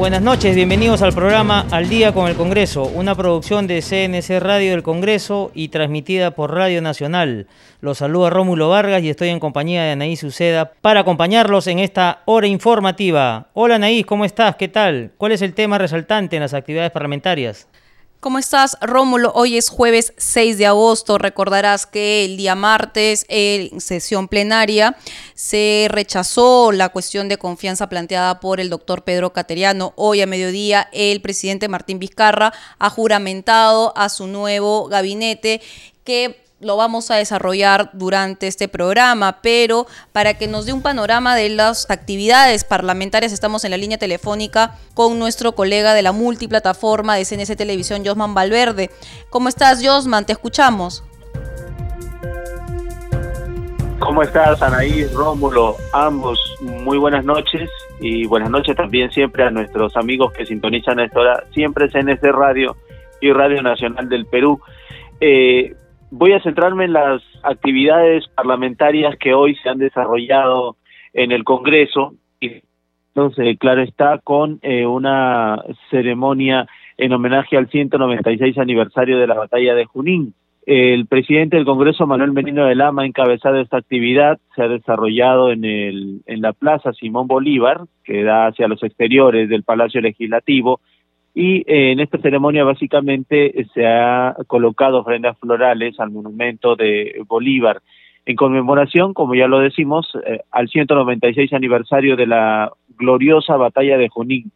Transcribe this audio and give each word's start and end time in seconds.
Buenas 0.00 0.22
noches, 0.22 0.56
bienvenidos 0.56 1.02
al 1.02 1.12
programa 1.12 1.66
Al 1.70 1.90
Día 1.90 2.14
con 2.14 2.26
el 2.26 2.34
Congreso, 2.34 2.84
una 2.84 3.14
producción 3.14 3.66
de 3.66 3.82
CNC 3.82 4.40
Radio 4.42 4.70
del 4.70 4.82
Congreso 4.82 5.50
y 5.52 5.68
transmitida 5.68 6.30
por 6.30 6.54
Radio 6.54 6.80
Nacional. 6.80 7.48
Los 7.82 7.98
saluda 7.98 8.30
Rómulo 8.30 8.70
Vargas 8.70 9.02
y 9.02 9.10
estoy 9.10 9.28
en 9.28 9.38
compañía 9.38 9.82
de 9.82 9.90
Anaís 9.90 10.24
Uceda 10.24 10.72
para 10.80 11.00
acompañarlos 11.00 11.66
en 11.66 11.80
esta 11.80 12.22
hora 12.24 12.46
informativa. 12.46 13.48
Hola 13.52 13.74
Anaís, 13.74 14.06
¿cómo 14.06 14.24
estás? 14.24 14.56
¿Qué 14.56 14.68
tal? 14.68 15.12
¿Cuál 15.18 15.32
es 15.32 15.42
el 15.42 15.52
tema 15.52 15.76
resaltante 15.76 16.34
en 16.36 16.42
las 16.42 16.54
actividades 16.54 16.92
parlamentarias? 16.92 17.68
¿Cómo 18.20 18.38
estás, 18.38 18.76
Rómulo? 18.82 19.32
Hoy 19.34 19.56
es 19.56 19.70
jueves 19.70 20.12
6 20.18 20.58
de 20.58 20.66
agosto. 20.66 21.16
Recordarás 21.16 21.86
que 21.86 22.26
el 22.26 22.36
día 22.36 22.54
martes, 22.54 23.24
en 23.30 23.80
sesión 23.80 24.28
plenaria, 24.28 24.94
se 25.32 25.86
rechazó 25.90 26.70
la 26.70 26.90
cuestión 26.90 27.30
de 27.30 27.38
confianza 27.38 27.88
planteada 27.88 28.38
por 28.38 28.60
el 28.60 28.68
doctor 28.68 29.04
Pedro 29.04 29.32
Cateriano. 29.32 29.94
Hoy 29.96 30.20
a 30.20 30.26
mediodía, 30.26 30.90
el 30.92 31.22
presidente 31.22 31.68
Martín 31.68 31.98
Vizcarra 31.98 32.52
ha 32.78 32.90
juramentado 32.90 33.94
a 33.96 34.10
su 34.10 34.26
nuevo 34.26 34.86
gabinete 34.88 35.62
que 36.04 36.39
lo 36.60 36.76
vamos 36.76 37.10
a 37.10 37.16
desarrollar 37.16 37.90
durante 37.94 38.46
este 38.46 38.68
programa, 38.68 39.38
pero 39.42 39.86
para 40.12 40.34
que 40.34 40.46
nos 40.46 40.66
dé 40.66 40.74
un 40.74 40.82
panorama 40.82 41.34
de 41.34 41.48
las 41.48 41.90
actividades 41.90 42.64
parlamentarias, 42.64 43.32
estamos 43.32 43.64
en 43.64 43.70
la 43.70 43.78
línea 43.78 43.96
telefónica 43.96 44.76
con 44.92 45.18
nuestro 45.18 45.52
colega 45.52 45.94
de 45.94 46.02
la 46.02 46.12
multiplataforma 46.12 47.16
de 47.16 47.24
CNC 47.24 47.56
Televisión, 47.56 48.02
Josman 48.04 48.34
Valverde. 48.34 48.90
¿Cómo 49.30 49.48
estás, 49.48 49.80
Josman? 49.82 50.26
Te 50.26 50.32
escuchamos. 50.32 51.02
¿Cómo 53.98 54.22
estás, 54.22 54.60
Anaí, 54.60 55.06
Rómulo? 55.06 55.76
Ambos, 55.92 56.38
muy 56.60 56.98
buenas 56.98 57.24
noches 57.24 57.70
y 58.00 58.26
buenas 58.26 58.50
noches 58.50 58.76
también 58.76 59.10
siempre 59.10 59.44
a 59.44 59.50
nuestros 59.50 59.96
amigos 59.96 60.32
que 60.32 60.44
sintonizan 60.44 60.98
a 61.00 61.04
esta 61.04 61.20
hora, 61.20 61.44
siempre 61.54 61.88
CNC 61.88 62.22
Radio 62.32 62.76
y 63.20 63.32
Radio 63.32 63.62
Nacional 63.62 64.08
del 64.08 64.26
Perú. 64.26 64.60
Eh, 65.20 65.74
voy 66.10 66.32
a 66.32 66.42
centrarme 66.42 66.84
en 66.84 66.92
las 66.92 67.22
actividades 67.42 68.26
parlamentarias 68.28 69.16
que 69.16 69.34
hoy 69.34 69.54
se 69.56 69.68
han 69.68 69.78
desarrollado 69.78 70.76
en 71.12 71.32
el 71.32 71.44
Congreso. 71.44 72.14
y 72.40 72.62
Entonces, 73.14 73.58
claro 73.58 73.82
está, 73.82 74.18
con 74.18 74.58
eh, 74.62 74.86
una 74.86 75.62
ceremonia 75.90 76.66
en 76.96 77.12
homenaje 77.12 77.56
al 77.56 77.68
196 77.68 78.58
aniversario 78.58 79.18
de 79.18 79.26
la 79.26 79.34
batalla 79.34 79.74
de 79.74 79.86
Junín. 79.86 80.34
El 80.66 81.06
presidente 81.06 81.56
del 81.56 81.64
Congreso, 81.64 82.06
Manuel 82.06 82.32
Menino 82.32 82.66
de 82.66 82.74
Lama, 82.74 83.02
ha 83.02 83.06
encabezado 83.06 83.58
esta 83.58 83.78
actividad. 83.78 84.38
Se 84.54 84.62
ha 84.62 84.68
desarrollado 84.68 85.50
en, 85.50 85.64
el, 85.64 86.20
en 86.26 86.42
la 86.42 86.52
Plaza 86.52 86.92
Simón 86.92 87.26
Bolívar, 87.26 87.80
que 88.04 88.22
da 88.22 88.48
hacia 88.48 88.68
los 88.68 88.82
exteriores 88.82 89.48
del 89.48 89.62
Palacio 89.62 90.00
Legislativo, 90.02 90.80
y 91.34 91.58
eh, 91.58 91.92
en 91.92 92.00
esta 92.00 92.18
ceremonia 92.18 92.64
básicamente 92.64 93.60
eh, 93.60 93.66
se 93.72 93.86
ha 93.86 94.36
colocado 94.46 94.98
ofrendas 94.98 95.38
florales 95.38 95.98
al 96.00 96.10
monumento 96.10 96.76
de 96.76 97.22
Bolívar 97.26 97.80
en 98.26 98.36
conmemoración, 98.36 99.14
como 99.14 99.34
ya 99.34 99.46
lo 99.46 99.60
decimos, 99.60 100.12
eh, 100.26 100.40
al 100.50 100.68
196 100.68 101.52
aniversario 101.52 102.16
de 102.16 102.26
la 102.26 102.72
gloriosa 102.98 103.56
batalla 103.56 103.96
de 103.96 104.08
Junín. 104.08 104.50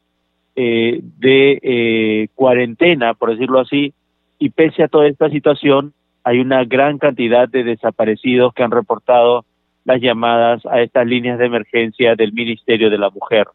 eh, 0.57 1.01
de 1.19 1.59
eh, 1.63 2.29
cuarentena, 2.35 3.15
por 3.15 3.31
decirlo 3.31 3.61
así, 3.61 3.93
y 4.39 4.51
pese 4.51 4.83
a 4.83 4.89
toda 4.89 5.07
esta 5.07 5.29
situación, 5.31 5.93
hay 6.23 6.41
una 6.41 6.65
gran 6.65 6.99
cantidad 6.99 7.49
de 7.49 7.65
desaparecidos 7.65 8.55
que 8.55 8.63
han 8.63 8.71
reportado 8.71 9.45
las 9.85 10.01
llamadas 10.01 10.65
a 10.67 10.81
estas 10.81 11.07
líneas 11.07 11.39
de 11.39 11.47
emergencia 11.47 12.17
del 12.17 12.33
Ministerio 12.33 12.89
de 12.89 12.99
la 12.99 13.11
Mujer. 13.11 13.47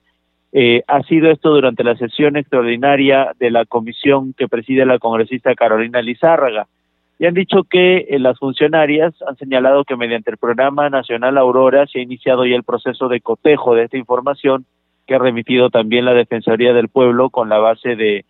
Eh, 0.52 0.84
ha 0.88 1.04
sido 1.04 1.32
esto 1.32 1.50
durante 1.50 1.84
la 1.84 1.96
sesión 1.96 2.38
extraordinaria 2.38 3.32
de 3.40 3.52
la 3.52 3.66
comisión 3.66 4.34
que 4.34 4.48
preside 4.48 4.86
la 4.86 5.00
congresista 5.00 5.56
Carolina 5.56 6.02
Lizárraga 6.02 6.68
y 7.20 7.26
han 7.26 7.34
dicho 7.34 7.66
que 7.66 8.08
eh, 8.10 8.18
las 8.18 8.40
funcionarias 8.40 9.14
han 9.28 9.36
señalado 9.36 9.84
que 9.84 9.98
mediante 9.98 10.32
el 10.32 10.38
programa 10.38 10.90
nacional 10.90 11.38
Aurora 11.38 11.86
se 11.86 12.00
ha 12.00 12.02
iniciado 12.02 12.46
ya 12.46 12.56
el 12.56 12.64
proceso 12.64 13.10
de 13.10 13.20
cotejo 13.20 13.76
de 13.76 13.84
esta 13.84 13.98
información 13.98 14.66
que 15.06 15.16
ha 15.16 15.20
remitido 15.20 15.70
también 15.70 16.06
la 16.06 16.14
Defensoría 16.14 16.72
del 16.72 16.88
Pueblo 16.88 17.30
con 17.30 17.50
la 17.50 17.58
base 17.58 17.98
de, 17.98 18.26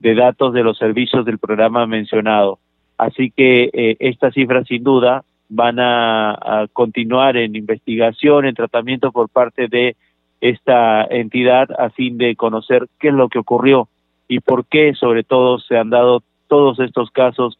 datos 0.00 0.52
de 0.52 0.64
los 0.64 0.76
servicios 0.76 1.24
del 1.24 1.38
programa 1.38 1.86
mencionado. 1.86 2.58
Así 2.98 3.30
que 3.30 3.70
eh, 3.72 3.96
estas 4.00 4.34
cifras 4.34 4.66
sin 4.66 4.82
duda 4.82 5.22
van 5.48 5.78
a, 5.78 6.66
continuar 6.72 7.36
en 7.36 7.54
investigación, 7.54 8.46
en 8.46 8.56
tratamiento 8.56 9.12
por 9.12 9.28
parte 9.28 9.68
de 9.68 9.94
esta 10.40 11.04
entidad 11.04 11.68
a 11.78 11.90
fin 11.90 12.18
de 12.18 12.34
conocer 12.34 12.88
qué 12.98 13.08
es 13.08 13.14
lo 13.14 13.28
que 13.28 13.38
ocurrió 13.38 13.88
y 14.26 14.40
por 14.40 14.64
qué 14.64 14.94
sobre 14.94 15.22
todo 15.22 15.60
se 15.60 15.76
han 15.76 15.90
dado 15.90 16.24
todos 16.48 16.80
estos 16.80 17.10
casos 17.12 17.58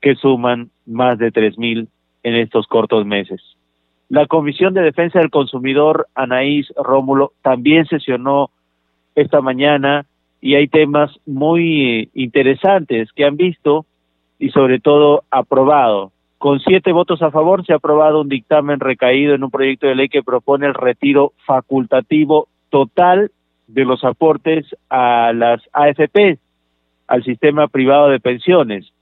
que 0.00 0.14
suman 0.14 0.70
más 0.86 1.18
de 1.18 1.32
3.000 1.32 1.88
en 2.22 2.34
estos 2.34 2.66
cortos 2.66 3.06
meses. 3.06 3.40
La 4.08 4.26
Comisión 4.26 4.72
de 4.74 4.82
Defensa 4.82 5.18
del 5.18 5.30
Consumidor, 5.30 6.06
Anaís 6.14 6.72
Rómulo, 6.76 7.32
también 7.42 7.86
sesionó 7.86 8.50
esta 9.16 9.40
mañana 9.40 10.06
y 10.40 10.54
hay 10.54 10.68
temas 10.68 11.10
muy 11.26 12.10
interesantes 12.14 13.10
que 13.12 13.24
han 13.24 13.36
visto 13.36 13.84
y 14.38 14.50
sobre 14.50 14.78
todo 14.78 15.24
aprobado. 15.30 16.12
Con 16.38 16.60
siete 16.60 16.92
votos 16.92 17.22
a 17.22 17.30
favor 17.30 17.64
se 17.64 17.72
ha 17.72 17.76
aprobado 17.76 18.20
un 18.20 18.28
dictamen 18.28 18.78
recaído 18.78 19.34
en 19.34 19.42
un 19.42 19.50
proyecto 19.50 19.86
de 19.86 19.94
ley 19.94 20.08
que 20.08 20.22
propone 20.22 20.66
el 20.66 20.74
retiro 20.74 21.32
facultativo 21.46 22.46
total 22.70 23.30
de 23.66 23.84
los 23.84 24.04
aportes 24.04 24.66
a 24.90 25.32
las 25.34 25.62
AFP, 25.72 26.38
al 27.08 27.24
sistema 27.24 27.68
privado 27.68 28.08
de 28.08 28.20
pensiones. 28.20 28.92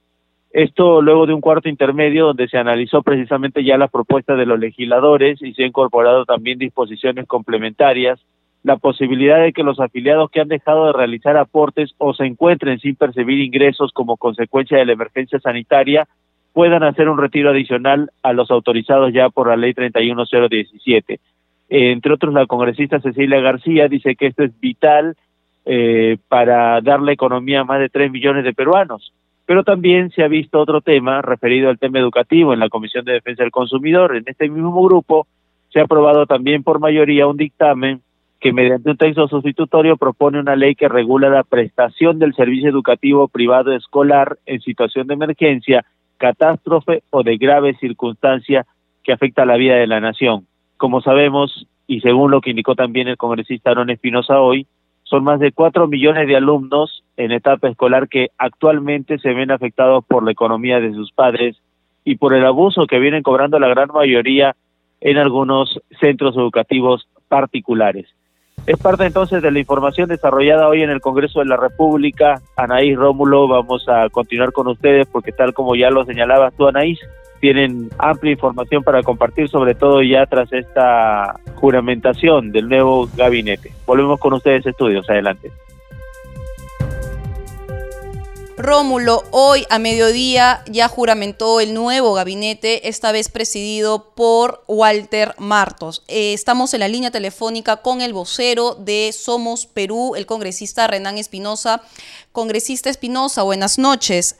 Esto 0.55 1.01
luego 1.01 1.25
de 1.25 1.33
un 1.33 1.41
cuarto 1.41 1.67
intermedio 1.67 2.27
donde 2.27 2.47
se 2.47 2.57
analizó 2.57 3.03
precisamente 3.03 3.61
ya 3.65 3.77
la 3.77 3.89
propuesta 3.89 4.35
de 4.35 4.45
los 4.45 4.57
legisladores 4.57 5.41
y 5.41 5.53
se 5.53 5.63
ha 5.63 5.67
incorporado 5.67 6.23
también 6.23 6.57
disposiciones 6.57 7.27
complementarias, 7.27 8.21
la 8.63 8.77
posibilidad 8.77 9.41
de 9.41 9.51
que 9.51 9.63
los 9.63 9.81
afiliados 9.81 10.31
que 10.31 10.39
han 10.39 10.47
dejado 10.47 10.85
de 10.85 10.93
realizar 10.93 11.35
aportes 11.35 11.93
o 11.97 12.13
se 12.13 12.23
encuentren 12.23 12.79
sin 12.79 12.95
percibir 12.95 13.41
ingresos 13.41 13.91
como 13.91 14.15
consecuencia 14.15 14.77
de 14.77 14.85
la 14.85 14.93
emergencia 14.93 15.41
sanitaria 15.41 16.07
puedan 16.53 16.83
hacer 16.83 17.09
un 17.09 17.17
retiro 17.17 17.49
adicional 17.49 18.09
a 18.23 18.31
los 18.31 18.49
autorizados 18.49 19.11
ya 19.11 19.29
por 19.29 19.49
la 19.49 19.57
ley 19.57 19.73
31017. 19.73 21.19
entre 21.67 22.13
otros, 22.13 22.33
la 22.33 22.45
congresista 22.45 23.01
Cecilia 23.01 23.41
García 23.41 23.89
dice 23.89 24.15
que 24.15 24.27
esto 24.27 24.45
es 24.45 24.57
vital 24.61 25.17
eh, 25.65 26.15
para 26.29 26.79
darle 26.79 27.11
economía 27.11 27.59
a 27.59 27.65
más 27.65 27.81
de 27.81 27.89
3 27.89 28.09
millones 28.09 28.45
de 28.45 28.53
peruanos. 28.53 29.11
Pero 29.45 29.63
también 29.63 30.09
se 30.11 30.23
ha 30.23 30.27
visto 30.27 30.59
otro 30.59 30.81
tema 30.81 31.21
referido 31.21 31.69
al 31.69 31.77
tema 31.77 31.99
educativo 31.99 32.53
en 32.53 32.59
la 32.59 32.69
Comisión 32.69 33.05
de 33.05 33.13
Defensa 33.13 33.43
del 33.43 33.51
Consumidor. 33.51 34.15
En 34.15 34.23
este 34.25 34.49
mismo 34.49 34.83
grupo 34.83 35.27
se 35.71 35.79
ha 35.79 35.83
aprobado 35.83 36.25
también 36.25 36.63
por 36.63 36.79
mayoría 36.79 37.27
un 37.27 37.37
dictamen 37.37 38.01
que 38.39 38.53
mediante 38.53 38.91
un 38.91 38.97
texto 38.97 39.27
sustitutorio 39.27 39.97
propone 39.97 40.39
una 40.39 40.55
ley 40.55 40.75
que 40.75 40.87
regula 40.87 41.29
la 41.29 41.43
prestación 41.43 42.19
del 42.19 42.33
servicio 42.35 42.69
educativo 42.69 43.27
privado 43.27 43.73
escolar 43.73 44.37
en 44.45 44.61
situación 44.61 45.07
de 45.07 45.13
emergencia, 45.13 45.85
catástrofe 46.17 47.03
o 47.09 47.23
de 47.23 47.37
grave 47.37 47.75
circunstancia 47.79 48.65
que 49.03 49.13
afecta 49.13 49.43
a 49.43 49.45
la 49.45 49.57
vida 49.57 49.75
de 49.75 49.87
la 49.87 49.99
nación. 49.99 50.47
Como 50.77 51.01
sabemos, 51.01 51.67
y 51.87 52.01
según 52.01 52.31
lo 52.31 52.41
que 52.41 52.49
indicó 52.49 52.75
también 52.75 53.07
el 53.07 53.17
congresista 53.17 53.71
Aaron 53.71 53.89
Espinosa 53.89 54.39
hoy, 54.39 54.67
son 55.03 55.23
más 55.23 55.39
de 55.39 55.51
cuatro 55.51 55.87
millones 55.87 56.27
de 56.27 56.35
alumnos 56.35 57.03
en 57.17 57.31
etapa 57.31 57.69
escolar 57.69 58.07
que 58.07 58.29
actualmente 58.37 59.19
se 59.19 59.33
ven 59.33 59.51
afectados 59.51 60.03
por 60.05 60.23
la 60.23 60.31
economía 60.31 60.79
de 60.79 60.93
sus 60.93 61.11
padres 61.11 61.57
y 62.03 62.17
por 62.17 62.33
el 62.33 62.45
abuso 62.45 62.87
que 62.87 62.99
vienen 62.99 63.23
cobrando 63.23 63.59
la 63.59 63.67
gran 63.67 63.89
mayoría 63.93 64.55
en 65.01 65.17
algunos 65.17 65.79
centros 65.99 66.35
educativos 66.35 67.07
particulares. 67.27 68.07
Es 68.67 68.77
parte 68.77 69.05
entonces 69.05 69.43
de 69.43 69.51
la 69.51 69.59
información 69.59 70.09
desarrollada 70.09 70.67
hoy 70.67 70.81
en 70.81 70.89
el 70.89 71.01
Congreso 71.01 71.39
de 71.39 71.45
la 71.45 71.57
República. 71.57 72.41
Anaís 72.57 72.97
Rómulo, 72.97 73.47
vamos 73.47 73.87
a 73.87 74.09
continuar 74.09 74.51
con 74.51 74.67
ustedes 74.67 75.07
porque 75.07 75.31
tal 75.31 75.53
como 75.53 75.75
ya 75.75 75.91
lo 75.91 76.03
señalabas 76.05 76.55
tú, 76.55 76.67
Anaís, 76.67 76.99
tienen 77.39 77.89
amplia 77.99 78.31
información 78.31 78.83
para 78.83 79.03
compartir, 79.03 79.49
sobre 79.49 79.75
todo 79.75 80.01
ya 80.01 80.25
tras 80.25 80.51
esta 80.51 81.39
juramentación 81.55 82.51
del 82.51 82.67
nuevo 82.67 83.07
gabinete. 83.15 83.71
Volvemos 83.85 84.19
con 84.19 84.33
ustedes, 84.33 84.65
estudios. 84.65 85.07
Adelante. 85.07 85.51
Rómulo, 88.65 89.21
hoy 89.29 89.63
a 89.69 89.77
mediodía 89.77 90.63
ya 90.65 90.87
juramentó 90.87 91.59
el 91.59 91.75
nuevo 91.75 92.15
gabinete, 92.15 92.89
esta 92.89 93.11
vez 93.11 93.29
presidido 93.29 94.07
por 94.15 94.63
Walter 94.67 95.35
Martos. 95.37 96.03
Eh, 96.07 96.33
estamos 96.33 96.73
en 96.73 96.79
la 96.79 96.87
línea 96.87 97.11
telefónica 97.11 97.77
con 97.77 98.01
el 98.01 98.11
vocero 98.11 98.73
de 98.73 99.11
Somos 99.13 99.67
Perú, 99.67 100.15
el 100.15 100.25
congresista 100.25 100.87
Renán 100.87 101.19
Espinosa. 101.19 101.83
Congresista 102.31 102.89
Espinosa, 102.89 103.43
buenas 103.43 103.77
noches. 103.77 104.35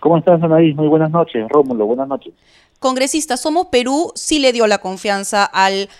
¿Cómo 0.00 0.18
estás, 0.18 0.42
Anaís? 0.42 0.74
Muy 0.74 0.88
buenas 0.88 1.12
noches. 1.12 1.46
Rómulo, 1.48 1.86
buenas 1.86 2.08
noches. 2.08 2.34
Congresista, 2.80 3.36
Somos 3.36 3.66
Perú 3.66 4.10
sí 4.16 4.40
le 4.40 4.52
dio 4.52 4.66
la 4.66 4.78
confianza 4.78 5.44
al 5.44 5.90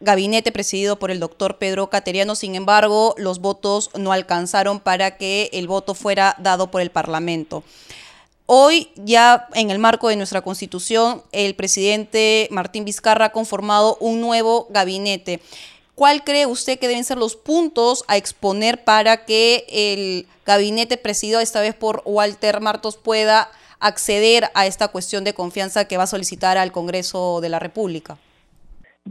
gabinete 0.00 0.52
presidido 0.52 0.98
por 0.98 1.10
el 1.10 1.20
doctor 1.20 1.58
Pedro 1.58 1.88
Cateriano. 1.88 2.34
Sin 2.34 2.54
embargo, 2.54 3.14
los 3.18 3.40
votos 3.40 3.90
no 3.94 4.12
alcanzaron 4.12 4.80
para 4.80 5.16
que 5.16 5.50
el 5.52 5.68
voto 5.68 5.94
fuera 5.94 6.36
dado 6.38 6.70
por 6.70 6.80
el 6.80 6.90
Parlamento. 6.90 7.64
Hoy, 8.48 8.90
ya 8.94 9.48
en 9.54 9.70
el 9.70 9.80
marco 9.80 10.08
de 10.08 10.16
nuestra 10.16 10.42
Constitución, 10.42 11.22
el 11.32 11.56
presidente 11.56 12.46
Martín 12.52 12.84
Vizcarra 12.84 13.26
ha 13.26 13.32
conformado 13.32 13.96
un 14.00 14.20
nuevo 14.20 14.68
gabinete. 14.70 15.40
¿Cuál 15.96 16.22
cree 16.22 16.46
usted 16.46 16.78
que 16.78 16.88
deben 16.88 17.04
ser 17.04 17.16
los 17.16 17.34
puntos 17.34 18.04
a 18.06 18.16
exponer 18.16 18.84
para 18.84 19.24
que 19.24 19.66
el 19.68 20.28
gabinete 20.44 20.96
presidido 20.96 21.40
esta 21.40 21.60
vez 21.60 21.74
por 21.74 22.02
Walter 22.04 22.60
Martos 22.60 22.96
pueda 22.96 23.50
acceder 23.80 24.50
a 24.54 24.66
esta 24.66 24.88
cuestión 24.88 25.24
de 25.24 25.34
confianza 25.34 25.86
que 25.86 25.96
va 25.96 26.04
a 26.04 26.06
solicitar 26.06 26.56
al 26.56 26.70
Congreso 26.70 27.40
de 27.40 27.48
la 27.48 27.58
República? 27.58 28.18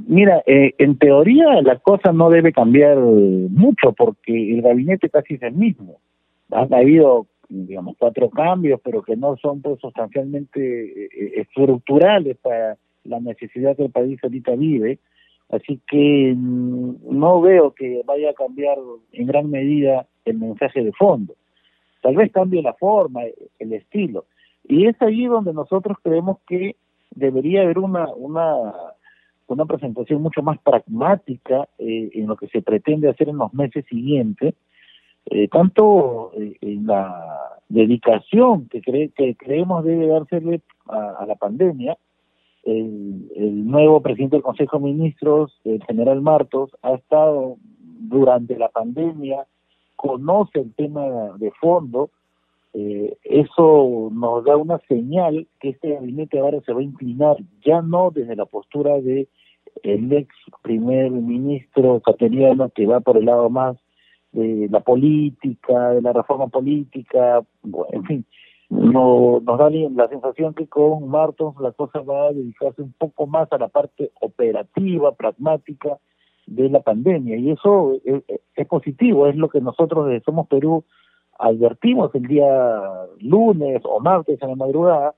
Mira, 0.08 0.44
eh, 0.46 0.74
en 0.78 0.98
teoría 0.98 1.62
la 1.62 1.80
cosa 1.80 2.12
no 2.12 2.30
debe 2.30 2.52
cambiar 2.52 2.98
mucho 2.98 3.94
porque 3.94 4.54
el 4.54 4.62
gabinete 4.62 5.10
casi 5.10 5.36
es 5.36 5.44
el 5.44 5.54
mismo. 5.54 6.00
Han 6.52 6.74
habido, 6.74 7.28
digamos, 7.48 7.96
cuatro 7.98 8.30
cambios, 8.30 8.82
pero 8.84 9.02
que 9.02 9.16
no 9.16 9.38
son 9.38 9.62
pues, 9.62 9.80
sustancialmente 9.80 11.06
eh, 11.06 11.42
estructurales 11.42 12.36
para 12.38 12.78
la 13.06 13.20
necesidad 13.22 13.78
que 13.78 13.86
el 13.86 13.92
país 13.92 14.20
ahorita 14.22 14.56
vive. 14.56 15.00
Así 15.50 15.80
que 15.88 16.34
mm, 16.36 17.18
no 17.18 17.40
veo 17.40 17.72
que 17.72 18.02
vaya 18.06 18.32
a 18.32 18.34
cambiar 18.34 18.78
en 19.14 19.28
gran 19.28 19.50
medida 19.50 20.08
el 20.26 20.40
mensaje 20.40 20.84
de 20.84 20.92
fondo. 20.92 21.36
Tal 22.02 22.18
vez 22.18 22.34
cambie 22.34 22.62
la 22.62 22.74
forma, 22.74 23.22
el 23.60 23.74
estilo. 23.74 24.26
Y 24.68 24.88
es 24.88 25.02
ahí 25.02 25.26
donde 25.26 25.54
nosotros 25.54 25.98
creemos 26.04 26.40
que 26.48 26.76
debería 27.12 27.62
haber 27.62 27.80
una, 27.80 28.14
una 28.14 28.74
una 29.48 29.66
presentación 29.66 30.22
mucho 30.22 30.42
más 30.42 30.58
pragmática 30.60 31.68
eh, 31.78 32.10
en 32.14 32.28
lo 32.28 32.36
que 32.36 32.48
se 32.48 32.62
pretende 32.62 33.10
hacer 33.10 33.30
en 33.30 33.38
los 33.38 33.54
meses 33.54 33.86
siguientes, 33.90 34.56
eh, 35.26 35.48
tanto 35.48 36.32
eh, 36.36 36.58
en 36.62 36.88
la 36.88 37.62
dedicación 37.70 38.68
que, 38.70 38.82
que 38.82 39.36
creemos 39.36 39.84
debe 39.84 40.08
dársele 40.08 40.62
a, 40.88 41.26
la 41.28 41.36
pandemia. 41.36 41.98
El, 42.64 43.32
el, 43.36 43.68
nuevo 43.68 44.02
presidente 44.02 44.38
del 44.38 44.44
Consejo 44.44 44.78
de 44.78 44.86
Ministros, 44.86 45.60
el 45.64 45.84
general 45.84 46.22
Martos, 46.22 46.72
ha 46.82 46.94
estado 46.94 47.58
durante 47.62 48.58
la 48.58 48.70
pandemia, 48.70 49.46
conoce 49.96 50.60
el 50.60 50.74
tema 50.74 51.06
de 51.38 51.52
fondo, 51.60 52.10
eh, 52.77 53.17
eso 53.24 54.10
nos 54.12 54.44
da 54.44 54.58
una 54.58 54.79
señal 54.89 55.48
que 55.62 55.70
este 55.70 55.94
gabinete 55.94 56.39
ahora 56.39 56.60
se 56.65 56.74
va 56.74 56.82
a 56.82 56.84
inclinar 56.84 57.38
ya 57.65 57.82
no 57.82 58.12
desde 58.12 58.36
la 58.36 58.46
postura 58.46 59.00
de 59.00 59.29
el 59.84 60.12
ex 60.12 60.36
primer 60.62 61.10
ministro 61.10 62.01
cateriano 62.01 62.70
que 62.72 62.86
va 62.86 63.00
por 63.00 63.15
el 63.15 63.25
lado 63.25 63.50
más 63.50 63.77
de 64.34 64.67
la 64.70 64.82
política, 64.82 65.91
de 65.91 66.01
la 66.01 66.12
reforma 66.12 66.48
política, 66.48 67.46
en 67.94 68.03
fin, 68.03 68.25
no, 68.70 69.39
nos 69.39 69.58
da 69.58 69.70
la 69.70 70.10
sensación 70.10 70.53
que 70.53 70.67
con 70.67 71.08
Martons 71.08 71.55
la 71.62 71.72
cosa 71.72 72.01
va 72.01 72.27
a 72.27 72.34
dedicarse 72.34 72.82
un 72.82 72.91
poco 72.91 73.25
más 73.25 73.50
a 73.53 73.58
la 73.58 73.70
parte 73.70 74.12
operativa, 74.20 75.15
pragmática 75.15 75.98
de 76.46 76.67
la 76.67 76.82
pandemia 76.82 77.38
y 77.38 77.51
eso 77.51 77.94
es, 78.03 78.22
es 78.53 78.67
positivo, 78.67 79.27
es 79.27 79.38
lo 79.38 79.48
que 79.48 79.62
nosotros 79.62 80.08
desde 80.08 80.25
Somos 80.25 80.48
Perú 80.50 80.84
advertimos 81.38 82.13
el 82.15 82.27
día 82.27 82.82
lunes 83.20 83.82
o 83.84 84.00
martes 84.00 84.42
en 84.42 84.50
la 84.50 84.56
madrugada, 84.56 85.15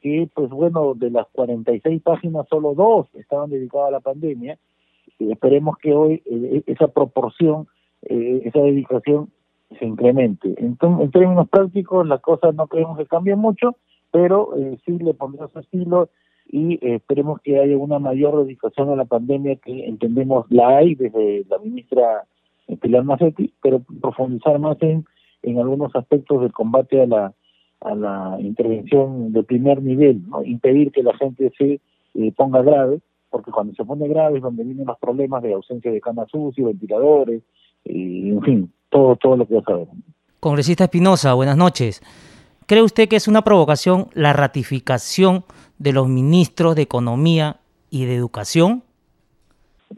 que 0.00 0.28
pues 0.34 0.50
bueno, 0.50 0.94
de 0.94 1.10
las 1.10 1.26
46 1.32 2.02
páginas 2.02 2.46
solo 2.48 2.74
dos 2.74 3.06
estaban 3.14 3.50
dedicadas 3.50 3.88
a 3.88 3.92
la 3.92 4.00
pandemia, 4.00 4.58
y 5.18 5.32
esperemos 5.32 5.78
que 5.78 5.92
hoy 5.92 6.22
eh, 6.26 6.62
esa 6.66 6.88
proporción, 6.88 7.66
eh, 8.02 8.42
esa 8.44 8.60
dedicación 8.60 9.30
se 9.78 9.86
incremente. 9.86 10.54
Entonces, 10.58 11.06
en 11.06 11.10
términos 11.10 11.48
prácticos, 11.48 12.06
las 12.06 12.20
cosas 12.20 12.54
no 12.54 12.66
creemos 12.66 12.98
que 12.98 13.06
cambien 13.06 13.38
mucho, 13.38 13.76
pero 14.10 14.56
eh, 14.56 14.78
sí 14.84 14.98
le 14.98 15.14
pondremos 15.14 15.52
su 15.52 15.60
estilo 15.60 16.08
y 16.46 16.78
esperemos 16.86 17.40
que 17.40 17.58
haya 17.58 17.76
una 17.78 17.98
mayor 17.98 18.44
dedicación 18.44 18.90
a 18.90 18.96
la 18.96 19.06
pandemia 19.06 19.56
que 19.56 19.86
entendemos 19.86 20.44
la 20.50 20.76
hay 20.76 20.94
desde 20.94 21.44
la 21.48 21.58
ministra 21.58 22.24
Pilar 22.80 23.04
Macetti, 23.04 23.52
pero 23.62 23.82
profundizar 24.00 24.58
más 24.58 24.76
en 24.82 25.04
en 25.44 25.58
algunos 25.58 25.94
aspectos 25.94 26.40
del 26.42 26.52
combate 26.52 27.02
a 27.02 27.06
la 27.06 27.34
a 27.84 27.94
la 27.94 28.36
intervención 28.40 29.32
de 29.32 29.42
primer 29.42 29.82
nivel, 29.82 30.22
¿no? 30.28 30.42
impedir 30.42 30.90
que 30.90 31.02
la 31.02 31.14
gente 31.16 31.52
se 31.56 31.80
eh, 32.14 32.32
ponga 32.34 32.62
grave, 32.62 33.00
porque 33.30 33.50
cuando 33.50 33.74
se 33.74 33.84
pone 33.84 34.08
grave 34.08 34.38
es 34.38 34.42
donde 34.42 34.64
vienen 34.64 34.86
los 34.86 34.98
problemas 34.98 35.42
de 35.42 35.52
ausencia 35.52 35.92
de 35.92 36.00
camas 36.00 36.28
UCI, 36.32 36.62
ventiladores, 36.62 37.42
y 37.84 38.30
en 38.30 38.42
fin, 38.42 38.72
todo, 38.88 39.16
todo 39.16 39.36
lo 39.36 39.46
que 39.46 39.54
ya 39.54 39.62
sabemos. 39.62 39.94
Congresista 40.40 40.84
Espinosa, 40.84 41.34
buenas 41.34 41.56
noches. 41.56 42.02
¿Cree 42.66 42.82
usted 42.82 43.08
que 43.08 43.16
es 43.16 43.28
una 43.28 43.42
provocación 43.42 44.06
la 44.14 44.32
ratificación 44.32 45.44
de 45.78 45.92
los 45.92 46.08
ministros 46.08 46.76
de 46.76 46.82
Economía 46.82 47.60
y 47.90 48.06
de 48.06 48.14
educación? 48.14 48.82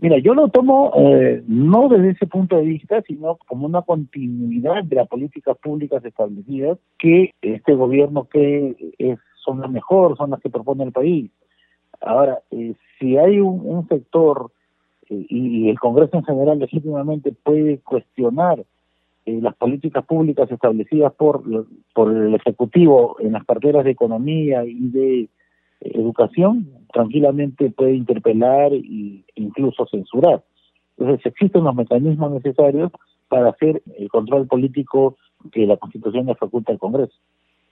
Mira, 0.01 0.19
yo 0.19 0.35
lo 0.35 0.49
tomo 0.49 0.93
eh, 0.97 1.43
no 1.47 1.89
desde 1.89 2.11
ese 2.11 2.27
punto 2.27 2.57
de 2.57 2.65
vista, 2.65 3.03
sino 3.03 3.37
como 3.47 3.67
una 3.67 3.83
continuidad 3.83 4.85
de 4.85 4.97
las 4.97 5.09
políticas 5.09 5.57
públicas 5.59 6.05
establecidas 6.05 6.79
que 6.99 7.31
este 7.41 7.75
gobierno 7.75 8.25
que 8.25 8.77
es, 8.99 9.19
son 9.45 9.61
las 9.61 9.71
mejores, 9.71 10.19
son 10.19 10.31
las 10.31 10.41
que 10.41 10.51
propone 10.51 10.85
el 10.85 10.93
país. 10.93 11.31
Ahora, 12.01 12.41
eh, 12.51 12.75
si 12.99 13.17
hay 13.17 13.41
un, 13.41 13.87
sector 13.89 14.51
eh, 15.09 15.27
y, 15.29 15.71
el 15.71 15.79
Congreso 15.79 16.19
en 16.19 16.25
general 16.25 16.59
legítimamente 16.59 17.33
puede 17.33 17.79
cuestionar 17.79 18.65
las 19.25 19.57
políticas 19.57 20.05
públicas 20.05 20.49
establecidas 20.53 21.13
por, 21.15 21.43
por 21.95 22.17
el 22.17 22.33
Ejecutivo 22.35 23.17
en 23.19 23.33
las 23.33 23.45
carteras 23.45 23.85
de 23.85 23.91
Economía 23.91 24.65
y 24.65 24.89
de 24.91 25.29
educación 25.81 26.71
tranquilamente 26.93 27.71
puede 27.71 27.95
interpelar 27.95 28.73
e 28.73 29.25
incluso 29.35 29.87
censurar. 29.91 30.43
Entonces 30.97 31.27
existen 31.27 31.65
los 31.65 31.75
mecanismos 31.75 32.33
necesarios 32.33 32.91
para 33.29 33.51
hacer 33.51 33.83
el 33.99 34.09
control 34.09 34.47
político 34.47 35.17
que 35.53 35.67
la 35.67 35.77
Constitución 35.77 36.27
le 36.27 36.35
faculta 36.35 36.73
al 36.73 36.79
Congreso. 36.79 37.15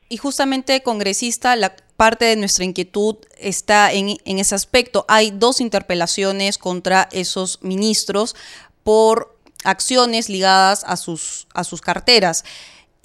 Y 0.08 0.18
justamente, 0.18 0.82
congresista, 0.82 1.56
la 1.56 1.75
parte 1.96 2.26
de 2.26 2.37
nuestra 2.37 2.64
inquietud 2.64 3.16
está 3.38 3.92
en, 3.92 4.16
en 4.25 4.38
ese 4.38 4.54
aspecto. 4.54 5.06
Hay 5.08 5.30
dos 5.30 5.61
interpelaciones 5.61 6.58
contra 6.58 7.08
esos 7.11 7.62
ministros 7.62 8.37
por 8.82 9.34
acciones 9.64 10.28
ligadas 10.28 10.84
a 10.84 10.96
sus, 10.96 11.49
a 11.54 11.64
sus 11.64 11.80
carteras. 11.80 12.44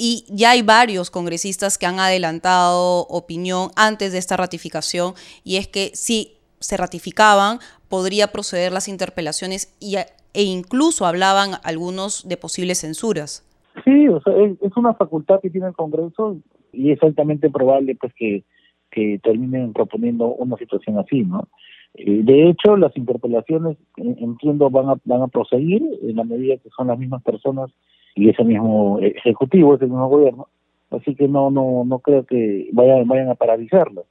Y 0.02 0.24
ya 0.30 0.52
hay 0.52 0.62
varios 0.62 1.12
congresistas 1.12 1.78
que 1.78 1.86
han 1.86 2.00
adelantado 2.00 3.02
opinión 3.10 3.72
antes 3.76 4.14
de 4.14 4.18
esta 4.18 4.38
ratificación 4.38 5.14
y 5.44 5.58
es 5.58 5.68
que 5.68 5.92
si 5.94 6.38
se 6.62 6.78
ratificaban, 6.78 7.60
podría 7.90 8.28
proceder 8.28 8.72
las 8.72 8.88
interpelaciones 8.88 9.76
y, 9.82 9.98
e 9.98 10.44
incluso 10.44 11.06
hablaban 11.06 11.60
algunos 11.66 12.30
de 12.30 12.38
posibles 12.38 12.80
censuras. 12.80 13.46
Sí, 13.84 14.08
o 14.08 14.22
sea, 14.22 14.34
es, 14.38 14.78
una 14.78 14.94
facultad 14.94 15.42
que 15.42 15.50
tiene 15.50 15.68
el 15.68 15.74
Congreso 15.74 16.38
y 16.72 16.92
es 16.92 17.04
altamente 17.04 17.50
probable 17.50 17.98
pues 18.00 18.14
que, 18.14 18.46
que 18.92 19.20
terminen 19.22 19.74
proponiendo 19.74 20.28
una 20.28 20.56
situación 20.56 20.98
así, 20.98 21.24
¿no? 21.24 21.50
Eh, 21.96 22.22
de 22.24 22.50
hecho, 22.50 22.78
las 22.78 22.96
interpelaciones, 22.96 23.78
entiendo, 23.98 24.70
van 24.70 24.92
a, 24.92 24.96
van 25.04 25.24
a 25.24 25.28
proseguir 25.28 25.84
en 26.04 26.16
la 26.16 26.24
medida 26.24 26.56
que 26.56 26.70
son 26.70 26.88
las 26.88 26.98
mismas 26.98 27.22
personas 27.22 27.70
y 28.16 28.30
ese 28.30 28.44
mismo 28.44 29.00
ejecutivo, 29.02 29.76
ese 29.76 29.86
mismo 29.86 30.10
gobierno, 30.10 30.48
así 30.92 31.16
que 31.16 31.28
no 31.28 31.52
no 31.52 31.84
no 31.86 32.00
creo 32.00 32.26
que 32.26 32.70
vayan 32.74 33.08
vayan 33.08 33.30
a 33.30 33.36
paralizarlo. 33.36 34.06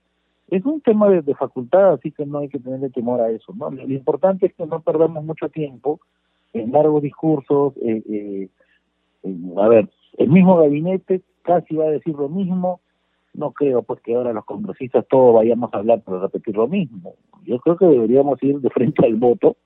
Es 0.50 0.64
un 0.64 0.80
tema 0.80 1.10
de, 1.10 1.34
facultad, 1.34 1.92
así 1.92 2.10
que 2.10 2.24
no 2.24 2.38
hay 2.38 2.48
que 2.48 2.58
tenerle 2.58 2.88
temor 2.88 3.20
a 3.20 3.30
eso. 3.30 3.52
¿no? 3.54 3.70
Lo, 3.70 3.82
importante 3.82 4.46
es 4.46 4.54
que 4.54 4.64
no 4.64 4.80
perdamos 4.80 5.22
mucho 5.22 5.50
tiempo 5.50 6.00
en 6.54 6.72
largos 6.72 7.02
discursos. 7.02 7.74
Eh, 7.82 8.02
eh, 8.08 8.48
a 9.58 9.68
ver, 9.68 9.90
el 10.16 10.30
mismo 10.30 10.56
gabinete 10.56 11.20
casi 11.42 11.76
va 11.76 11.84
a 11.84 11.90
decir 11.90 12.14
lo 12.14 12.30
mismo. 12.30 12.80
No 13.34 13.52
creo 13.52 13.82
pues 13.82 14.00
que 14.00 14.14
ahora 14.14 14.32
los 14.32 14.46
congresistas 14.46 15.06
todos 15.08 15.34
vayamos 15.34 15.72
a 15.72 15.78
hablar 15.78 16.00
para 16.00 16.20
repetir 16.20 16.56
lo 16.56 16.66
mismo. 16.66 17.14
Yo 17.44 17.58
creo 17.58 17.76
que 17.76 17.86
deberíamos 17.86 18.42
ir 18.42 18.58
de 18.60 18.70
frente 18.70 19.04
al 19.04 19.16
voto 19.16 19.56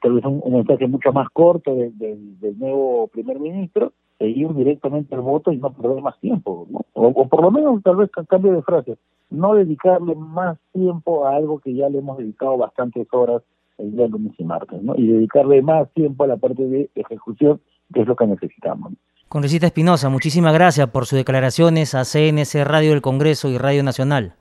Tal 0.00 0.12
vez 0.12 0.24
un, 0.24 0.42
mensaje 0.52 0.86
mucho 0.86 1.12
más 1.12 1.28
corto 1.32 1.74
del 1.74 2.58
nuevo 2.58 3.08
primer 3.08 3.38
ministro 3.38 3.92
e 4.18 4.28
ir 4.28 4.54
directamente 4.54 5.14
al 5.14 5.20
voto 5.20 5.50
y 5.50 5.56
no 5.56 5.72
perder 5.72 6.00
más 6.00 6.18
tiempo, 6.20 6.66
O, 6.92 7.28
por 7.28 7.42
lo 7.42 7.50
menos 7.50 7.82
tal 7.82 7.96
vez 7.96 8.10
cambio 8.28 8.52
de 8.52 8.62
frase, 8.62 8.96
no 9.30 9.54
dedicarle 9.54 10.14
más 10.14 10.58
tiempo 10.72 11.26
a 11.26 11.34
algo 11.34 11.58
que 11.58 11.74
ya 11.74 11.88
le 11.88 11.98
hemos 11.98 12.18
dedicado 12.18 12.56
bastantes 12.56 13.08
horas 13.12 13.42
el 13.78 13.96
día 13.96 14.06
lunes 14.06 14.32
y 14.38 14.44
martes, 14.44 14.80
¿no? 14.80 14.94
Y 14.96 15.08
dedicarle 15.08 15.60
más 15.62 15.90
tiempo 15.92 16.22
a 16.22 16.28
la 16.28 16.36
parte 16.36 16.62
de 16.64 16.88
ejecución, 16.94 17.60
que 17.92 18.02
es 18.02 18.06
lo 18.06 18.14
que 18.14 18.26
necesitamos. 18.26 18.92
Congresista 19.28 19.66
Espinosa, 19.66 20.08
muchísimas 20.08 20.54
gracias 20.54 20.88
por 20.90 21.06
sus 21.06 21.18
declaraciones 21.18 21.94
a 21.94 22.04
CNC 22.04 22.64
Radio 22.64 22.90
del 22.90 23.02
Congreso 23.02 23.48
y 23.48 23.58
Radio 23.58 23.82
Nacional. 23.82 24.34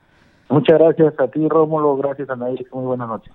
Muchas 0.50 0.78
gracias 0.78 1.18
a 1.18 1.28
ti, 1.30 1.48
Rómulo. 1.48 1.96
Gracias, 1.96 2.30
a. 2.30 2.36
Muy 2.36 2.86
buenas 2.86 3.08
noches. 3.08 3.34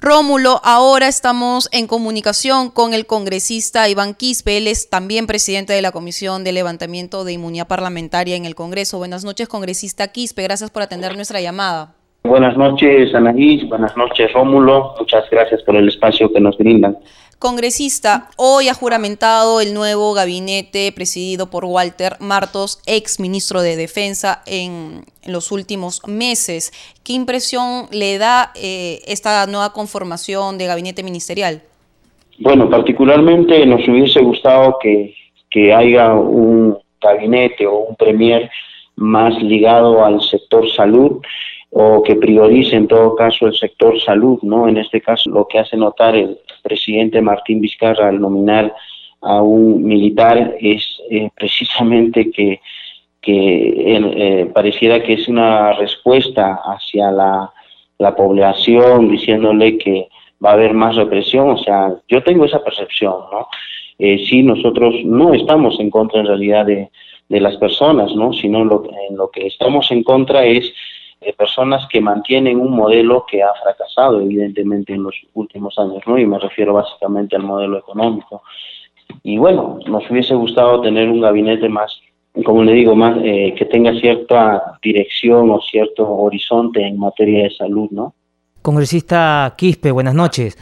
Rómulo, 0.00 0.60
ahora 0.64 1.08
estamos 1.08 1.68
en 1.72 1.86
comunicación 1.86 2.70
con 2.70 2.92
el 2.92 3.06
congresista 3.06 3.88
Iván 3.88 4.14
Quispe, 4.14 4.58
él 4.58 4.66
es 4.66 4.90
también 4.90 5.26
presidente 5.26 5.72
de 5.72 5.80
la 5.80 5.92
Comisión 5.92 6.44
de 6.44 6.52
Levantamiento 6.52 7.24
de 7.24 7.32
Inmunidad 7.32 7.68
Parlamentaria 7.68 8.36
en 8.36 8.44
el 8.44 8.54
Congreso. 8.54 8.98
Buenas 8.98 9.24
noches, 9.24 9.48
congresista 9.48 10.08
Quispe, 10.08 10.42
gracias 10.42 10.70
por 10.70 10.82
atender 10.82 11.16
nuestra 11.16 11.40
llamada. 11.40 11.94
Buenas 12.24 12.56
noches, 12.56 13.14
Anaís, 13.14 13.66
buenas 13.68 13.96
noches, 13.96 14.32
Rómulo, 14.32 14.94
muchas 14.98 15.28
gracias 15.30 15.62
por 15.62 15.76
el 15.76 15.88
espacio 15.88 16.32
que 16.32 16.40
nos 16.40 16.58
brindan. 16.58 16.98
Congresista, 17.44 18.30
hoy 18.38 18.68
ha 18.68 18.72
juramentado 18.74 19.60
el 19.60 19.74
nuevo 19.74 20.14
gabinete 20.14 20.90
presidido 20.92 21.50
por 21.50 21.66
Walter 21.66 22.14
Martos, 22.18 22.80
ex 22.86 23.20
ministro 23.20 23.60
de 23.60 23.76
Defensa 23.76 24.42
en, 24.46 25.02
los 25.26 25.52
últimos 25.52 26.00
meses. 26.06 26.72
¿Qué 27.04 27.12
impresión 27.12 27.88
le 27.92 28.16
da 28.16 28.50
eh, 28.54 29.00
esta 29.06 29.46
nueva 29.46 29.74
conformación 29.74 30.56
de 30.56 30.68
gabinete 30.68 31.02
ministerial? 31.02 31.60
Bueno, 32.38 32.70
particularmente 32.70 33.66
nos 33.66 33.86
hubiese 33.86 34.22
gustado 34.22 34.78
que, 34.80 35.14
que 35.50 35.74
haya 35.74 36.14
un 36.14 36.78
gabinete 36.98 37.66
o 37.66 37.76
un 37.90 37.96
premier 37.96 38.50
más 38.96 39.34
ligado 39.42 40.02
al 40.02 40.22
sector 40.22 40.66
salud 40.70 41.20
o 41.76 42.02
que 42.04 42.14
priorice 42.14 42.76
en 42.76 42.88
todo 42.88 43.14
caso 43.16 43.48
el 43.48 43.54
sector 43.54 44.00
salud, 44.00 44.38
¿no? 44.42 44.66
En 44.66 44.78
este 44.78 45.02
caso 45.02 45.28
lo 45.28 45.46
que 45.46 45.58
hace 45.58 45.76
notar 45.76 46.16
el 46.16 46.38
presidente 46.64 47.20
Martín 47.20 47.60
Vizcarra 47.60 48.08
al 48.08 48.20
nominar 48.20 48.74
a 49.20 49.42
un 49.42 49.84
militar 49.84 50.56
es 50.58 51.00
eh, 51.10 51.30
precisamente 51.36 52.30
que, 52.30 52.60
que 53.20 53.72
eh, 53.76 54.46
pareciera 54.52 55.02
que 55.02 55.14
es 55.14 55.28
una 55.28 55.72
respuesta 55.74 56.58
hacia 56.64 57.10
la, 57.10 57.52
la 57.98 58.16
población 58.16 59.10
diciéndole 59.10 59.78
que 59.78 60.08
va 60.44 60.50
a 60.50 60.54
haber 60.54 60.74
más 60.74 60.96
represión, 60.96 61.50
o 61.50 61.58
sea, 61.58 61.94
yo 62.08 62.22
tengo 62.22 62.44
esa 62.44 62.62
percepción, 62.62 63.14
¿no? 63.32 63.46
Eh, 63.98 64.26
sí, 64.28 64.42
nosotros 64.42 64.94
no 65.04 65.32
estamos 65.32 65.78
en 65.78 65.88
contra 65.88 66.20
en 66.20 66.26
realidad 66.26 66.66
de, 66.66 66.90
de 67.28 67.40
las 67.40 67.56
personas, 67.56 68.14
¿no? 68.14 68.32
Sino 68.32 68.62
en 68.62 69.16
lo 69.16 69.30
que 69.30 69.46
estamos 69.46 69.90
en 69.90 70.02
contra 70.02 70.44
es 70.44 70.72
personas 71.32 71.86
que 71.90 72.00
mantienen 72.00 72.60
un 72.60 72.70
modelo 72.76 73.24
que 73.28 73.42
ha 73.42 73.52
fracasado 73.62 74.20
evidentemente 74.20 74.92
en 74.92 75.04
los 75.04 75.14
últimos 75.34 75.78
años, 75.78 76.02
¿no? 76.06 76.18
Y 76.18 76.26
me 76.26 76.38
refiero 76.38 76.74
básicamente 76.74 77.36
al 77.36 77.42
modelo 77.42 77.78
económico. 77.78 78.42
Y 79.22 79.38
bueno, 79.38 79.78
nos 79.86 80.08
hubiese 80.10 80.34
gustado 80.34 80.80
tener 80.80 81.08
un 81.08 81.20
gabinete 81.20 81.68
más, 81.68 81.98
como 82.44 82.62
le 82.64 82.72
digo, 82.72 82.94
más 82.94 83.16
eh, 83.22 83.54
que 83.56 83.64
tenga 83.64 83.92
cierta 84.00 84.78
dirección 84.82 85.50
o 85.50 85.60
cierto 85.60 86.08
horizonte 86.08 86.86
en 86.86 86.98
materia 86.98 87.44
de 87.44 87.50
salud, 87.50 87.88
¿no? 87.90 88.14
Congresista 88.62 89.54
Quispe, 89.56 89.90
buenas 89.90 90.14
noches. 90.14 90.56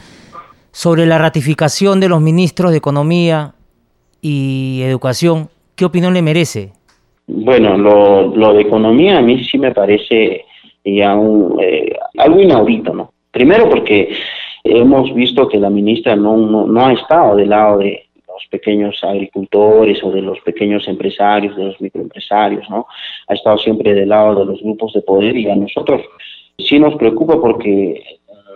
Sobre 0.71 1.05
la 1.05 1.17
ratificación 1.17 1.99
de 1.99 2.09
los 2.09 2.21
ministros 2.21 2.71
de 2.71 2.77
Economía 2.77 3.53
y 4.21 4.81
Educación, 4.83 5.49
¿qué 5.75 5.85
opinión 5.85 6.13
le 6.13 6.21
merece? 6.21 6.71
Bueno, 7.27 7.77
lo, 7.77 8.35
lo 8.35 8.53
de 8.53 8.61
economía 8.61 9.19
a 9.19 9.21
mí 9.21 9.43
sí 9.45 9.57
me 9.57 9.71
parece 9.71 10.45
y 10.83 11.01
un, 11.01 11.57
eh, 11.61 11.95
algo 12.17 12.41
inaudito, 12.41 12.93
¿no? 12.93 13.13
Primero 13.31 13.69
porque 13.69 14.15
hemos 14.63 15.13
visto 15.13 15.47
que 15.47 15.59
la 15.59 15.69
ministra 15.69 16.15
no, 16.15 16.37
no, 16.37 16.85
ha 16.85 16.93
estado 16.93 17.35
del 17.35 17.49
lado 17.49 17.79
de 17.79 18.05
los 18.27 18.47
pequeños 18.49 19.03
agricultores 19.03 20.03
o 20.03 20.11
de 20.11 20.21
los 20.21 20.39
pequeños 20.41 20.87
empresarios, 20.87 21.55
de 21.55 21.65
los 21.65 21.81
microempresarios, 21.81 22.69
¿no? 22.69 22.87
Ha 23.27 23.33
estado 23.33 23.57
siempre 23.57 23.93
del 23.93 24.09
lado 24.09 24.35
de 24.35 24.45
los 24.45 24.61
grupos 24.61 24.93
de 24.93 25.01
poder 25.01 25.35
y 25.37 25.49
a 25.49 25.55
nosotros 25.55 26.01
sí 26.57 26.79
nos 26.79 26.95
preocupa 26.95 27.39
porque 27.39 28.03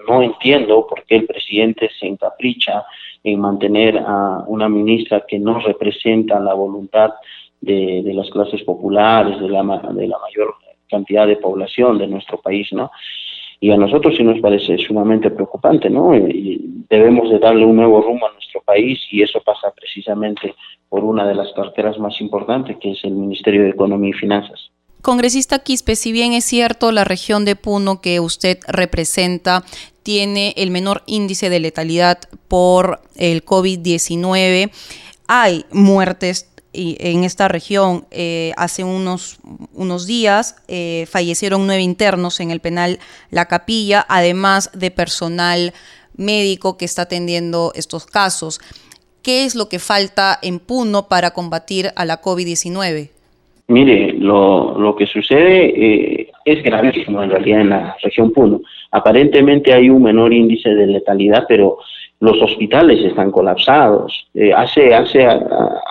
no 0.07 0.21
entiendo 0.21 0.85
por 0.87 1.03
qué 1.05 1.17
el 1.17 1.25
presidente 1.25 1.89
se 1.99 2.07
encapricha 2.07 2.85
en 3.23 3.39
mantener 3.39 3.97
a 3.97 4.43
una 4.47 4.69
ministra 4.69 5.25
que 5.27 5.39
no 5.39 5.59
representa 5.59 6.39
la 6.39 6.53
voluntad 6.53 7.11
de, 7.59 8.01
de 8.03 8.13
las 8.13 8.29
clases 8.29 8.63
populares, 8.63 9.39
de 9.39 9.49
la, 9.49 9.63
de 9.63 10.07
la 10.07 10.17
mayor 10.19 10.55
cantidad 10.89 11.27
de 11.27 11.37
población 11.37 11.97
de 11.97 12.07
nuestro 12.07 12.39
país, 12.39 12.67
¿no? 12.71 12.91
Y 13.59 13.71
a 13.71 13.77
nosotros 13.77 14.15
sí 14.15 14.23
nos 14.23 14.39
parece 14.39 14.77
sumamente 14.77 15.31
preocupante, 15.31 15.89
¿no? 15.89 16.15
Y 16.15 16.85
debemos 16.89 17.29
de 17.29 17.39
darle 17.39 17.65
un 17.65 17.75
nuevo 17.75 18.01
rumbo 18.01 18.27
a 18.27 18.33
nuestro 18.33 18.61
país 18.61 18.99
y 19.11 19.21
eso 19.21 19.41
pasa 19.41 19.71
precisamente 19.75 20.53
por 20.89 21.03
una 21.03 21.27
de 21.27 21.35
las 21.35 21.51
carteras 21.53 21.97
más 21.97 22.21
importantes, 22.21 22.77
que 22.77 22.91
es 22.91 23.03
el 23.03 23.13
Ministerio 23.13 23.63
de 23.63 23.69
Economía 23.69 24.11
y 24.11 24.13
Finanzas. 24.13 24.69
Congresista 25.01 25.59
Quispe, 25.59 25.95
si 25.95 26.11
bien 26.11 26.33
es 26.33 26.43
cierto, 26.45 26.91
la 26.91 27.03
región 27.03 27.45
de 27.45 27.55
Puno 27.55 28.01
que 28.01 28.19
usted 28.19 28.59
representa 28.67 29.63
tiene 30.03 30.53
el 30.57 30.71
menor 30.71 31.03
índice 31.05 31.49
de 31.49 31.59
letalidad 31.59 32.19
por 32.47 32.99
el 33.15 33.43
COVID-19, 33.43 34.71
hay 35.27 35.65
muertes 35.71 36.49
en 36.77 37.23
esta 37.23 37.47
región 37.47 38.05
eh, 38.11 38.51
hace 38.57 38.83
unos, 38.83 39.39
unos 39.73 40.05
días. 40.05 40.63
Eh, 40.67 41.05
fallecieron 41.09 41.65
nueve 41.65 41.81
internos 41.81 42.39
en 42.39 42.51
el 42.51 42.59
penal 42.59 42.99
La 43.31 43.45
Capilla, 43.45 44.05
además 44.07 44.71
de 44.73 44.91
personal 44.91 45.73
médico 46.15 46.77
que 46.77 46.85
está 46.85 47.03
atendiendo 47.03 47.71
estos 47.75 48.05
casos. 48.05 48.59
¿Qué 49.23 49.43
es 49.45 49.55
lo 49.55 49.69
que 49.69 49.79
falta 49.79 50.37
en 50.41 50.59
Puno 50.59 51.07
para 51.07 51.31
combatir 51.31 51.89
a 51.95 52.05
la 52.05 52.21
COVID-19? 52.21 53.09
Mire, 53.69 54.13
lo, 54.13 54.79
lo 54.79 54.95
que 54.95 55.05
sucede 55.05 55.65
eh, 55.75 56.31
es 56.45 56.63
gravísimo 56.63 57.21
en 57.21 57.31
realidad 57.31 57.61
en 57.61 57.69
la 57.69 57.97
región 58.01 58.31
Puno. 58.31 58.61
Aparentemente 58.91 59.73
hay 59.73 59.89
un 59.89 60.03
menor 60.03 60.31
índice 60.31 60.69
de 60.69 60.87
letalidad, 60.87 61.45
pero 61.49 61.79
los 62.19 62.41
hospitales 62.41 63.03
están 63.03 63.31
colapsados. 63.31 64.27
Eh, 64.33 64.53
hace 64.53 64.93
hace 64.93 65.27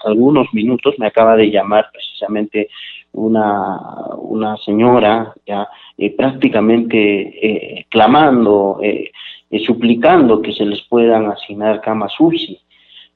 algunos 0.04 0.52
minutos 0.52 0.94
me 0.98 1.06
acaba 1.06 1.36
de 1.36 1.50
llamar 1.50 1.88
precisamente 1.92 2.68
una, 3.12 3.78
una 4.18 4.56
señora 4.58 5.32
ya 5.46 5.68
eh, 5.96 6.14
prácticamente 6.16 6.98
eh, 7.78 7.86
clamando, 7.88 8.80
suplicando 9.64 10.42
que 10.42 10.52
se 10.52 10.64
les 10.64 10.82
puedan 10.82 11.26
asignar 11.26 11.80
camas 11.80 12.12
UCI. 12.18 12.60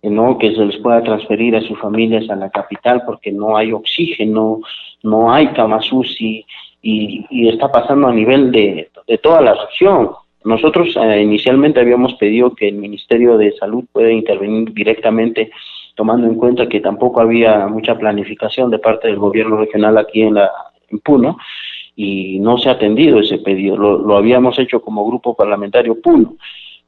¿no? 0.03 0.39
que 0.39 0.55
se 0.55 0.65
les 0.65 0.79
pueda 0.79 1.03
transferir 1.03 1.55
a 1.57 1.61
sus 1.61 1.79
familias 1.79 2.31
a 2.31 2.37
la 2.37 2.49
capital 2.49 3.03
porque 3.05 3.31
no 3.31 3.55
hay 3.55 3.71
oxígeno, 3.71 4.61
no 5.03 5.31
hay 5.31 5.49
camas 5.49 5.93
UCI 5.93 6.47
y, 6.81 7.27
y 7.29 7.49
está 7.49 7.71
pasando 7.71 8.09
a 8.09 8.13
nivel 8.15 8.51
de, 8.51 8.91
de 9.07 9.19
toda 9.19 9.43
la 9.43 9.53
región. 9.53 10.13
Nosotros 10.45 10.97
eh, 10.97 11.23
inicialmente 11.23 11.81
habíamos 11.81 12.15
pedido 12.15 12.55
que 12.55 12.69
el 12.69 12.77
Ministerio 12.77 13.37
de 13.37 13.53
Salud 13.53 13.85
pueda 13.93 14.11
intervenir 14.11 14.73
directamente, 14.73 15.51
tomando 15.95 16.27
en 16.27 16.37
cuenta 16.37 16.69
que 16.69 16.81
tampoco 16.81 17.21
había 17.21 17.67
mucha 17.67 17.99
planificación 17.99 18.71
de 18.71 18.79
parte 18.79 19.09
del 19.09 19.19
gobierno 19.19 19.59
regional 19.59 19.99
aquí 19.99 20.23
en, 20.23 20.35
la, 20.35 20.51
en 20.89 20.99
Puno, 21.01 21.37
y 21.95 22.39
no 22.41 22.57
se 22.57 22.71
ha 22.71 22.73
atendido 22.73 23.21
ese 23.21 23.39
pedido. 23.39 23.77
Lo, 23.77 24.17
habíamos 24.17 24.59
hecho 24.59 24.81
como 24.81 25.07
grupo 25.07 25.35
parlamentario 25.35 26.01
Puno. 26.01 26.37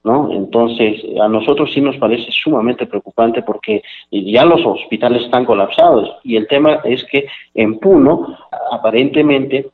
¿No? 0.05 0.33
Entonces, 0.33 1.01
a 1.21 1.29
nosotros 1.29 1.73
sí 1.73 1.81
nos 1.81 1.97
parece 1.97 2.33
sumamente 2.33 2.87
preocupante 2.87 3.43
porque 3.43 3.83
ya 4.11 4.45
los 4.45 4.67
hospitales 4.67 5.23
están 5.23 5.45
colapsados 5.45 6.17
y 6.25 6.35
el 6.35 6.49
tema 6.49 6.81
es 6.83 7.05
que 7.05 7.29
en 7.55 7.79
Puno, 7.79 8.37
aparentemente, 8.73 9.71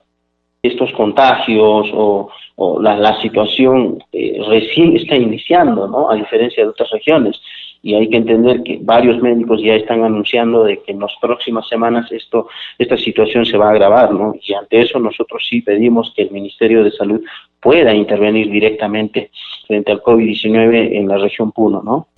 estos 0.62 0.92
contagios 0.92 1.88
o 1.92 2.30
la 2.80 3.20
situación 3.20 4.02
eh, 4.12 4.40
recién 4.48 4.96
está 4.96 5.14
iniciando, 5.14 5.86
¿no? 5.86 6.10
A 6.10 6.16
diferencia 6.16 6.64
de 6.64 6.70
otras 6.70 6.90
regiones. 6.90 7.40
Y 7.82 7.94
hay 7.94 8.08
que 8.08 8.16
entender 8.16 8.64
que 8.64 8.80
varios 8.82 9.22
médicos 9.22 9.62
ya 9.62 9.74
están 9.74 10.02
anunciando 10.02 10.64
de 10.64 10.82
que 10.82 10.90
en 10.90 10.98
las 10.98 11.12
próximas 11.20 11.68
semanas 11.68 12.10
esto, 12.10 12.48
esta 12.76 12.96
situación 12.96 13.46
se 13.46 13.56
va 13.56 13.68
a 13.68 13.70
agravar, 13.70 14.12
¿no? 14.12 14.34
Y 14.42 14.54
ante 14.54 14.80
eso 14.80 14.98
nosotros 14.98 15.46
sí 15.48 15.62
pedimos 15.62 16.12
que 16.16 16.22
el 16.22 16.32
Ministerio 16.32 16.82
de 16.82 16.90
Salud 16.90 17.20
pueda 17.60 17.94
intervenir 17.94 18.50
directamente 18.50 19.30
frente 19.68 19.92
al 19.92 20.02
COVID-19 20.02 20.96
en 20.96 21.06
la 21.06 21.18
región 21.18 21.52
Puno, 21.52 21.80
¿no? 21.84 22.08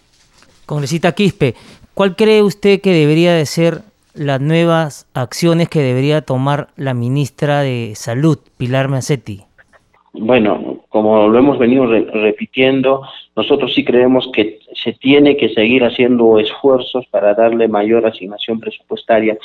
Congresista 0.64 1.12
Quispe, 1.12 1.54
¿cuál 1.92 2.16
cree 2.16 2.42
usted 2.42 2.80
que 2.80 2.94
debería 2.94 3.35
de 3.35 3.44
ser 3.44 3.82
las 4.14 4.40
nuevas 4.40 5.07
acciones 5.14 5.69
que 5.69 5.81
debería 5.81 6.23
tomar 6.23 6.69
la 6.76 6.95
ministra 6.95 7.61
de 7.61 7.93
Salud, 7.95 8.38
Pilar 8.57 8.88
Macetti? 8.88 9.43
Bueno, 10.12 10.81
como 10.88 11.29
lo 11.29 11.38
hemos 11.38 11.59
venido 11.59 11.87
repitiendo, 11.87 13.02
nosotros 13.37 13.73
sí 13.75 13.85
creemos 13.85 14.29
que 14.35 14.59
se 14.75 14.93
tiene 14.95 15.37
que 15.37 15.50
seguir 15.50 15.85
haciendo 15.85 16.40
esfuerzos 16.40 17.07
para 17.07 17.35
darle 17.35 17.69
mayor 17.69 18.05
asignación 18.05 18.59
presupuestaria 18.59 19.38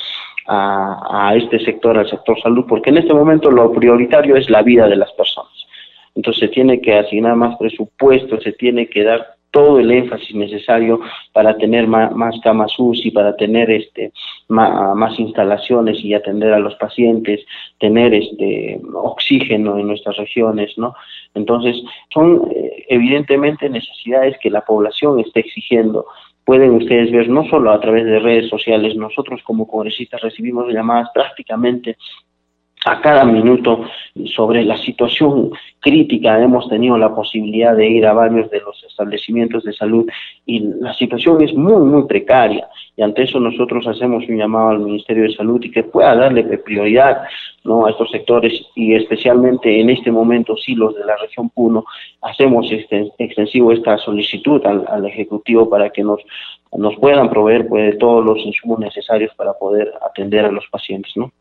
a, 0.48 1.28
a 1.28 1.36
este 1.36 1.60
sector, 1.60 1.96
al 1.96 2.08
sector 2.08 2.40
salud, 2.40 2.64
porque 2.68 2.90
en 2.90 2.98
este 2.98 3.14
momento 3.14 3.50
lo 3.50 3.72
prioritario 3.72 4.36
es 4.36 4.50
la 4.50 4.62
vida 4.62 4.88
de 4.88 4.96
las 4.96 5.12
personas. 5.12 5.52
Entonces 6.16 6.40
se 6.40 6.48
tiene 6.48 6.80
que 6.80 6.94
asignar 6.94 7.36
más 7.36 7.56
presupuesto, 7.58 8.40
se 8.40 8.52
tiene 8.52 8.88
que 8.88 9.04
dar 9.04 9.35
todo 9.56 9.78
el 9.78 9.90
énfasis 9.90 10.36
necesario 10.36 11.00
para 11.32 11.56
tener 11.56 11.86
más, 11.86 12.34
camas 12.42 12.78
UCI, 12.78 13.10
para 13.10 13.34
tener 13.36 13.70
este 13.70 14.12
más, 14.48 15.18
instalaciones 15.18 16.04
y 16.04 16.12
atender 16.12 16.52
a 16.52 16.58
los 16.58 16.74
pacientes, 16.74 17.40
tener 17.80 18.12
este 18.12 18.78
oxígeno 18.92 19.78
en 19.78 19.86
nuestras 19.86 20.18
regiones, 20.18 20.76
¿no? 20.76 20.94
Entonces, 21.34 21.74
son 22.12 22.50
eh, 22.54 22.84
evidentemente 22.90 23.70
necesidades 23.70 24.36
que 24.42 24.50
la 24.50 24.60
población 24.60 25.20
está 25.20 25.40
exigiendo. 25.40 26.04
Pueden 26.44 26.72
ustedes 26.72 27.10
ver 27.10 27.30
no 27.30 27.48
solo 27.48 27.70
a 27.70 27.80
través 27.80 28.04
de 28.04 28.18
redes 28.18 28.50
sociales, 28.50 28.94
nosotros 28.94 29.40
como 29.42 29.66
congresistas 29.66 30.20
recibimos 30.20 30.70
llamadas 30.70 31.08
prácticamente 31.14 31.96
a 32.86 33.00
cada 33.00 33.24
minuto 33.24 33.84
sobre 34.36 34.64
la 34.64 34.76
situación 34.78 35.50
crítica. 35.80 36.40
Hemos 36.40 36.68
tenido 36.68 36.96
la 36.96 37.12
posibilidad 37.12 37.76
de 37.76 37.88
ir 37.88 38.06
a 38.06 38.12
varios 38.12 38.48
de 38.50 38.60
los 38.60 38.82
establecimientos 38.84 39.64
de 39.64 39.72
salud 39.72 40.06
y 40.46 40.60
la 40.60 40.94
situación 40.94 41.42
es 41.42 41.52
muy, 41.52 41.82
muy 41.84 42.06
precaria. 42.06 42.68
Y 42.96 43.02
ante 43.02 43.24
eso 43.24 43.40
nosotros 43.40 43.88
hacemos 43.88 44.22
un 44.28 44.38
llamado 44.38 44.68
al 44.68 44.78
Ministerio 44.78 45.24
de 45.24 45.34
Salud 45.34 45.60
y 45.64 45.70
que 45.72 45.82
pueda 45.82 46.14
darle 46.14 46.44
prioridad 46.58 47.24
¿no? 47.64 47.86
a 47.86 47.90
estos 47.90 48.08
sectores 48.12 48.66
y 48.76 48.94
especialmente 48.94 49.80
en 49.80 49.90
este 49.90 50.12
momento, 50.12 50.56
sí, 50.56 50.76
los 50.76 50.94
de 50.94 51.04
la 51.04 51.16
región 51.16 51.50
Puno, 51.50 51.84
hacemos 52.22 52.70
este, 52.70 53.10
extensivo 53.18 53.72
esta 53.72 53.98
solicitud 53.98 54.64
al, 54.64 55.04
Ejecutivo 55.06 55.68
para 55.68 55.90
que 55.90 56.04
nos, 56.04 56.20
nos 56.72 56.94
puedan 56.96 57.30
proveer 57.30 57.66
pues, 57.66 57.98
todos 57.98 58.24
los 58.24 58.38
insumos 58.38 58.78
necesarios 58.78 59.32
para 59.34 59.54
poder 59.54 59.92
atender 60.08 60.44
a 60.44 60.52
los 60.52 60.66
pacientes. 60.68 61.12
¿no? 61.16 61.32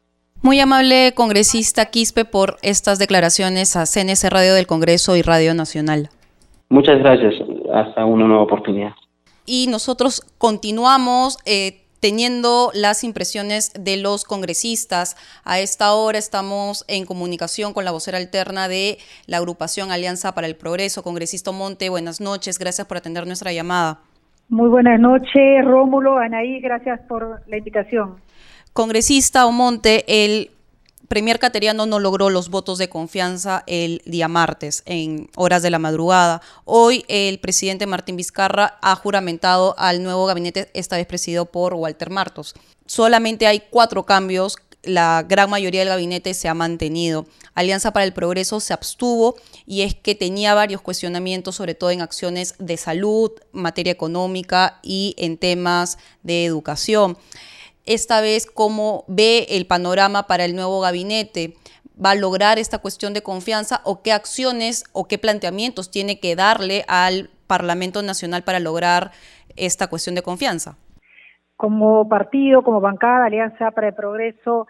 Muy 0.42 0.60
amable 0.60 1.14
congresista 1.16 1.86
Quispe 1.86 2.26
por 2.26 2.58
estas 2.62 3.00
declaraciones 3.00 3.76
a 3.76 3.86
CNS 3.86 4.30
Radio 4.30 4.54
del 4.54 4.68
Congreso 4.68 5.16
y 5.16 5.22
Radio 5.22 5.54
Nacional. 5.54 6.10
Muchas 6.70 7.00
gracias. 7.00 7.34
Hasta 7.74 8.06
una 8.06 8.28
nueva 8.28 8.44
oportunidad. 8.44 8.92
Y 9.46 9.68
nosotros 9.68 10.22
continuamos. 10.38 11.38
Eh, 11.46 11.82
teniendo 12.06 12.70
las 12.76 13.04
impresiones 13.04 13.74
de 13.74 13.98
los 13.98 14.26
congresistas. 14.26 15.16
A 15.44 15.60
esta 15.60 15.92
hora 15.94 16.20
estamos 16.20 16.86
en 16.88 17.04
comunicación 17.08 17.74
con 17.74 17.84
la 17.84 17.90
vocera 17.90 18.20
alterna 18.20 18.68
de 18.68 19.00
la 19.26 19.38
agrupación 19.38 19.92
Alianza 19.92 20.36
para 20.36 20.46
el 20.46 20.56
Progreso. 20.56 21.02
Congresista 21.02 21.52
Monte, 21.52 21.90
buenas 21.90 22.22
noches, 22.22 22.60
gracias 22.60 22.86
por 22.86 22.98
atender 22.98 23.26
nuestra 23.26 23.52
llamada. 23.54 24.02
Muy 24.50 24.70
buenas 24.70 25.00
noches, 25.00 25.66
Rómulo, 25.66 26.20
Anaí, 26.20 26.60
gracias 26.60 27.00
por 27.08 27.42
la 27.48 27.58
invitación. 27.58 28.18
Congresista 28.76 29.46
Omonte, 29.46 30.04
el 30.26 30.52
Premier 31.08 31.40
Cateriano 31.40 31.86
no 31.86 31.98
logró 31.98 32.30
los 32.30 32.50
votos 32.50 32.78
de 32.78 32.90
confianza 32.90 33.64
el 33.68 34.02
día 34.06 34.28
martes, 34.28 34.84
en 34.86 35.30
horas 35.38 35.62
de 35.64 35.70
la 35.70 35.80
madrugada. 35.80 36.42
Hoy 36.66 37.06
el 37.08 37.40
presidente 37.40 37.88
Martín 37.88 38.18
Vizcarra 38.18 38.78
ha 38.82 38.94
juramentado 38.98 39.76
al 39.78 40.04
nuevo 40.04 40.26
gabinete, 40.26 40.72
esta 40.74 40.98
vez 40.98 41.08
presidido 41.08 41.46
por 41.46 41.74
Walter 41.74 42.10
Martos. 42.10 42.54
Solamente 42.86 43.48
hay 43.48 43.64
cuatro 43.70 44.06
cambios, 44.06 44.58
la 44.84 45.24
gran 45.26 45.50
mayoría 45.50 45.80
del 45.80 45.90
gabinete 45.90 46.34
se 46.34 46.50
ha 46.50 46.54
mantenido. 46.54 47.28
Alianza 47.54 47.94
para 47.94 48.04
el 48.04 48.12
Progreso 48.12 48.60
se 48.60 48.74
abstuvo 48.74 49.38
y 49.66 49.84
es 49.84 49.96
que 49.96 50.16
tenía 50.16 50.54
varios 50.54 50.82
cuestionamientos, 50.82 51.56
sobre 51.56 51.76
todo 51.76 51.92
en 51.92 52.02
acciones 52.02 52.56
de 52.60 52.76
salud, 52.76 53.32
materia 53.54 53.94
económica 53.94 54.80
y 54.84 55.16
en 55.18 55.38
temas 55.38 55.98
de 56.24 56.44
educación 56.44 57.18
esta 57.86 58.22
vez 58.22 58.46
cómo 58.46 59.04
ve 59.08 59.46
el 59.50 59.68
panorama 59.68 60.24
para 60.28 60.46
el 60.46 60.56
nuevo 60.56 60.80
gabinete. 60.80 61.54
¿Va 62.04 62.12
a 62.12 62.16
lograr 62.16 62.60
esta 62.60 62.80
cuestión 62.80 63.14
de 63.14 63.24
confianza 63.24 63.82
o 63.86 64.02
qué 64.02 64.12
acciones 64.12 64.84
o 64.92 65.08
qué 65.08 65.18
planteamientos 65.18 65.92
tiene 65.92 66.20
que 66.20 66.36
darle 66.36 66.84
al 66.88 67.30
Parlamento 67.48 68.02
Nacional 68.02 68.44
para 68.44 68.60
lograr 68.60 69.12
esta 69.56 69.88
cuestión 69.88 70.16
de 70.16 70.22
confianza? 70.22 70.78
Como 71.56 72.10
partido, 72.10 72.64
como 72.64 72.82
bancada, 72.82 73.26
Alianza 73.26 73.72
para 73.72 73.88
el 73.88 73.94
Progreso, 73.94 74.68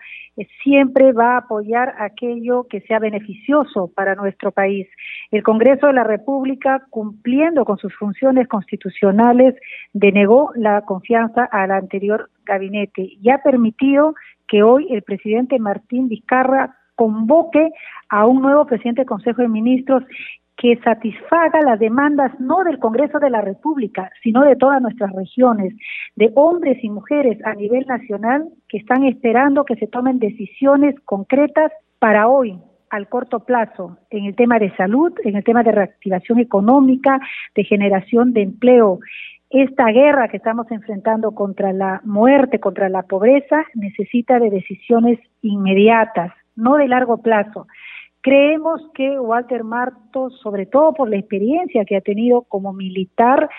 siempre 0.64 1.14
va 1.14 1.34
a 1.34 1.38
apoyar 1.38 1.96
aquello 2.00 2.66
que 2.70 2.82
sea 2.82 3.00
beneficioso 3.00 3.92
para 3.96 4.16
nuestro 4.16 4.52
país. 4.52 4.88
El 5.32 5.44
Congreso 5.44 5.88
de 5.88 5.94
la 5.94 6.04
República, 6.04 6.86
cumpliendo 6.90 7.66
con 7.66 7.78
sus 7.78 7.94
funciones 7.96 8.48
constitucionales, 8.48 9.56
denegó 9.94 10.52
la 10.56 10.82
confianza 10.82 11.46
al 11.46 11.72
anterior 11.72 12.30
gabinete 12.46 13.10
y 13.22 13.30
ha 13.30 13.40
permitido 13.40 14.16
que 14.48 14.64
hoy 14.64 14.88
el 14.92 15.02
presidente 15.02 15.60
Martín 15.60 16.08
Vizcarra 16.10 16.76
convoque 16.96 17.72
a 18.10 18.26
un 18.26 18.42
nuevo 18.42 18.66
presidente 18.66 19.02
del 19.02 19.08
Consejo 19.08 19.42
de 19.42 19.48
Ministros 19.48 20.04
que 20.58 20.78
satisfaga 20.84 21.62
las 21.62 21.80
demandas 21.80 22.32
no 22.40 22.64
del 22.64 22.80
Congreso 22.80 23.20
de 23.20 23.30
la 23.30 23.42
República, 23.42 24.10
sino 24.24 24.42
de 24.44 24.56
todas 24.56 24.82
nuestras 24.82 25.12
regiones, 25.12 25.74
de 26.16 26.32
hombres 26.36 26.82
y 26.82 26.90
mujeres 26.90 27.38
a 27.46 27.54
nivel 27.56 27.86
nacional 27.88 28.48
están 28.78 29.04
esperando 29.04 29.66
que 29.66 29.76
se 29.76 29.88
tomen 29.88 30.20
decisiones 30.20 30.96
concretas 31.06 31.72
para 32.00 32.28
hoy, 32.28 32.60
al 32.90 33.08
corto 33.10 33.42
plazo, 33.42 33.98
en 34.10 34.26
el 34.26 34.36
tema 34.36 34.60
de 34.60 34.76
salud, 34.76 35.14
en 35.24 35.36
el 35.36 35.44
tema 35.44 35.64
de 35.64 35.72
reactivación 35.72 36.40
económica, 36.40 37.20
de 37.56 37.64
generación 37.64 38.34
de 38.34 38.42
empleo. 38.42 39.00
esta 39.50 39.86
guerra 39.86 40.28
que 40.28 40.38
estamos 40.38 40.70
enfrentando 40.72 41.32
contra 41.32 41.72
la 41.72 42.02
muerte, 42.04 42.60
contra 42.60 42.90
la 42.90 43.04
pobreza, 43.04 43.64
necesita 43.74 44.40
de 44.40 44.50
decisiones 44.50 45.20
inmediatas, 45.42 46.34
no 46.56 46.76
de 46.76 46.88
largo 46.88 47.22
plazo. 47.22 47.68
Creemos 48.22 48.82
que 48.96 49.20
Walter 49.20 49.64
Marto, 49.64 50.32
sobre 50.32 50.66
todo 50.66 50.94
por 50.94 51.10
la 51.10 51.18
experiencia 51.18 51.86
que 51.86 51.96
ha 51.96 52.02
tenido 52.02 52.42
como 52.42 52.74
militar, 52.74 53.50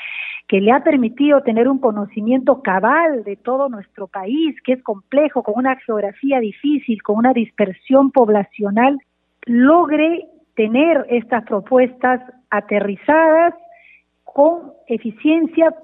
que 0.48 0.60
le 0.60 0.70
ha 0.70 0.84
permitido 0.84 1.42
tener 1.42 1.68
un 1.68 1.78
conocimiento 1.78 2.62
cabal 2.62 3.24
de 3.24 3.36
todo 3.36 3.68
nuestro 3.68 4.06
país, 4.06 4.54
que 4.62 4.74
es 4.74 4.82
complejo, 4.82 5.42
con 5.42 5.54
una 5.56 5.76
geografía 5.76 6.38
difícil, 6.38 7.02
con 7.02 7.16
una 7.16 7.32
dispersión 7.32 8.12
poblacional, 8.12 8.98
logre 9.44 10.26
tener 10.54 11.04
estas 11.10 11.44
propuestas 11.44 12.20
aterrizadas 12.50 13.54
con 14.24 14.72
eficiencia, 14.86 15.74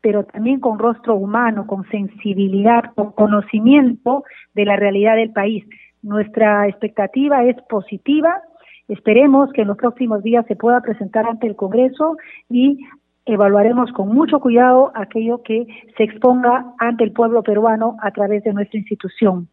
pero 0.00 0.24
también 0.24 0.58
con 0.60 0.78
rostro 0.78 1.14
humano, 1.14 1.66
con 1.66 1.88
sensibilidad, 1.88 2.92
con 2.94 3.12
conocimiento 3.12 4.24
de 4.54 4.64
la 4.64 4.76
realidad 4.76 5.16
del 5.16 5.32
país. 5.32 5.64
Nuestra 6.02 6.66
expectativa 6.66 7.44
es 7.44 7.56
positiva. 7.68 8.40
Esperemos 8.88 9.52
que 9.52 9.62
en 9.62 9.68
los 9.68 9.76
próximos 9.76 10.22
días 10.22 10.46
se 10.46 10.56
pueda 10.56 10.80
presentar 10.80 11.26
ante 11.26 11.46
el 11.46 11.56
Congreso 11.56 12.16
y 12.48 12.78
evaluaremos 13.34 13.92
con 13.92 14.08
mucho 14.08 14.40
cuidado 14.40 14.90
aquello 14.94 15.42
que 15.42 15.66
se 15.96 16.04
exponga 16.04 16.74
ante 16.78 17.04
el 17.04 17.12
pueblo 17.12 17.42
peruano 17.42 17.96
a 18.02 18.10
través 18.10 18.42
de 18.44 18.52
nuestra 18.52 18.78
institución. 18.78 19.48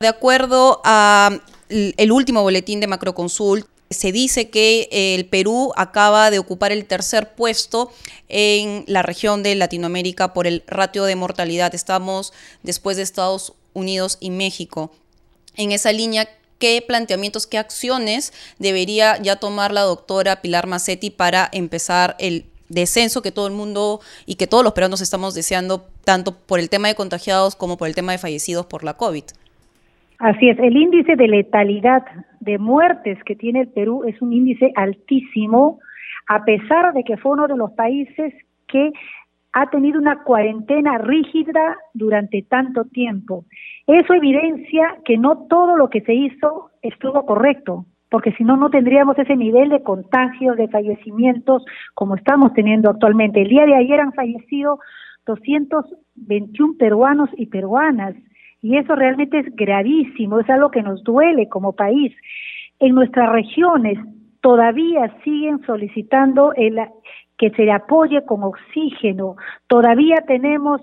De 0.00 0.08
acuerdo 0.08 0.80
a 0.84 1.30
el 1.68 2.12
último 2.12 2.42
boletín 2.42 2.80
de 2.80 2.86
Macroconsult, 2.86 3.66
se 3.90 4.12
dice 4.12 4.50
que 4.50 4.88
el 4.90 5.26
Perú 5.26 5.72
acaba 5.76 6.30
de 6.30 6.38
ocupar 6.38 6.72
el 6.72 6.84
tercer 6.84 7.34
puesto 7.34 7.90
en 8.28 8.84
la 8.86 9.02
región 9.02 9.42
de 9.42 9.54
Latinoamérica 9.54 10.34
por 10.34 10.46
el 10.46 10.62
ratio 10.66 11.04
de 11.04 11.16
mortalidad. 11.16 11.74
Estamos 11.74 12.32
después 12.62 12.96
de 12.96 13.02
Estados 13.02 13.54
Unidos 13.72 14.18
y 14.20 14.30
México. 14.30 14.92
En 15.56 15.72
esa 15.72 15.90
línea, 15.92 16.28
¿qué 16.58 16.84
planteamientos, 16.86 17.46
qué 17.46 17.58
acciones 17.58 18.32
debería 18.58 19.16
ya 19.22 19.36
tomar 19.36 19.72
la 19.72 19.82
doctora 19.82 20.42
Pilar 20.42 20.66
Macetti 20.66 21.10
para 21.10 21.48
empezar 21.50 22.14
el 22.18 22.44
descenso 22.68 23.22
que 23.22 23.32
todo 23.32 23.46
el 23.46 23.54
mundo 23.54 24.00
y 24.26 24.36
que 24.36 24.46
todos 24.46 24.64
los 24.64 24.72
peruanos 24.72 25.00
estamos 25.00 25.34
deseando, 25.34 25.86
tanto 26.04 26.34
por 26.34 26.60
el 26.60 26.70
tema 26.70 26.88
de 26.88 26.94
contagiados 26.94 27.56
como 27.56 27.76
por 27.76 27.88
el 27.88 27.94
tema 27.94 28.12
de 28.12 28.18
fallecidos 28.18 28.66
por 28.66 28.84
la 28.84 28.94
COVID? 28.94 29.24
Así 30.18 30.48
es, 30.48 30.58
el 30.58 30.76
índice 30.76 31.14
de 31.14 31.28
letalidad 31.28 32.02
de 32.40 32.58
muertes 32.58 33.22
que 33.24 33.36
tiene 33.36 33.60
el 33.60 33.68
Perú 33.68 34.04
es 34.04 34.20
un 34.20 34.32
índice 34.32 34.72
altísimo, 34.74 35.78
a 36.26 36.44
pesar 36.44 36.92
de 36.92 37.04
que 37.04 37.16
fue 37.16 37.32
uno 37.32 37.46
de 37.46 37.56
los 37.56 37.70
países 37.72 38.34
que 38.66 38.90
ha 39.52 39.70
tenido 39.70 39.98
una 39.98 40.22
cuarentena 40.24 40.98
rígida 40.98 41.78
durante 41.94 42.42
tanto 42.42 42.84
tiempo. 42.84 43.44
Eso 43.86 44.12
evidencia 44.12 44.98
que 45.04 45.16
no 45.16 45.46
todo 45.48 45.76
lo 45.76 45.88
que 45.88 46.00
se 46.02 46.14
hizo 46.14 46.70
estuvo 46.82 47.24
correcto, 47.24 47.86
porque 48.10 48.32
si 48.32 48.44
no, 48.44 48.56
no 48.56 48.70
tendríamos 48.70 49.18
ese 49.18 49.36
nivel 49.36 49.68
de 49.68 49.82
contagios, 49.82 50.56
de 50.56 50.68
fallecimientos 50.68 51.64
como 51.94 52.14
estamos 52.16 52.52
teniendo 52.54 52.90
actualmente. 52.90 53.42
El 53.42 53.48
día 53.48 53.66
de 53.66 53.74
ayer 53.74 54.00
han 54.00 54.12
fallecido 54.12 54.78
221 55.26 56.74
peruanos 56.78 57.28
y 57.36 57.46
peruanas. 57.46 58.14
Y 58.60 58.76
eso 58.76 58.96
realmente 58.96 59.38
es 59.38 59.54
gravísimo, 59.54 60.40
es 60.40 60.50
algo 60.50 60.70
que 60.70 60.82
nos 60.82 61.04
duele 61.04 61.48
como 61.48 61.74
país. 61.74 62.12
En 62.80 62.94
nuestras 62.94 63.30
regiones 63.30 63.98
todavía 64.40 65.14
siguen 65.22 65.60
solicitando 65.64 66.52
el, 66.54 66.80
que 67.38 67.50
se 67.50 67.64
le 67.64 67.72
apoye 67.72 68.24
con 68.24 68.42
oxígeno. 68.42 69.36
Todavía 69.68 70.16
tenemos 70.26 70.80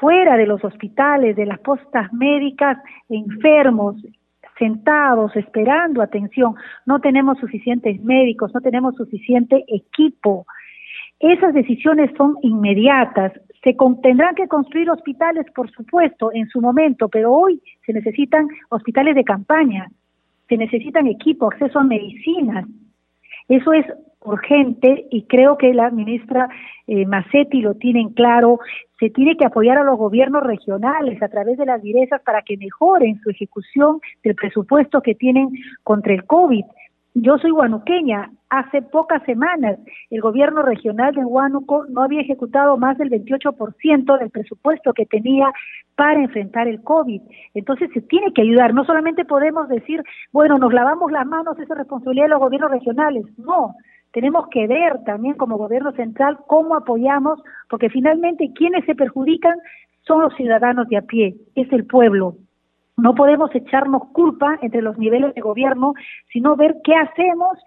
fuera 0.00 0.36
de 0.36 0.46
los 0.46 0.64
hospitales, 0.64 1.36
de 1.36 1.46
las 1.46 1.58
postas 1.60 2.12
médicas, 2.12 2.78
enfermos, 3.08 3.96
sentados, 4.58 5.34
esperando 5.36 6.02
atención. 6.02 6.54
No 6.86 7.00
tenemos 7.00 7.38
suficientes 7.38 8.02
médicos, 8.02 8.52
no 8.54 8.60
tenemos 8.60 8.94
suficiente 8.96 9.64
equipo. 9.68 10.46
Esas 11.20 11.54
decisiones 11.54 12.10
son 12.16 12.36
inmediatas. 12.42 13.32
Se 13.62 13.76
tendrán 14.02 14.34
que 14.34 14.48
construir 14.48 14.90
hospitales, 14.90 15.46
por 15.54 15.70
supuesto, 15.70 16.30
en 16.32 16.48
su 16.48 16.60
momento, 16.60 17.08
pero 17.08 17.32
hoy 17.32 17.62
se 17.86 17.92
necesitan 17.92 18.46
hospitales 18.68 19.14
de 19.14 19.24
campaña, 19.24 19.88
se 20.48 20.56
necesitan 20.56 21.06
equipo, 21.06 21.46
acceso 21.46 21.78
a 21.78 21.84
medicinas. 21.84 22.66
Eso 23.48 23.72
es 23.72 23.86
urgente 24.24 25.06
y 25.10 25.24
creo 25.24 25.56
que 25.58 25.72
la 25.74 25.90
ministra 25.90 26.48
eh, 26.86 27.06
Macetti 27.06 27.60
lo 27.60 27.74
tiene 27.74 28.00
en 28.00 28.10
claro. 28.10 28.58
Se 28.98 29.10
tiene 29.10 29.36
que 29.36 29.46
apoyar 29.46 29.78
a 29.78 29.84
los 29.84 29.98
gobiernos 29.98 30.42
regionales 30.42 31.22
a 31.22 31.28
través 31.28 31.58
de 31.58 31.66
las 31.66 31.82
direzas 31.82 32.22
para 32.22 32.42
que 32.42 32.56
mejoren 32.56 33.20
su 33.22 33.30
ejecución 33.30 34.00
del 34.22 34.34
presupuesto 34.34 35.02
que 35.02 35.14
tienen 35.14 35.50
contra 35.82 36.14
el 36.14 36.24
COVID. 36.24 36.64
Yo 37.14 37.38
soy 37.38 37.52
guanuqueña. 37.52 38.30
Hace 38.50 38.82
pocas 38.82 39.22
semanas 39.24 39.78
el 40.10 40.20
gobierno 40.20 40.62
regional 40.62 41.14
de 41.14 41.24
Huánuco 41.24 41.86
no 41.88 42.02
había 42.02 42.20
ejecutado 42.20 42.76
más 42.76 42.98
del 42.98 43.10
28% 43.10 44.18
del 44.18 44.30
presupuesto 44.30 44.92
que 44.92 45.06
tenía 45.06 45.52
para 45.96 46.20
enfrentar 46.20 46.66
el 46.66 46.82
COVID. 46.82 47.20
Entonces 47.54 47.90
se 47.94 48.00
tiene 48.00 48.32
que 48.32 48.42
ayudar. 48.42 48.74
No 48.74 48.84
solamente 48.84 49.24
podemos 49.24 49.68
decir, 49.68 50.02
bueno, 50.32 50.58
nos 50.58 50.72
lavamos 50.72 51.10
las 51.12 51.26
manos, 51.26 51.58
esa 51.58 51.74
responsabilidad 51.74 52.26
de 52.26 52.30
los 52.30 52.40
gobiernos 52.40 52.70
regionales. 52.70 53.24
No, 53.38 53.74
tenemos 54.14 54.46
que 54.48 54.68
ver 54.68 55.02
también 55.04 55.34
como 55.34 55.58
gobierno 55.58 55.90
central 55.92 56.38
cómo 56.46 56.76
apoyamos, 56.76 57.42
porque 57.68 57.90
finalmente 57.90 58.52
quienes 58.54 58.84
se 58.84 58.94
perjudican 58.94 59.58
son 60.02 60.22
los 60.22 60.32
ciudadanos 60.36 60.88
de 60.88 60.98
a 60.98 61.02
pie, 61.02 61.34
es 61.56 61.70
el 61.72 61.84
pueblo. 61.84 62.36
No 62.96 63.16
podemos 63.16 63.52
echarnos 63.52 64.04
culpa 64.12 64.56
entre 64.62 64.82
los 64.82 64.96
niveles 64.98 65.34
de 65.34 65.40
gobierno, 65.40 65.94
sino 66.32 66.54
ver 66.54 66.76
qué 66.84 66.94
hacemos 66.94 67.58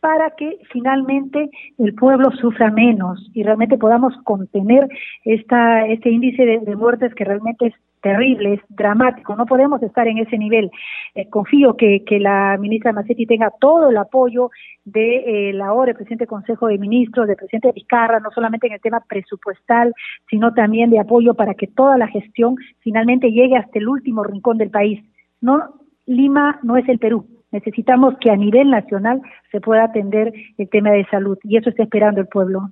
para 0.00 0.32
que 0.32 0.58
finalmente 0.70 1.48
el 1.78 1.94
pueblo 1.94 2.30
sufra 2.32 2.70
menos 2.70 3.30
y 3.32 3.42
realmente 3.42 3.78
podamos 3.78 4.14
contener 4.24 4.86
esta, 5.24 5.86
este 5.86 6.10
índice 6.10 6.44
de, 6.44 6.76
muertes 6.76 7.14
que 7.14 7.24
realmente 7.24 7.68
es 7.68 7.74
terrible, 8.04 8.54
es 8.54 8.60
dramático, 8.68 9.34
no 9.34 9.46
podemos 9.46 9.82
estar 9.82 10.06
en 10.06 10.18
ese 10.18 10.36
nivel. 10.36 10.70
Eh, 11.14 11.26
confío 11.30 11.74
que, 11.74 12.04
la 12.20 12.56
ministra 12.60 12.92
Macetti 12.92 13.24
tenga 13.26 13.50
todo 13.58 13.88
el 13.88 13.96
apoyo 13.96 14.50
de 14.84 15.48
eh, 15.48 15.52
la 15.54 15.72
hora 15.72 15.86
del 15.86 15.96
presidente 15.96 16.24
del 16.24 16.28
Consejo 16.28 16.66
de 16.68 16.78
Ministros, 16.78 17.26
del 17.26 17.36
presidente 17.36 17.72
Vizcarra, 17.72 18.20
no 18.20 18.30
solamente 18.30 18.66
en 18.66 18.74
el 18.74 18.80
tema 18.80 19.00
presupuestal, 19.08 19.94
sino 20.28 20.52
también 20.52 20.90
de 20.90 21.00
apoyo 21.00 21.32
para 21.32 21.54
que 21.54 21.66
toda 21.66 21.96
la 21.96 22.06
gestión 22.06 22.56
finalmente 22.80 23.32
llegue 23.32 23.56
hasta 23.56 23.78
el 23.78 23.88
último 23.88 24.22
rincón 24.22 24.58
del 24.58 24.70
país. 24.70 25.02
No, 25.40 25.60
Lima 26.06 26.60
no 26.62 26.76
es 26.76 26.86
el 26.90 26.98
Perú, 26.98 27.26
necesitamos 27.52 28.18
que 28.20 28.30
a 28.30 28.36
nivel 28.36 28.68
nacional 28.70 29.22
se 29.50 29.62
pueda 29.62 29.84
atender 29.84 30.30
el 30.58 30.68
tema 30.68 30.90
de 30.90 31.06
salud 31.06 31.38
y 31.42 31.56
eso 31.56 31.70
está 31.70 31.84
esperando 31.84 32.20
el 32.20 32.28
pueblo. 32.28 32.68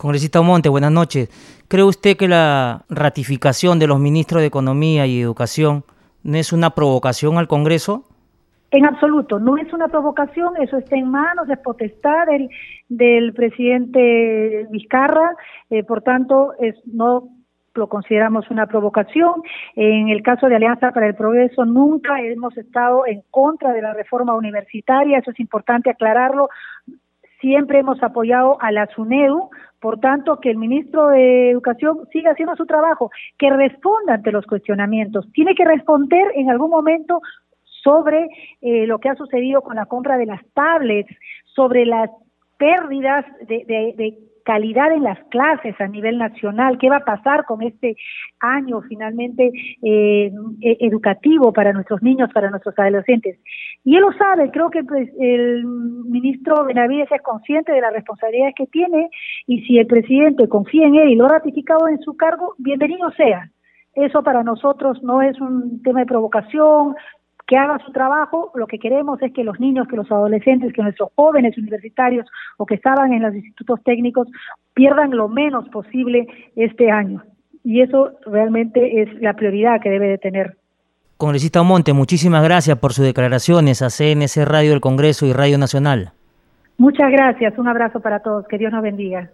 Congresista 0.00 0.40
Monte, 0.40 0.70
buenas 0.70 0.92
noches. 0.92 1.28
¿Cree 1.68 1.84
usted 1.84 2.16
que 2.16 2.26
la 2.26 2.86
ratificación 2.88 3.78
de 3.78 3.86
los 3.86 4.00
ministros 4.00 4.40
de 4.40 4.46
Economía 4.46 5.04
y 5.04 5.20
Educación 5.20 5.84
no 6.22 6.38
es 6.38 6.54
una 6.54 6.70
provocación 6.70 7.36
al 7.36 7.46
Congreso? 7.46 8.04
En 8.70 8.86
absoluto, 8.86 9.38
no 9.38 9.58
es 9.58 9.70
una 9.74 9.88
provocación, 9.88 10.56
eso 10.56 10.78
está 10.78 10.96
en 10.96 11.10
manos, 11.10 11.48
de 11.48 11.58
potestad 11.58 12.28
del, 12.28 12.48
del 12.88 13.34
presidente 13.34 14.66
Vizcarra, 14.70 15.36
eh, 15.68 15.84
por 15.84 16.00
tanto, 16.00 16.54
es, 16.58 16.76
no 16.86 17.28
lo 17.74 17.88
consideramos 17.90 18.50
una 18.50 18.68
provocación. 18.68 19.42
En 19.76 20.08
el 20.08 20.22
caso 20.22 20.46
de 20.46 20.56
Alianza 20.56 20.92
para 20.92 21.08
el 21.08 21.14
Progreso, 21.14 21.66
nunca 21.66 22.22
hemos 22.22 22.56
estado 22.56 23.04
en 23.06 23.22
contra 23.30 23.74
de 23.74 23.82
la 23.82 23.92
reforma 23.92 24.34
universitaria, 24.34 25.18
eso 25.18 25.30
es 25.30 25.40
importante 25.40 25.90
aclararlo. 25.90 26.48
Siempre 27.42 27.78
hemos 27.78 28.02
apoyado 28.02 28.58
a 28.60 28.70
la 28.70 28.86
SUNEDU, 28.94 29.50
por 29.80 29.98
tanto, 29.98 30.40
que 30.40 30.50
el 30.50 30.58
ministro 30.58 31.08
de 31.08 31.50
Educación 31.50 32.06
siga 32.12 32.32
haciendo 32.32 32.54
su 32.56 32.66
trabajo, 32.66 33.10
que 33.38 33.50
responda 33.50 34.14
ante 34.14 34.32
los 34.32 34.46
cuestionamientos. 34.46 35.26
Tiene 35.32 35.54
que 35.54 35.64
responder 35.64 36.32
en 36.34 36.50
algún 36.50 36.70
momento 36.70 37.20
sobre 37.82 38.28
eh, 38.60 38.86
lo 38.86 38.98
que 38.98 39.08
ha 39.08 39.14
sucedido 39.14 39.62
con 39.62 39.76
la 39.76 39.86
compra 39.86 40.18
de 40.18 40.26
las 40.26 40.40
tablets, 40.52 41.14
sobre 41.44 41.86
las 41.86 42.10
pérdidas 42.58 43.24
de, 43.48 43.64
de 43.96 44.18
calidad 44.44 44.92
en 44.92 45.02
las 45.02 45.18
clases 45.30 45.80
a 45.80 45.86
nivel 45.86 46.18
nacional, 46.18 46.78
qué 46.78 46.88
va 46.88 46.98
a 46.98 47.04
pasar 47.04 47.44
con 47.44 47.62
este 47.62 47.96
año 48.40 48.80
finalmente 48.82 49.50
eh, 49.82 50.32
e-, 50.60 50.76
educativo 50.80 51.52
para 51.52 51.72
nuestros 51.72 52.02
niños, 52.02 52.30
para 52.32 52.50
nuestros 52.50 52.78
adolescentes. 52.78 53.38
Y 53.84 53.96
él 53.96 54.02
lo 54.02 54.12
sabe, 54.12 54.50
creo 54.50 54.70
que 54.70 54.84
pues, 54.84 55.08
el 55.18 55.64
ministro 55.64 56.64
Benavides 56.64 57.10
es 57.10 57.22
consciente 57.22 57.72
de 57.72 57.80
las 57.80 57.92
responsabilidades 57.92 58.54
que 58.56 58.66
tiene 58.66 59.10
y 59.46 59.62
si 59.62 59.78
el 59.78 59.86
presidente 59.86 60.48
confía 60.48 60.86
en 60.86 60.96
él 60.96 61.08
y 61.10 61.16
lo 61.16 61.26
ha 61.26 61.30
ratificado 61.30 61.88
en 61.88 61.98
su 62.00 62.16
cargo, 62.16 62.54
bienvenido 62.58 63.10
sea. 63.12 63.50
Eso 63.94 64.22
para 64.22 64.44
nosotros 64.44 65.02
no 65.02 65.20
es 65.20 65.40
un 65.40 65.82
tema 65.82 66.00
de 66.00 66.06
provocación, 66.06 66.94
que 67.50 67.56
haga 67.56 67.80
su 67.84 67.90
trabajo. 67.90 68.52
Lo 68.54 68.68
que 68.68 68.78
queremos 68.78 69.20
es 69.20 69.32
que 69.32 69.42
los 69.42 69.58
niños, 69.58 69.88
que 69.88 69.96
los 69.96 70.10
adolescentes, 70.12 70.72
que 70.72 70.82
nuestros 70.82 71.10
jóvenes 71.16 71.58
universitarios 71.58 72.24
o 72.58 72.64
que 72.64 72.76
estaban 72.76 73.12
en 73.12 73.22
los 73.22 73.34
institutos 73.34 73.80
técnicos 73.84 74.28
pierdan 74.72 75.10
lo 75.10 75.28
menos 75.28 75.68
posible 75.70 76.28
este 76.54 76.92
año. 76.92 77.24
Y 77.64 77.80
eso 77.80 78.12
realmente 78.24 79.02
es 79.02 79.20
la 79.20 79.34
prioridad 79.34 79.80
que 79.80 79.90
debe 79.90 80.06
de 80.06 80.18
tener. 80.18 80.56
Congresista 81.16 81.64
Monte, 81.64 81.92
muchísimas 81.92 82.44
gracias 82.44 82.78
por 82.78 82.92
sus 82.92 83.04
declaraciones 83.04 83.82
a 83.82 83.88
CNC 83.88 84.44
Radio 84.46 84.70
del 84.70 84.80
Congreso 84.80 85.26
y 85.26 85.32
Radio 85.32 85.58
Nacional. 85.58 86.12
Muchas 86.78 87.10
gracias, 87.10 87.58
un 87.58 87.66
abrazo 87.66 87.98
para 87.98 88.20
todos, 88.20 88.46
que 88.46 88.58
Dios 88.58 88.72
nos 88.72 88.82
bendiga. 88.82 89.28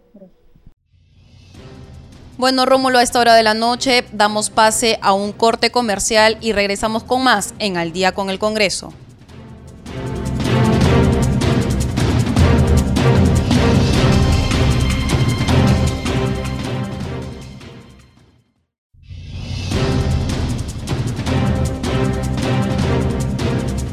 Bueno, 2.38 2.66
Rómulo, 2.66 2.98
a 2.98 3.02
esta 3.02 3.18
hora 3.18 3.34
de 3.34 3.42
la 3.42 3.54
noche 3.54 4.04
damos 4.12 4.50
pase 4.50 4.98
a 5.00 5.14
un 5.14 5.32
corte 5.32 5.70
comercial 5.70 6.36
y 6.42 6.52
regresamos 6.52 7.02
con 7.02 7.24
más 7.24 7.54
en 7.58 7.78
Al 7.78 7.92
día 7.92 8.12
con 8.12 8.28
el 8.28 8.38
Congreso. 8.38 8.92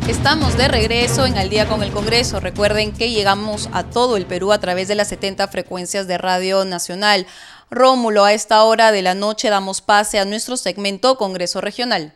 Estamos 0.09 0.57
de 0.57 0.67
regreso 0.67 1.25
en 1.25 1.37
Al 1.37 1.49
día 1.49 1.67
con 1.67 1.81
el 1.81 1.91
Congreso. 1.91 2.41
Recuerden 2.41 2.91
que 2.91 3.11
llegamos 3.11 3.69
a 3.71 3.83
todo 3.83 4.17
el 4.17 4.25
Perú 4.25 4.51
a 4.51 4.57
través 4.57 4.89
de 4.89 4.95
las 4.95 5.07
70 5.07 5.47
frecuencias 5.47 6.07
de 6.07 6.17
Radio 6.17 6.65
Nacional. 6.65 7.25
Rómulo, 7.73 8.23
a 8.23 8.33
esta 8.33 8.63
hora 8.63 8.91
de 8.91 9.01
la 9.01 9.15
noche 9.15 9.49
damos 9.49 9.81
pase 9.81 10.19
a 10.19 10.25
nuestro 10.25 10.57
segmento 10.57 11.17
Congreso 11.17 11.61
Regional. 11.61 12.13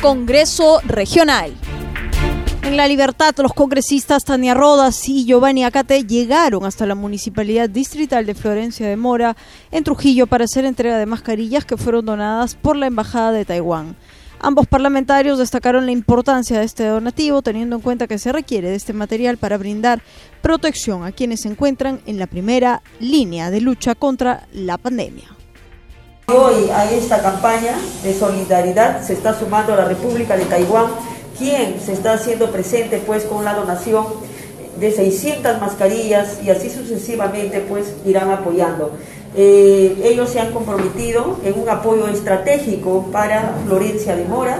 Congreso 0.00 0.80
Regional. 0.84 1.54
En 2.62 2.76
La 2.76 2.86
Libertad, 2.86 3.34
los 3.38 3.52
congresistas 3.52 4.24
Tania 4.24 4.54
Rodas 4.54 5.08
y 5.08 5.24
Giovanni 5.24 5.64
Acate 5.64 6.04
llegaron 6.04 6.64
hasta 6.64 6.86
la 6.86 6.94
Municipalidad 6.94 7.68
Distrital 7.68 8.26
de 8.26 8.34
Florencia 8.34 8.86
de 8.86 8.96
Mora, 8.96 9.36
en 9.70 9.82
Trujillo, 9.82 10.26
para 10.26 10.44
hacer 10.44 10.64
entrega 10.64 10.98
de 10.98 11.06
mascarillas 11.06 11.64
que 11.64 11.76
fueron 11.76 12.06
donadas 12.06 12.54
por 12.54 12.76
la 12.76 12.86
Embajada 12.86 13.32
de 13.32 13.44
Taiwán. 13.44 13.96
Ambos 14.42 14.66
parlamentarios 14.66 15.38
destacaron 15.38 15.84
la 15.84 15.92
importancia 15.92 16.58
de 16.58 16.64
este 16.64 16.86
donativo, 16.86 17.42
teniendo 17.42 17.76
en 17.76 17.82
cuenta 17.82 18.06
que 18.06 18.18
se 18.18 18.32
requiere 18.32 18.70
de 18.70 18.74
este 18.74 18.94
material 18.94 19.36
para 19.36 19.58
brindar 19.58 20.00
protección 20.40 21.04
a 21.04 21.12
quienes 21.12 21.42
se 21.42 21.48
encuentran 21.48 22.00
en 22.06 22.18
la 22.18 22.26
primera 22.26 22.82
línea 23.00 23.50
de 23.50 23.60
lucha 23.60 23.94
contra 23.94 24.46
la 24.54 24.78
pandemia. 24.78 25.28
Hoy 26.28 26.70
a 26.72 26.90
esta 26.90 27.20
campaña 27.20 27.74
de 28.02 28.14
solidaridad 28.14 29.02
se 29.02 29.12
está 29.12 29.38
sumando 29.38 29.76
la 29.76 29.84
República 29.84 30.38
de 30.38 30.46
Taiwán, 30.46 30.86
quien 31.36 31.78
se 31.78 31.92
está 31.92 32.14
haciendo 32.14 32.50
presente 32.50 33.02
pues 33.06 33.24
con 33.24 33.44
la 33.44 33.52
donación 33.52 34.06
de 34.78 34.90
600 34.90 35.60
mascarillas 35.60 36.42
y 36.42 36.48
así 36.48 36.70
sucesivamente 36.70 37.60
pues 37.68 37.92
irán 38.06 38.30
apoyando. 38.30 38.92
Eh, 39.36 40.00
ellos 40.04 40.28
se 40.28 40.40
han 40.40 40.52
comprometido 40.52 41.36
en 41.44 41.60
un 41.60 41.68
apoyo 41.68 42.08
estratégico 42.08 43.06
para 43.12 43.54
Florencia 43.66 44.16
de 44.16 44.24
Mora 44.24 44.58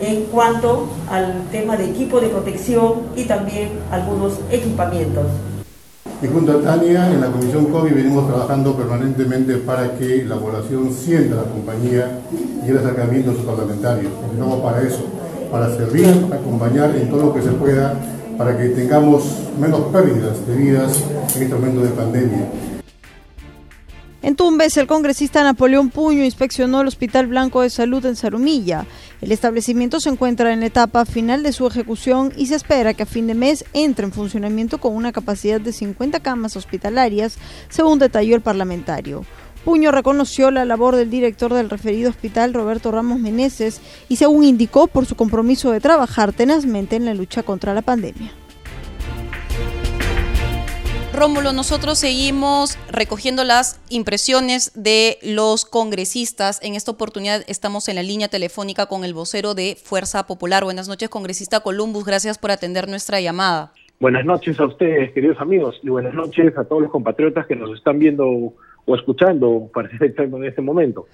en 0.00 0.24
cuanto 0.24 0.88
al 1.10 1.44
tema 1.50 1.76
de 1.76 1.84
equipo 1.86 2.20
de 2.20 2.28
protección 2.28 3.02
y 3.16 3.24
también 3.24 3.70
algunos 3.90 4.34
equipamientos. 4.50 5.26
Y 6.20 6.26
junto 6.26 6.52
a 6.52 6.60
Tania, 6.60 7.08
en 7.12 7.20
la 7.20 7.28
Comisión 7.28 7.66
COVID 7.66 7.94
venimos 7.94 8.26
trabajando 8.26 8.74
permanentemente 8.74 9.56
para 9.58 9.94
que 9.94 10.24
la 10.24 10.34
población 10.34 10.92
sienta 10.92 11.36
la 11.36 11.44
compañía 11.44 12.20
y 12.66 12.70
el 12.70 12.78
acercamiento 12.78 13.30
a 13.30 13.34
sus 13.34 13.44
parlamentarios. 13.44 14.12
Estamos 14.32 14.60
para 14.60 14.82
eso, 14.82 15.04
para 15.50 15.72
servir, 15.76 16.06
acompañar 16.32 16.96
en 16.96 17.08
todo 17.08 17.26
lo 17.26 17.34
que 17.34 17.42
se 17.42 17.50
pueda, 17.50 17.94
para 18.36 18.58
que 18.58 18.70
tengamos 18.70 19.26
menos 19.60 19.80
pérdidas 19.92 20.44
de 20.44 20.56
vidas 20.56 21.04
en 21.36 21.42
este 21.42 21.54
momento 21.54 21.82
de 21.82 21.90
pandemia. 21.90 22.48
En 24.20 24.34
Tumbes, 24.34 24.76
el 24.76 24.88
congresista 24.88 25.44
Napoleón 25.44 25.90
Puño 25.90 26.24
inspeccionó 26.24 26.80
el 26.80 26.88
Hospital 26.88 27.28
Blanco 27.28 27.62
de 27.62 27.70
Salud 27.70 28.04
en 28.04 28.16
Zarumilla. 28.16 28.84
El 29.20 29.30
establecimiento 29.30 30.00
se 30.00 30.08
encuentra 30.08 30.52
en 30.52 30.58
la 30.58 30.66
etapa 30.66 31.04
final 31.04 31.44
de 31.44 31.52
su 31.52 31.68
ejecución 31.68 32.32
y 32.36 32.46
se 32.46 32.56
espera 32.56 32.94
que 32.94 33.04
a 33.04 33.06
fin 33.06 33.28
de 33.28 33.34
mes 33.34 33.64
entre 33.74 34.06
en 34.06 34.12
funcionamiento 34.12 34.78
con 34.78 34.96
una 34.96 35.12
capacidad 35.12 35.60
de 35.60 35.72
50 35.72 36.18
camas 36.18 36.56
hospitalarias, 36.56 37.38
según 37.68 38.00
detalló 38.00 38.34
el 38.34 38.42
parlamentario. 38.42 39.24
Puño 39.64 39.92
reconoció 39.92 40.50
la 40.50 40.64
labor 40.64 40.96
del 40.96 41.10
director 41.10 41.54
del 41.54 41.70
referido 41.70 42.10
hospital, 42.10 42.54
Roberto 42.54 42.90
Ramos 42.90 43.20
Meneses, 43.20 43.80
y 44.08 44.16
según 44.16 44.42
indicó, 44.42 44.88
por 44.88 45.06
su 45.06 45.14
compromiso 45.14 45.70
de 45.70 45.80
trabajar 45.80 46.32
tenazmente 46.32 46.96
en 46.96 47.04
la 47.04 47.14
lucha 47.14 47.44
contra 47.44 47.72
la 47.72 47.82
pandemia. 47.82 48.32
Rómulo, 51.18 51.52
nosotros 51.52 51.98
seguimos 51.98 52.78
recogiendo 52.92 53.42
las 53.42 53.80
impresiones 53.88 54.70
de 54.76 55.18
los 55.20 55.64
congresistas. 55.64 56.60
En 56.62 56.76
esta 56.76 56.92
oportunidad 56.92 57.42
estamos 57.48 57.88
en 57.88 57.96
la 57.96 58.04
línea 58.04 58.28
telefónica 58.28 58.86
con 58.86 59.04
el 59.04 59.14
vocero 59.14 59.56
de 59.56 59.76
Fuerza 59.82 60.28
Popular. 60.28 60.62
Buenas 60.62 60.86
noches, 60.86 61.08
congresista 61.08 61.58
Columbus. 61.58 62.04
Gracias 62.04 62.38
por 62.38 62.52
atender 62.52 62.86
nuestra 62.86 63.20
llamada. 63.20 63.72
Buenas 63.98 64.24
noches 64.24 64.60
a 64.60 64.66
ustedes, 64.66 65.12
queridos 65.12 65.40
amigos, 65.40 65.80
y 65.82 65.88
buenas 65.88 66.14
noches 66.14 66.56
a 66.56 66.62
todos 66.62 66.82
los 66.82 66.92
compatriotas 66.92 67.48
que 67.48 67.56
nos 67.56 67.76
están 67.76 67.98
viendo 67.98 68.24
o 68.24 68.94
escuchando 68.94 69.68
para 69.74 69.88
en 69.90 70.44
este 70.44 70.62
momento. 70.62 71.06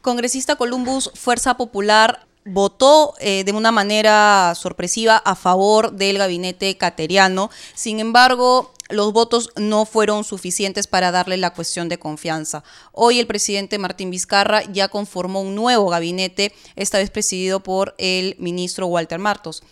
Congresista 0.00 0.56
Columbus, 0.56 1.12
Fuerza 1.14 1.58
Popular 1.58 2.20
votó 2.44 3.14
eh, 3.20 3.44
de 3.44 3.52
una 3.52 3.70
manera 3.70 4.54
sorpresiva 4.54 5.16
a 5.18 5.34
favor 5.34 5.92
del 5.92 6.18
gabinete 6.18 6.76
cateriano. 6.76 7.50
Sin 7.74 8.00
embargo, 8.00 8.72
los 8.92 9.12
votos 9.12 9.50
no 9.60 9.84
fueron 9.84 10.24
suficientes 10.24 10.86
para 10.86 11.10
darle 11.10 11.36
la 11.36 11.54
cuestión 11.54 11.88
de 11.88 11.98
confianza. 11.98 12.62
Hoy 12.92 13.18
el 13.18 13.26
presidente 13.26 13.78
Martín 13.78 14.10
Vizcarra 14.10 14.62
ya 14.70 14.88
conformó 14.88 15.40
un 15.40 15.54
nuevo 15.54 15.88
gabinete, 15.88 16.52
esta 16.76 16.98
vez 16.98 17.10
presidido 17.10 17.60
por 17.60 17.94
el 17.98 18.36
ministro 18.38 18.86
Walter 18.86 19.18
Martos. 19.18 19.62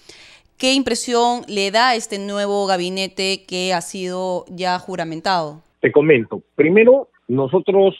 ¿Qué 0.58 0.74
impresión 0.74 1.42
le 1.48 1.70
da 1.70 1.94
este 1.94 2.18
nuevo 2.18 2.66
gabinete 2.66 3.44
que 3.46 3.72
ha 3.72 3.80
sido 3.80 4.44
ya 4.48 4.78
juramentado? 4.78 5.62
Te 5.80 5.90
comento. 5.90 6.42
Primero, 6.54 7.08
nosotros 7.28 7.94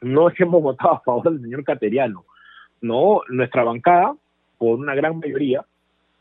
no 0.00 0.28
hemos 0.38 0.62
votado 0.62 0.94
a 0.94 1.00
favor 1.00 1.30
del 1.30 1.42
señor 1.42 1.64
Cateriano. 1.64 2.24
No, 2.80 3.20
nuestra 3.28 3.62
bancada, 3.62 4.16
por 4.58 4.78
una 4.78 4.94
gran 4.94 5.18
mayoría, 5.20 5.64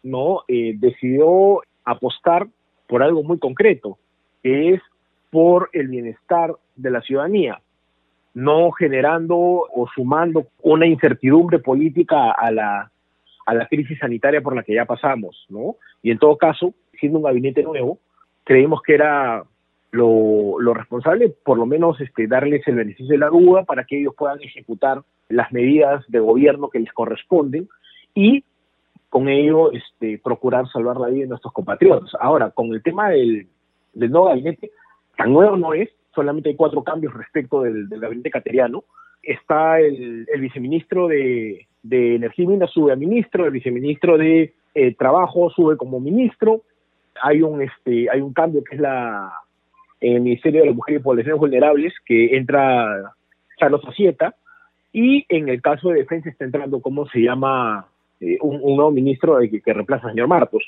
no 0.04 0.42
eh, 0.48 0.74
decidió 0.78 1.62
apostar 1.84 2.48
por 2.88 3.02
algo 3.02 3.24
muy 3.24 3.40
concreto, 3.40 3.98
es 4.44 4.82
por 5.30 5.70
el 5.74 5.88
bienestar 5.88 6.54
de 6.76 6.92
la 6.92 7.02
ciudadanía, 7.02 7.62
no 8.34 8.72
generando 8.72 9.38
o 9.38 9.88
sumando 9.94 10.48
una 10.62 10.86
incertidumbre 10.86 11.60
política 11.60 12.32
a 12.32 12.52
la, 12.52 12.92
a 13.46 13.54
la 13.54 13.68
crisis 13.68 14.00
sanitaria 14.00 14.42
por 14.42 14.56
la 14.56 14.64
que 14.64 14.76
ya 14.76 14.86
pasamos, 14.86 15.46
¿no? 15.50 15.76
Y 16.02 16.12
en 16.12 16.20
todo 16.20 16.38
caso, 16.38 16.74
siendo 17.00 17.20
un 17.20 17.26
gabinete 17.26 17.64
nuevo, 17.64 18.00
creímos 18.44 18.82
que 18.82 18.96
era 18.96 19.44
lo, 19.92 20.60
lo, 20.60 20.74
responsable, 20.74 21.34
por 21.44 21.58
lo 21.58 21.66
menos 21.66 22.00
este, 22.00 22.28
darles 22.28 22.66
el 22.68 22.76
beneficio 22.76 23.14
de 23.14 23.18
la 23.18 23.28
duda 23.28 23.64
para 23.64 23.84
que 23.84 24.00
ellos 24.00 24.16
puedan 24.18 24.42
ejecutar 24.42 25.04
las 25.30 25.52
medidas 25.52 26.04
de 26.08 26.20
gobierno 26.20 26.70
que 26.70 26.80
les 26.80 26.92
corresponden 26.94 27.68
y 28.14 28.44
con 29.10 29.28
ello 29.28 29.72
este, 29.74 30.20
procurar 30.24 30.70
salvar 30.70 30.98
la 30.98 31.08
vida 31.08 31.24
de 31.24 31.28
nuestros 31.28 31.54
compatriotas. 31.54 32.12
Ahora, 32.20 32.52
con 32.52 32.74
el 32.74 32.82
tema 32.82 33.10
del, 33.10 33.48
del 33.94 34.12
nuevo 34.12 34.28
gabinete, 34.28 34.72
tan 35.18 35.34
nuevo 35.34 35.58
no 35.58 35.74
es, 35.74 35.90
solamente 36.14 36.50
hay 36.50 36.56
cuatro 36.56 36.84
cambios 36.84 37.14
respecto 37.14 37.62
del, 37.62 37.88
gabinete 37.88 38.32
cateriano. 38.32 38.84
Está 39.22 39.80
el, 39.80 40.26
viceministro 40.40 41.08
de, 41.08 41.68
Energía 41.84 42.46
y 42.46 42.48
Minas, 42.48 42.72
sube 42.72 42.92
a 42.92 42.96
ministro, 42.96 43.46
el 43.46 43.52
viceministro 43.52 44.18
de 44.18 44.54
eh, 44.74 44.96
Trabajo 44.96 45.50
sube 45.50 45.78
como 45.78 46.00
ministro, 46.00 46.62
hay 47.22 47.42
un, 47.42 47.62
este, 47.62 48.10
hay 48.10 48.22
un 48.22 48.34
cambio 48.34 48.64
que 48.64 48.76
es 48.76 48.82
la 48.82 49.34
el 50.02 50.22
Ministerio 50.22 50.62
de 50.62 50.68
la 50.68 50.74
Mujer 50.74 50.96
y 50.96 51.00
Poblaciones 51.00 51.40
Vulnerables, 51.40 51.94
que 52.06 52.36
entra 52.36 53.14
Carlos 53.60 53.82
Acieta, 53.88 54.36
y 54.92 55.26
en 55.30 55.48
el 55.48 55.62
caso 55.62 55.90
de 55.90 56.00
defensa 56.00 56.30
está 56.30 56.44
entrando, 56.44 56.82
¿cómo 56.82 57.08
se 57.08 57.20
llama? 57.20 57.86
Eh, 58.20 58.38
un, 58.42 58.60
nuevo 58.76 58.92
ministro 58.92 59.38
que, 59.40 59.74
reemplaza 59.74 60.08
al 60.08 60.14
señor 60.14 60.28
Marcos. 60.28 60.64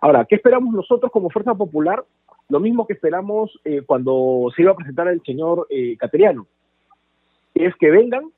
Ahora, 0.00 0.24
¿qué 0.24 0.36
esperamos 0.36 0.74
nosotros 0.74 1.12
como 1.12 1.30
Fuerza 1.30 1.54
Popular? 1.54 2.02
Lo 2.48 2.60
mismo 2.60 2.86
que 2.86 2.94
esperamos 2.94 3.58
eh, 3.64 3.82
cuando 3.84 4.50
se 4.56 4.62
iba 4.62 4.72
a 4.72 4.76
presentar 4.76 5.08
el 5.08 5.22
señor 5.22 5.66
eh, 5.70 5.96
Cateriano, 5.98 6.46
es 7.54 7.74
que 7.76 7.90
vengan 7.90 8.30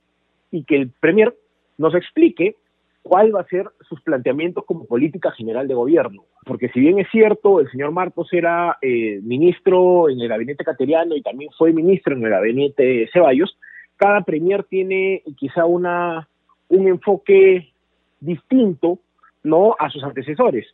y 0.51 0.65
que 0.65 0.77
el 0.77 0.91
Premier 0.91 1.35
nos 1.79 1.95
explique 1.95 2.57
cuál 3.03 3.35
va 3.35 3.41
a 3.41 3.47
ser 3.47 3.69
sus 3.89 4.01
planteamientos 4.03 4.65
como 4.65 4.87
política 4.87 5.31
general 5.31 5.69
de 5.69 5.75
gobierno. 5.75 6.25
Porque 6.45 6.69
si 6.71 6.81
bien 6.81 6.99
es 6.99 7.09
cierto, 7.11 7.61
el 7.61 7.71
señor 7.71 7.93
Marcos 7.93 8.29
era 8.33 8.79
eh, 8.83 9.21
ministro 9.23 10.09
en 10.09 10.21
el 10.21 10.29
gabinete 10.29 10.65
cateriano 10.65 11.15
y 11.15 11.23
también 11.23 11.51
fue 11.57 11.73
ministro 11.73 12.17
en 12.17 12.25
el 12.25 12.31
gabinete 12.31 13.09
Ceballos, 13.13 13.57
cada 13.97 14.23
premier 14.23 14.65
tiene 14.65 15.23
quizá 15.37 15.67
una, 15.67 16.27
un 16.69 16.89
enfoque 16.89 17.73
distinto 18.19 18.99
no 19.43 19.77
a 19.79 19.91
sus 19.91 20.03
antecesores. 20.03 20.67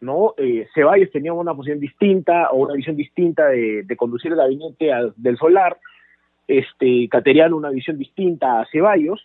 ¿No? 0.00 0.34
Eh, 0.36 0.66
Ceballos 0.74 1.10
tenía 1.10 1.32
una 1.32 1.54
posición 1.54 1.80
distinta 1.80 2.50
o 2.50 2.58
una 2.58 2.74
visión 2.74 2.96
distinta 2.96 3.48
de, 3.48 3.84
conducir 3.96 4.32
el 4.32 4.38
gabinete 4.38 4.90
del 5.16 5.36
solar, 5.36 5.78
este, 6.48 7.08
Cateriano 7.08 7.56
una 7.56 7.70
visión 7.70 7.98
distinta 7.98 8.60
a 8.60 8.66
Ceballos, 8.72 9.20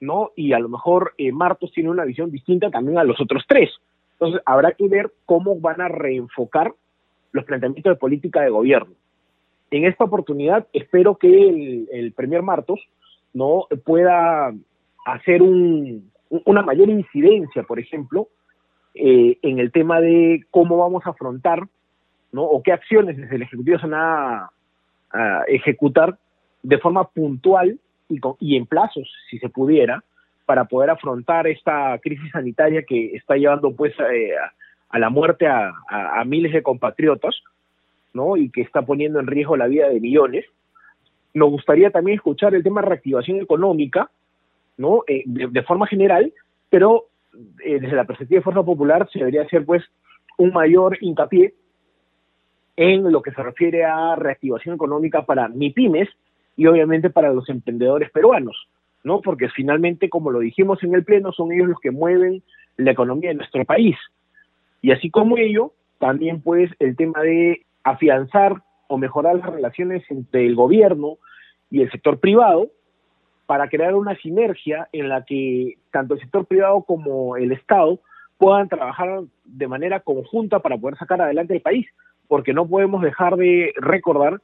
¿no? 0.00 0.32
Y 0.34 0.52
a 0.52 0.58
lo 0.58 0.68
mejor 0.68 1.14
eh, 1.18 1.30
Martos 1.30 1.72
tiene 1.72 1.90
una 1.90 2.04
visión 2.04 2.30
distinta 2.30 2.70
también 2.70 2.98
a 2.98 3.04
los 3.04 3.20
otros 3.20 3.44
tres. 3.46 3.70
Entonces 4.12 4.42
habrá 4.44 4.72
que 4.72 4.88
ver 4.88 5.12
cómo 5.26 5.58
van 5.60 5.80
a 5.80 5.88
reenfocar 5.88 6.72
los 7.32 7.44
planteamientos 7.44 7.92
de 7.92 7.98
política 7.98 8.42
de 8.42 8.50
gobierno. 8.50 8.94
En 9.70 9.84
esta 9.84 10.04
oportunidad 10.04 10.66
espero 10.72 11.16
que 11.16 11.48
el, 11.48 11.88
el 11.92 12.12
Premier 12.12 12.42
Martos 12.42 12.80
no 13.32 13.66
pueda 13.84 14.52
hacer 15.04 15.42
un, 15.42 16.10
una 16.44 16.62
mayor 16.62 16.88
incidencia, 16.88 17.62
por 17.64 17.78
ejemplo, 17.78 18.28
eh, 18.94 19.38
en 19.42 19.58
el 19.58 19.72
tema 19.72 20.00
de 20.00 20.44
cómo 20.50 20.78
vamos 20.78 21.06
a 21.06 21.10
afrontar, 21.10 21.60
¿no? 22.32 22.42
O 22.44 22.62
qué 22.62 22.72
acciones 22.72 23.16
desde 23.16 23.36
el 23.36 23.42
Ejecutivo 23.42 23.78
se 23.78 23.86
van 23.86 24.00
a, 24.00 24.50
ejecutar 25.46 26.18
de 26.64 26.78
forma 26.78 27.04
puntual 27.04 27.78
y, 28.08 28.18
y 28.40 28.56
en 28.56 28.66
plazos, 28.66 29.08
si 29.30 29.38
se 29.38 29.48
pudiera, 29.48 30.02
para 30.46 30.64
poder 30.66 30.90
afrontar 30.90 31.46
esta 31.46 31.98
crisis 31.98 32.30
sanitaria 32.32 32.82
que 32.82 33.16
está 33.16 33.36
llevando 33.36 33.74
pues 33.74 33.94
eh, 33.98 34.32
a, 34.88 34.98
la 34.98 35.10
muerte 35.10 35.46
a, 35.46 35.72
miles 36.26 36.52
de 36.52 36.62
compatriotas, 36.62 37.36
¿no? 38.12 38.36
Y 38.36 38.50
que 38.50 38.62
está 38.62 38.82
poniendo 38.82 39.20
en 39.20 39.26
riesgo 39.26 39.56
la 39.56 39.66
vida 39.66 39.88
de 39.88 40.00
millones. 40.00 40.44
Nos 41.32 41.50
gustaría 41.50 41.90
también 41.90 42.16
escuchar 42.16 42.54
el 42.54 42.62
tema 42.62 42.80
de 42.80 42.88
reactivación 42.88 43.40
económica, 43.40 44.10
¿no? 44.76 45.02
Eh, 45.06 45.22
de, 45.26 45.62
forma 45.62 45.86
general, 45.86 46.32
pero 46.70 47.06
eh, 47.64 47.80
desde 47.80 47.96
la 47.96 48.04
perspectiva 48.04 48.38
de 48.38 48.44
Fuerza 48.44 48.62
Popular 48.62 49.08
se 49.12 49.18
debería 49.18 49.42
hacer 49.42 49.64
pues 49.64 49.82
un 50.38 50.52
mayor 50.52 50.98
hincapié 51.00 51.54
en 52.76 53.10
lo 53.12 53.22
que 53.22 53.30
se 53.30 53.42
refiere 53.42 53.84
a 53.84 54.16
reactivación 54.16 54.74
económica 54.74 55.24
para 55.24 55.48
MIPIMES 55.48 56.08
y 56.56 56.66
obviamente 56.66 57.10
para 57.10 57.32
los 57.32 57.48
emprendedores 57.48 58.10
peruanos, 58.10 58.68
¿no? 59.04 59.20
Porque 59.20 59.48
finalmente, 59.48 60.08
como 60.08 60.30
lo 60.30 60.40
dijimos 60.40 60.82
en 60.82 60.94
el 60.94 61.04
Pleno, 61.04 61.32
son 61.32 61.52
ellos 61.52 61.68
los 61.68 61.80
que 61.80 61.90
mueven 61.90 62.42
la 62.76 62.92
economía 62.92 63.30
de 63.30 63.36
nuestro 63.36 63.64
país. 63.64 63.96
Y 64.82 64.92
así 64.92 65.10
como 65.10 65.38
ello, 65.38 65.72
también 65.98 66.40
pues 66.40 66.70
el 66.78 66.96
tema 66.96 67.22
de 67.22 67.64
afianzar 67.84 68.62
o 68.88 68.98
mejorar 68.98 69.36
las 69.36 69.50
relaciones 69.50 70.02
entre 70.10 70.46
el 70.46 70.54
gobierno 70.54 71.18
y 71.70 71.82
el 71.82 71.90
sector 71.90 72.18
privado, 72.18 72.68
para 73.46 73.68
crear 73.68 73.94
una 73.94 74.16
sinergia 74.16 74.88
en 74.92 75.08
la 75.08 75.24
que 75.24 75.74
tanto 75.90 76.14
el 76.14 76.20
sector 76.20 76.46
privado 76.46 76.82
como 76.82 77.36
el 77.36 77.52
Estado 77.52 77.98
puedan 78.38 78.68
trabajar 78.68 79.22
de 79.44 79.68
manera 79.68 80.00
conjunta 80.00 80.60
para 80.60 80.76
poder 80.78 80.96
sacar 80.98 81.20
adelante 81.20 81.54
el 81.54 81.60
país, 81.60 81.86
porque 82.28 82.52
no 82.52 82.66
podemos 82.66 83.02
dejar 83.02 83.36
de 83.36 83.72
recordar 83.76 84.40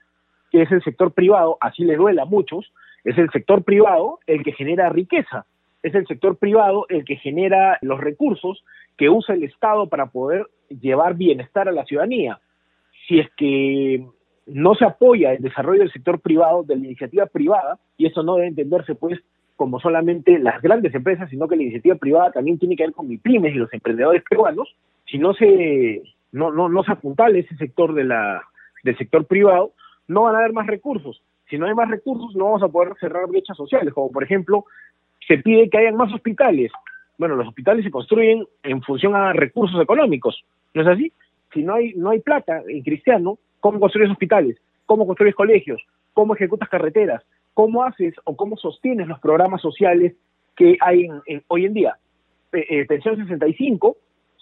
que 0.51 0.63
es 0.63 0.71
el 0.73 0.83
sector 0.83 1.13
privado, 1.13 1.57
así 1.61 1.85
le 1.85 1.97
duele 1.97 2.21
a 2.21 2.25
muchos, 2.25 2.73
es 3.05 3.17
el 3.19 3.31
sector 3.31 3.63
privado 3.63 4.19
el 4.27 4.43
que 4.43 4.53
genera 4.53 4.89
riqueza, 4.89 5.47
es 5.83 5.95
el 5.95 6.07
sector 6.07 6.37
privado 6.37 6.87
el 6.89 7.05
que 7.05 7.17
genera 7.17 7.79
los 7.81 8.01
recursos 8.01 8.65
que 8.97 9.09
usa 9.09 9.35
el 9.35 9.45
Estado 9.45 9.89
para 9.89 10.07
poder 10.07 10.47
llevar 10.69 11.15
bienestar 11.15 11.69
a 11.69 11.73
la 11.73 11.85
ciudadanía. 11.85 12.39
Si 13.07 13.19
es 13.19 13.31
que 13.37 14.05
no 14.53 14.75
se 14.75 14.85
apoya 14.85 15.33
el 15.33 15.43
desarrollo 15.43 15.81
del 15.81 15.93
sector 15.93 16.21
privado, 16.21 16.63
de 16.63 16.77
la 16.77 16.85
iniciativa 16.85 17.27
privada, 17.27 17.79
y 17.97 18.07
eso 18.07 18.23
no 18.23 18.37
debe 18.37 18.49
entenderse 18.49 18.95
pues 18.95 19.19
como 19.57 19.79
solamente 19.79 20.39
las 20.39 20.63
grandes 20.63 20.95
empresas, 20.95 21.29
sino 21.29 21.47
que 21.47 21.57
la 21.57 21.63
iniciativa 21.63 21.95
privada 21.97 22.33
también 22.33 22.59
tiene 22.59 22.77
que 22.77 22.85
ver 22.85 22.93
con 22.93 23.07
pymes 23.19 23.55
y 23.55 23.59
los 23.59 23.73
emprendedores 23.75 24.23
peruanos, 24.29 24.75
si 25.05 25.19
no 25.19 25.35
se 25.35 26.03
no, 26.33 26.51
no, 26.51 26.69
no 26.69 26.83
se 26.85 26.93
apuntala 26.93 27.39
ese 27.39 27.55
sector 27.57 27.95
de 27.95 28.05
la, 28.05 28.43
del 28.85 28.97
sector 28.97 29.27
privado, 29.27 29.73
no 30.09 30.23
van 30.23 30.35
a 30.35 30.39
haber 30.39 30.53
más 30.53 30.67
recursos. 30.67 31.23
Si 31.49 31.59
no 31.59 31.67
hay 31.67 31.75
más 31.75 31.91
recursos, 31.91 32.35
no 32.35 32.45
vamos 32.45 32.63
a 32.63 32.69
poder 32.69 32.95
cerrar 33.01 33.27
brechas 33.27 33.57
sociales, 33.57 33.93
como 33.93 34.11
por 34.11 34.23
ejemplo, 34.23 34.65
se 35.27 35.39
pide 35.39 35.69
que 35.69 35.79
hayan 35.79 35.97
más 35.97 36.13
hospitales. 36.13 36.73
Bueno, 37.19 37.37
los 37.37 37.49
hospitales 37.49 37.85
se 37.85 37.91
construyen 37.91 38.47
en 38.63 38.81
función 38.83 39.15
a 39.15 39.33
recursos 39.33 39.81
económicos, 39.83 40.43
¿no 40.75 40.83
es 40.83 40.89
así? 40.89 41.13
Si 41.53 41.63
no 41.63 41.75
hay, 41.75 41.93
no 41.95 42.11
hay 42.11 42.21
plata 42.21 42.63
en 42.67 42.83
cristiano, 42.83 43.39
cómo 43.61 43.81
construyes 43.81 44.11
hospitales, 44.11 44.57
cómo 44.87 45.07
construyes 45.07 45.35
colegios, 45.35 45.83
cómo 46.13 46.35
ejecutas 46.35 46.69
carreteras, 46.69 47.23
cómo 47.55 47.85
haces 47.85 48.15
o 48.25 48.37
cómo 48.37 48.57
sostienes 48.57 49.09
los 49.09 49.21
programas 49.21 49.61
sociales 49.61 50.15
que 50.57 50.77
hay 50.81 51.09
en, 51.27 51.43
hoy 51.49 51.67
en 51.67 51.75
día. 51.75 51.97
Eh, 52.53 52.85
Pensión 52.87 53.17
65 53.17 53.97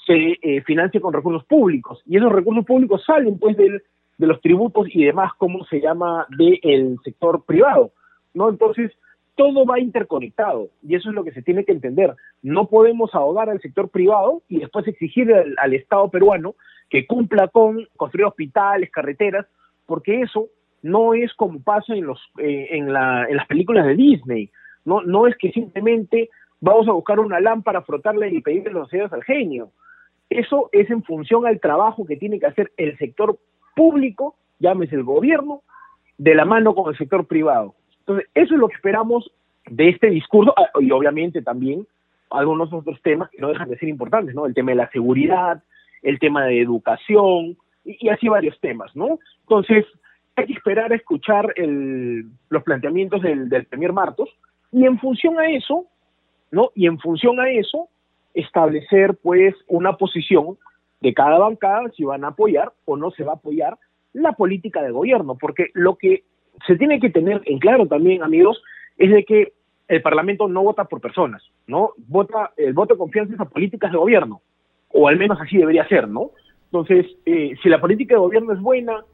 se 0.06 0.38
eh, 0.40 0.62
financia 0.62 1.00
con 1.00 1.12
recursos 1.12 1.44
públicos 1.44 2.02
y 2.06 2.16
esos 2.16 2.32
recursos 2.32 2.64
públicos 2.64 3.04
salen 3.04 3.38
pues 3.38 3.56
de 3.56 3.82
los 4.18 4.40
tributos 4.40 4.86
y 4.90 5.04
demás, 5.04 5.32
como 5.36 5.64
se 5.66 5.80
llama, 5.80 6.26
del 6.36 6.98
sector 7.04 7.44
privado, 7.44 7.92
¿no? 8.34 8.48
Entonces, 8.48 8.92
todo 9.38 9.64
va 9.64 9.78
interconectado 9.78 10.68
y 10.82 10.96
eso 10.96 11.10
es 11.10 11.14
lo 11.14 11.22
que 11.22 11.30
se 11.30 11.42
tiene 11.42 11.64
que 11.64 11.70
entender. 11.70 12.12
No 12.42 12.66
podemos 12.66 13.14
ahogar 13.14 13.48
al 13.48 13.60
sector 13.60 13.88
privado 13.88 14.42
y 14.48 14.58
después 14.58 14.88
exigir 14.88 15.32
al 15.56 15.74
Estado 15.74 16.10
peruano 16.10 16.56
que 16.90 17.06
cumpla 17.06 17.46
con 17.46 17.86
construir 17.96 18.26
hospitales, 18.26 18.90
carreteras, 18.90 19.46
porque 19.86 20.22
eso 20.22 20.48
no 20.82 21.14
es 21.14 21.32
como 21.34 21.62
pasa 21.62 21.94
en, 21.94 22.04
los, 22.04 22.20
eh, 22.38 22.66
en, 22.72 22.92
la, 22.92 23.26
en 23.28 23.36
las 23.36 23.46
películas 23.46 23.86
de 23.86 23.94
Disney. 23.94 24.50
No, 24.84 25.28
es 25.28 25.36
que 25.36 25.52
simplemente 25.52 26.30
vamos 26.60 26.88
a 26.88 26.92
buscar 26.92 27.20
una 27.20 27.38
lámpara, 27.38 27.82
frotarle 27.82 28.30
y 28.30 28.40
pedirle 28.40 28.72
los 28.72 28.90
dedos 28.90 29.12
al 29.12 29.22
genio. 29.22 29.70
Eso 30.30 30.68
es 30.72 30.90
en 30.90 31.04
función 31.04 31.46
al 31.46 31.60
trabajo 31.60 32.04
que 32.04 32.16
tiene 32.16 32.40
que 32.40 32.46
hacer 32.46 32.72
el 32.76 32.98
sector 32.98 33.38
público, 33.76 34.34
llámese 34.58 34.96
el 34.96 35.04
gobierno, 35.04 35.62
de 36.16 36.34
la 36.34 36.44
mano 36.44 36.74
con 36.74 36.90
el 36.90 36.98
sector 36.98 37.24
privado. 37.28 37.76
Entonces, 38.08 38.30
eso 38.34 38.54
es 38.54 38.60
lo 38.60 38.68
que 38.68 38.76
esperamos 38.76 39.30
de 39.68 39.90
este 39.90 40.08
discurso 40.08 40.54
ah, 40.56 40.70
y 40.80 40.90
obviamente 40.92 41.42
también 41.42 41.86
algunos 42.30 42.72
otros 42.72 43.00
temas 43.02 43.28
que 43.28 43.38
no 43.38 43.48
dejan 43.48 43.68
de 43.68 43.76
ser 43.76 43.90
importantes, 43.90 44.34
¿no? 44.34 44.46
El 44.46 44.54
tema 44.54 44.70
de 44.70 44.76
la 44.76 44.90
seguridad, 44.90 45.62
el 46.02 46.18
tema 46.18 46.46
de 46.46 46.62
educación 46.62 47.58
y, 47.84 48.08
así 48.08 48.28
varios 48.28 48.58
temas, 48.60 48.96
¿no? 48.96 49.18
Entonces, 49.42 49.84
hay 50.36 50.46
que 50.46 50.54
esperar 50.54 50.90
a 50.90 50.96
escuchar 50.96 51.52
el, 51.56 52.30
los 52.48 52.62
planteamientos 52.62 53.20
del, 53.20 53.50
del 53.50 53.66
Premier 53.66 53.92
Martos 53.92 54.30
y 54.72 54.86
en 54.86 54.98
función 54.98 55.38
a 55.38 55.50
eso, 55.50 55.84
¿no? 56.50 56.70
Y 56.74 56.86
en 56.86 56.98
función 56.98 57.40
a 57.40 57.50
eso, 57.50 57.88
establecer 58.32 59.18
pues 59.22 59.54
una 59.66 59.98
posición 59.98 60.56
de 61.02 61.12
cada 61.12 61.38
bancada 61.38 61.90
si 61.94 62.04
van 62.04 62.24
a 62.24 62.28
apoyar 62.28 62.72
o 62.86 62.96
no 62.96 63.10
se 63.10 63.24
va 63.24 63.32
a 63.32 63.36
apoyar 63.36 63.76
la 64.14 64.32
política 64.32 64.82
de 64.82 64.92
gobierno, 64.92 65.36
porque 65.38 65.68
lo 65.74 65.96
que 65.96 66.24
se 66.66 66.76
tiene 66.76 67.00
que 67.00 67.10
tener 67.10 67.42
en 67.44 67.58
claro 67.58 67.86
también, 67.86 68.22
amigos, 68.22 68.62
es 68.96 69.10
de 69.10 69.24
que 69.24 69.52
el 69.88 70.02
Parlamento 70.02 70.48
no 70.48 70.62
vota 70.62 70.84
por 70.84 71.00
personas, 71.00 71.42
¿no? 71.66 71.92
Vota, 71.96 72.52
el 72.56 72.74
voto 72.74 72.94
de 72.94 72.98
confianza 72.98 73.34
es 73.34 73.40
a 73.40 73.46
políticas 73.46 73.90
de 73.90 73.98
gobierno 73.98 74.42
o 74.90 75.08
al 75.08 75.16
menos 75.16 75.40
así 75.40 75.56
debería 75.56 75.86
ser, 75.88 76.08
¿no? 76.08 76.30
Entonces, 76.66 77.06
eh, 77.24 77.54
si 77.62 77.68
la 77.68 77.80
política 77.80 78.14
de 78.14 78.20
gobierno 78.20 78.52
es 78.52 78.60
buena, 78.60 79.04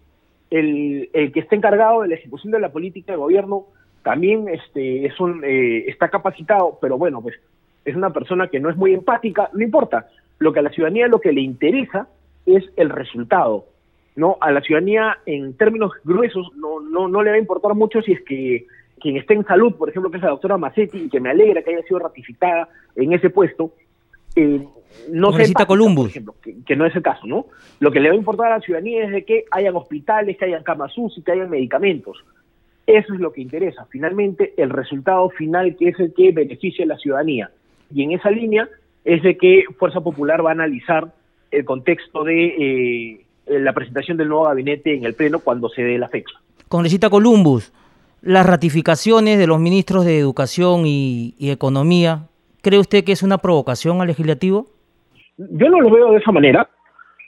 el, 0.51 1.09
el, 1.13 1.33
que 1.33 1.41
esté 1.41 1.57
encargado 1.57 2.03
de 2.03 2.09
la 2.09 2.15
ejecución 2.15 2.53
de 2.53 2.61
la 2.61 2.73
política 2.73 3.13
de 3.13 3.19
gobierno 3.19 3.67
también 4.03 4.49
este, 4.49 5.07
es 5.07 5.19
un, 5.19 5.43
eh, 5.45 5.85
está 5.89 6.09
capacitado, 6.09 6.79
pero 6.81 6.99
bueno, 6.99 7.23
pues 7.23 7.37
es 7.85 7.97
una 7.97 8.11
persona 8.11 8.49
que 8.49 8.61
no 8.61 8.71
es 8.71 8.77
muy 8.77 8.93
empática, 8.93 9.51
no 9.53 9.63
importa. 9.63 10.09
Lo 10.39 10.53
que 10.53 10.59
a 10.59 10.63
la 10.63 10.71
ciudadanía 10.71 11.09
lo 11.09 11.21
que 11.21 11.33
le 11.33 11.41
interesa 11.41 12.09
es 12.45 12.65
el 12.77 12.91
resultado, 12.91 13.67
¿no? 14.17 14.37
A 14.41 14.53
la 14.53 14.61
ciudadanía, 14.61 15.19
en 15.27 15.57
términos 15.57 15.93
gruesos, 16.05 16.51
no, 16.57 16.81
no, 16.81 17.09
no 17.09 17.23
le 17.23 17.31
va 17.31 17.37
a 17.37 17.41
importar 17.41 17.75
mucho 17.75 18.03
si 18.03 18.13
es 18.13 18.23
que 18.23 18.67
quien 19.01 19.17
esté 19.17 19.35
en 19.35 19.45
salud, 19.45 19.75
por 19.75 19.91
ejemplo, 19.91 20.11
que 20.11 20.17
es 20.17 20.23
la 20.23 20.31
doctora 20.31 20.57
Macetti, 20.57 20.99
y 20.99 21.09
que 21.09 21.21
me 21.21 21.31
alegra 21.31 21.63
que 21.63 21.75
haya 21.75 21.87
sido 21.87 21.99
ratificada 21.99 22.69
en 22.97 23.13
ese 23.13 23.29
puesto, 23.31 23.73
eh, 24.37 24.67
no 25.11 25.31
necesita 25.33 25.67
Columbus. 25.67 26.13
que, 26.65 26.77
no 26.77 26.87
es 26.87 26.95
el 26.97 27.03
caso, 27.03 27.27
¿no? 27.27 27.47
Lo 27.81 27.91
que 27.91 28.01
le 28.01 28.09
va 28.09 28.15
a 28.15 28.19
importar 28.19 28.53
a 28.53 28.57
la 28.57 28.61
ciudadanía 28.61 29.05
es 29.05 29.11
de 29.11 29.25
que 29.25 29.45
hayan 29.51 29.77
hospitales, 29.77 30.37
que 30.37 30.45
hayan 30.45 30.63
camas 30.63 30.93
y 30.97 31.23
que 31.23 31.33
hayan 31.33 31.51
medicamentos. 31.51 32.25
Eso 32.87 33.15
es 33.15 33.21
lo 33.21 33.33
que 33.33 33.41
interesa. 33.41 33.87
Finalmente, 33.91 34.55
el 34.57 34.71
resultado 34.71 35.29
final 35.31 35.77
que 35.77 35.89
es 35.89 36.01
el 36.01 36.13
que 36.15 36.33
beneficia 36.33 36.85
a 36.85 36.89
la 36.89 36.99
ciudadanía. 36.99 37.51
Y 37.93 38.03
en 38.03 38.13
esa 38.13 38.31
línea 38.31 38.69
es 39.05 39.23
de 39.23 39.37
que 39.37 39.65
Fuerza 39.79 40.01
Popular 40.01 40.45
va 40.45 40.51
a 40.51 40.55
analizar 40.55 41.13
el 41.51 41.65
contexto 41.65 42.25
de 42.25 42.47
eh, 42.47 43.24
la 43.47 43.73
presentación 43.73 44.17
del 44.17 44.29
nuevo 44.29 44.45
gabinete 44.45 44.95
en 44.95 45.05
el 45.05 45.15
Pleno 45.15 45.41
cuando 45.41 45.69
se 45.69 45.83
dé 45.83 45.99
la 45.99 46.09
fecha. 46.09 46.35
Congresista 46.69 47.11
Columbus, 47.11 47.73
las 48.23 48.47
ratificaciones 48.47 49.39
de 49.39 49.47
los 49.47 49.61
ministros 49.61 50.05
de 50.05 50.19
Educación 50.19 50.83
y 50.87 51.35
Economía 51.41 52.29
¿Cree 52.65 52.79
usted 52.79 53.05
que 53.05 53.13
es 53.13 53.23
una 53.23 53.37
provocación 53.37 54.01
al 54.01 54.07
legislativo? 54.07 54.67
Yo 55.37 55.69
no 55.69 55.83
lo 55.83 55.91
veo 55.91 56.13
de 56.13 56.17
esa 56.17 56.33
manera, 56.33 56.71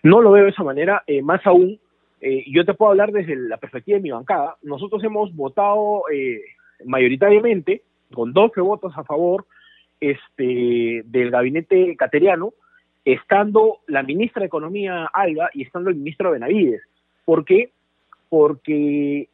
no 0.02 0.22
lo 0.22 0.30
veo 0.30 0.44
de 0.44 0.50
esa 0.50 0.62
manera, 0.62 1.02
eh, 1.06 1.20
más 1.20 1.46
aún, 1.46 1.78
eh, 2.22 2.42
yo 2.50 2.64
te 2.64 2.72
puedo 2.72 2.92
hablar 2.92 3.12
desde 3.12 3.36
la 3.36 3.58
perspectiva 3.58 3.96
de 3.96 4.02
mi 4.02 4.10
bancada, 4.10 4.56
nosotros 4.62 5.04
hemos 5.04 5.36
votado 5.36 6.04
eh, 6.10 6.40
mayoritariamente, 6.86 7.82
con 8.14 8.32
12 8.32 8.62
votos 8.62 8.94
a 8.96 9.04
favor 9.04 9.44
este, 10.00 11.02
del 11.04 11.30
gabinete 11.30 11.94
cateriano, 11.96 12.54
estando 13.06 13.78
la 13.86 14.02
ministra 14.02 14.40
de 14.40 14.48
Economía 14.48 15.06
Alba 15.12 15.48
y 15.54 15.62
estando 15.62 15.90
el 15.90 15.96
ministro 15.96 16.32
Benavides. 16.32 16.82
¿Por 17.24 17.44
qué? 17.44 17.70
Porque 18.28 19.28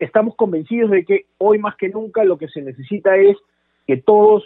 estamos 0.00 0.34
convencidos 0.34 0.90
de 0.90 1.04
que 1.04 1.26
hoy 1.38 1.58
más 1.58 1.76
que 1.76 1.88
nunca 1.88 2.24
lo 2.24 2.36
que 2.36 2.48
se 2.48 2.60
necesita 2.60 3.16
es 3.16 3.36
que 3.86 3.96
todos, 3.96 4.44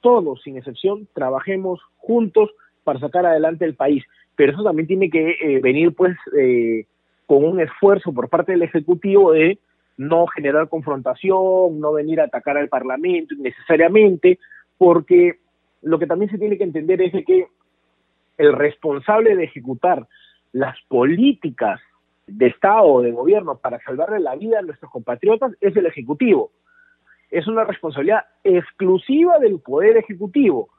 todos 0.00 0.40
sin 0.42 0.56
excepción, 0.56 1.06
trabajemos 1.12 1.80
juntos 1.98 2.50
para 2.82 2.98
sacar 2.98 3.26
adelante 3.26 3.66
el 3.66 3.74
país. 3.74 4.02
Pero 4.36 4.52
eso 4.52 4.64
también 4.64 4.88
tiene 4.88 5.10
que 5.10 5.36
eh, 5.38 5.60
venir 5.60 5.94
pues 5.94 6.16
eh, 6.38 6.86
con 7.26 7.44
un 7.44 7.60
esfuerzo 7.60 8.14
por 8.14 8.30
parte 8.30 8.52
del 8.52 8.62
Ejecutivo 8.62 9.32
de 9.32 9.58
no 9.98 10.26
generar 10.28 10.70
confrontación, 10.70 11.78
no 11.78 11.92
venir 11.92 12.22
a 12.22 12.24
atacar 12.24 12.56
al 12.56 12.70
Parlamento 12.70 13.34
innecesariamente, 13.34 14.38
porque 14.78 15.34
lo 15.82 15.98
que 15.98 16.06
también 16.06 16.30
se 16.30 16.38
tiene 16.38 16.56
que 16.56 16.64
entender 16.64 17.02
es 17.02 17.12
que 17.26 17.48
el 18.42 18.52
responsable 18.52 19.36
de 19.36 19.44
ejecutar 19.44 20.08
las 20.50 20.76
políticas 20.88 21.80
de 22.26 22.48
Estado 22.48 22.82
o 22.82 23.00
de 23.00 23.12
gobierno 23.12 23.58
para 23.58 23.80
salvarle 23.80 24.18
la 24.18 24.34
vida 24.34 24.58
a 24.58 24.62
nuestros 24.62 24.90
compatriotas 24.90 25.52
es 25.60 25.76
el 25.76 25.86
Ejecutivo. 25.86 26.50
Es 27.30 27.46
una 27.46 27.64
responsabilidad 27.64 28.24
exclusiva 28.42 29.38
del 29.38 29.60
Poder 29.60 29.96
Ejecutivo. 29.96 30.70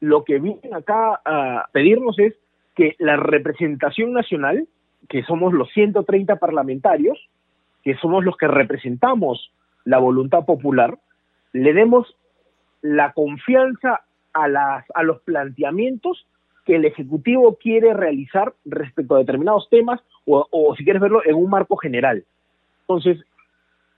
Lo 0.00 0.22
que 0.22 0.38
vienen 0.38 0.74
acá 0.74 1.20
a 1.24 1.68
pedirnos 1.72 2.18
es 2.20 2.34
que 2.76 2.94
la 3.00 3.16
representación 3.16 4.12
nacional, 4.12 4.68
que 5.08 5.24
somos 5.24 5.52
los 5.52 5.68
130 5.72 6.36
parlamentarios, 6.36 7.18
que 7.82 7.96
somos 7.96 8.24
los 8.24 8.36
que 8.36 8.46
representamos 8.46 9.52
la 9.84 9.98
voluntad 9.98 10.44
popular, 10.44 10.98
le 11.52 11.72
demos 11.72 12.16
la 12.80 13.12
confianza 13.12 14.02
a, 14.32 15.02
los 15.02 15.20
planteamientos 15.22 16.26
que 16.68 16.76
el 16.76 16.84
Ejecutivo 16.84 17.56
quiere 17.56 17.94
realizar 17.94 18.52
respecto 18.66 19.14
a 19.14 19.20
determinados 19.20 19.70
temas 19.70 20.02
o, 20.26 20.74
si 20.76 20.84
quieres 20.84 21.00
verlo 21.00 21.22
en 21.24 21.34
un 21.34 21.48
marco 21.48 21.78
general. 21.78 22.24
Entonces, 22.82 23.24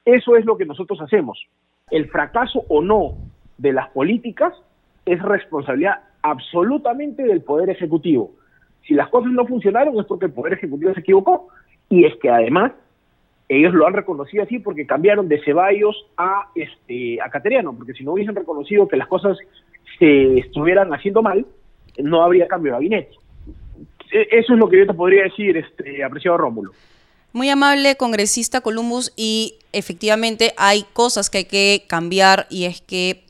eso 0.04 0.36
es 0.36 0.44
lo 0.44 0.56
que 0.56 0.66
nosotros 0.66 1.00
hacemos. 1.00 1.44
El 1.90 2.08
fracaso 2.08 2.64
o 2.68 2.80
no 2.80 3.16
de 3.58 3.72
las 3.72 3.88
políticas 3.88 4.54
es 5.04 5.20
responsabilidad 5.20 6.04
absolutamente 6.22 7.24
del 7.24 7.42
Poder 7.42 7.70
Ejecutivo. 7.70 8.30
Si 8.86 8.94
las 8.94 9.08
cosas 9.08 9.32
no 9.32 9.48
funcionaron 9.48 9.98
es 9.98 10.06
porque 10.06 10.26
el 10.26 10.32
Poder 10.32 10.52
Ejecutivo 10.52 10.94
se 10.94 11.00
equivocó 11.00 11.48
y 11.88 12.04
es 12.04 12.14
que 12.22 12.30
además 12.30 12.70
ellos 13.48 13.74
lo 13.74 13.84
han 13.84 13.94
reconocido 13.94 14.44
así 14.44 14.60
porque 14.60 14.86
cambiaron 14.86 15.26
de 15.26 15.42
Ceballos 15.42 16.06
a 16.16 16.50
este 16.54 17.20
a 17.20 17.30
Cateriano, 17.30 17.74
porque 17.76 17.94
si 17.94 18.04
no 18.04 18.12
hubiesen 18.12 18.36
reconocido 18.36 18.86
que 18.86 18.96
las 18.96 19.08
cosas 19.08 19.36
se 19.98 20.38
estuvieran 20.38 20.94
haciendo 20.94 21.20
mal, 21.20 21.44
no 21.98 22.22
habría 22.22 22.48
cambio 22.48 22.72
de 22.72 22.76
gabinete. 22.76 23.12
E, 24.12 24.28
eso 24.32 24.52
es 24.54 24.58
lo 24.58 24.68
que 24.68 24.78
yo 24.78 24.86
te 24.86 24.94
podría 24.94 25.24
decir, 25.24 25.56
este, 25.56 26.02
apreciado 26.02 26.38
Rómulo. 26.38 26.72
Muy 27.32 27.48
amable 27.48 27.96
congresista 27.96 28.60
Columbus 28.60 29.12
y 29.16 29.54
efectivamente 29.72 30.52
hay 30.56 30.84
cosas 30.92 31.30
que 31.30 31.38
hay 31.38 31.44
que 31.44 31.84
cambiar 31.86 32.46
y 32.50 32.64
es 32.64 32.80
que 32.80 33.24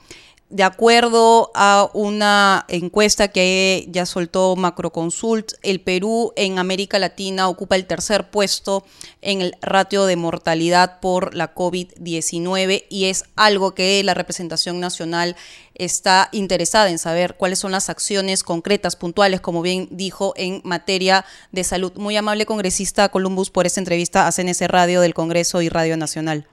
de 0.50 0.64
acuerdo 0.64 1.52
a 1.54 1.88
una 1.94 2.64
encuesta 2.68 3.28
que 3.28 3.86
ya 3.88 4.04
soltó 4.04 4.56
Macroconsult, 4.56 5.52
el 5.62 5.80
Perú 5.80 6.32
en 6.34 6.58
América 6.58 6.98
Latina 6.98 7.48
ocupa 7.48 7.76
el 7.76 7.86
tercer 7.86 8.30
puesto 8.30 8.84
en 9.22 9.42
el 9.42 9.54
ratio 9.62 10.06
de 10.06 10.16
mortalidad 10.16 10.98
por 10.98 11.34
la 11.36 11.54
COVID-19 11.54 12.84
y 12.88 13.04
es 13.04 13.24
algo 13.36 13.74
que 13.76 14.02
la 14.02 14.14
representación 14.14 14.80
nacional 14.80 15.36
está 15.76 16.28
interesada 16.32 16.90
en 16.90 16.98
saber 16.98 17.36
cuáles 17.36 17.60
son 17.60 17.70
las 17.70 17.88
acciones 17.88 18.42
concretas, 18.42 18.96
puntuales, 18.96 19.40
como 19.40 19.62
bien 19.62 19.86
dijo, 19.92 20.34
en 20.36 20.62
materia 20.64 21.24
de 21.52 21.62
salud. 21.62 21.92
Muy 21.94 22.16
amable 22.16 22.44
congresista 22.44 23.08
Columbus 23.08 23.50
por 23.50 23.66
esta 23.66 23.80
entrevista 23.80 24.26
a 24.26 24.32
CNC 24.32 24.66
Radio 24.66 25.00
del 25.00 25.14
Congreso 25.14 25.62
y 25.62 25.68
Radio 25.68 25.96
Nacional. 25.96 26.46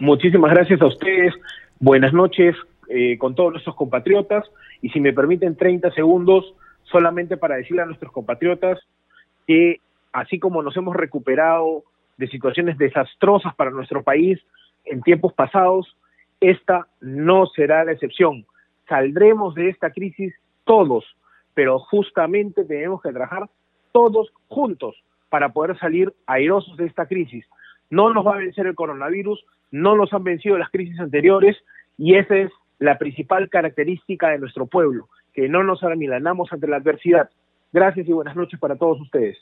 Muchísimas 0.00 0.50
gracias 0.50 0.82
a 0.82 0.86
ustedes. 0.86 1.32
Buenas 1.78 2.12
noches. 2.12 2.56
Eh, 2.88 3.16
con 3.16 3.34
todos 3.36 3.52
nuestros 3.52 3.76
compatriotas 3.76 4.44
y 4.80 4.88
si 4.90 5.00
me 5.00 5.12
permiten 5.12 5.56
30 5.56 5.92
segundos 5.92 6.52
solamente 6.82 7.36
para 7.36 7.54
decirle 7.54 7.82
a 7.82 7.86
nuestros 7.86 8.10
compatriotas 8.10 8.80
que 9.46 9.80
así 10.12 10.40
como 10.40 10.62
nos 10.62 10.76
hemos 10.76 10.96
recuperado 10.96 11.84
de 12.16 12.26
situaciones 12.26 12.76
desastrosas 12.78 13.54
para 13.54 13.70
nuestro 13.70 14.02
país 14.02 14.40
en 14.84 15.00
tiempos 15.02 15.32
pasados, 15.32 15.96
esta 16.40 16.88
no 17.00 17.46
será 17.46 17.84
la 17.84 17.92
excepción. 17.92 18.46
Saldremos 18.88 19.54
de 19.54 19.68
esta 19.68 19.90
crisis 19.90 20.34
todos, 20.64 21.04
pero 21.54 21.78
justamente 21.78 22.64
tenemos 22.64 23.00
que 23.00 23.12
trabajar 23.12 23.48
todos 23.92 24.32
juntos 24.48 24.96
para 25.28 25.52
poder 25.52 25.78
salir 25.78 26.12
airosos 26.26 26.76
de 26.76 26.86
esta 26.86 27.06
crisis. 27.06 27.46
No 27.90 28.12
nos 28.12 28.26
va 28.26 28.34
a 28.34 28.38
vencer 28.38 28.66
el 28.66 28.74
coronavirus, 28.74 29.44
no 29.70 29.94
nos 29.96 30.12
han 30.12 30.24
vencido 30.24 30.58
las 30.58 30.70
crisis 30.70 30.98
anteriores 30.98 31.56
y 31.96 32.16
ese 32.16 32.42
es 32.42 32.52
la 32.82 32.98
principal 32.98 33.48
característica 33.48 34.30
de 34.30 34.38
nuestro 34.38 34.66
pueblo, 34.66 35.08
que 35.32 35.48
no 35.48 35.62
nos 35.62 35.84
amilanamos 35.84 36.52
ante 36.52 36.66
la 36.66 36.76
adversidad. 36.78 37.30
Gracias 37.72 38.08
y 38.08 38.12
buenas 38.12 38.34
noches 38.34 38.58
para 38.58 38.76
todos 38.76 39.00
ustedes. 39.00 39.38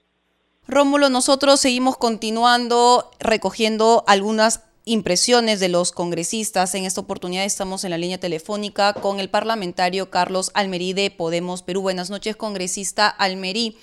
Rómulo, 0.68 1.08
nosotros 1.08 1.58
seguimos 1.58 1.96
continuando 1.96 3.10
recogiendo 3.18 4.04
algunas 4.06 4.68
impresiones 4.84 5.58
de 5.58 5.70
los 5.70 5.90
congresistas. 5.90 6.74
En 6.74 6.84
esta 6.84 7.00
oportunidad 7.00 7.44
estamos 7.44 7.82
en 7.84 7.90
la 7.90 7.98
línea 7.98 8.18
telefónica 8.18 8.92
con 8.92 9.20
el 9.20 9.30
parlamentario 9.30 10.10
Carlos 10.10 10.50
Almerí 10.52 10.92
de 10.92 11.10
Podemos 11.10 11.62
Perú. 11.62 11.80
Buenas 11.80 12.10
noches, 12.10 12.36
congresista 12.36 13.08
Almerí. 13.08 13.78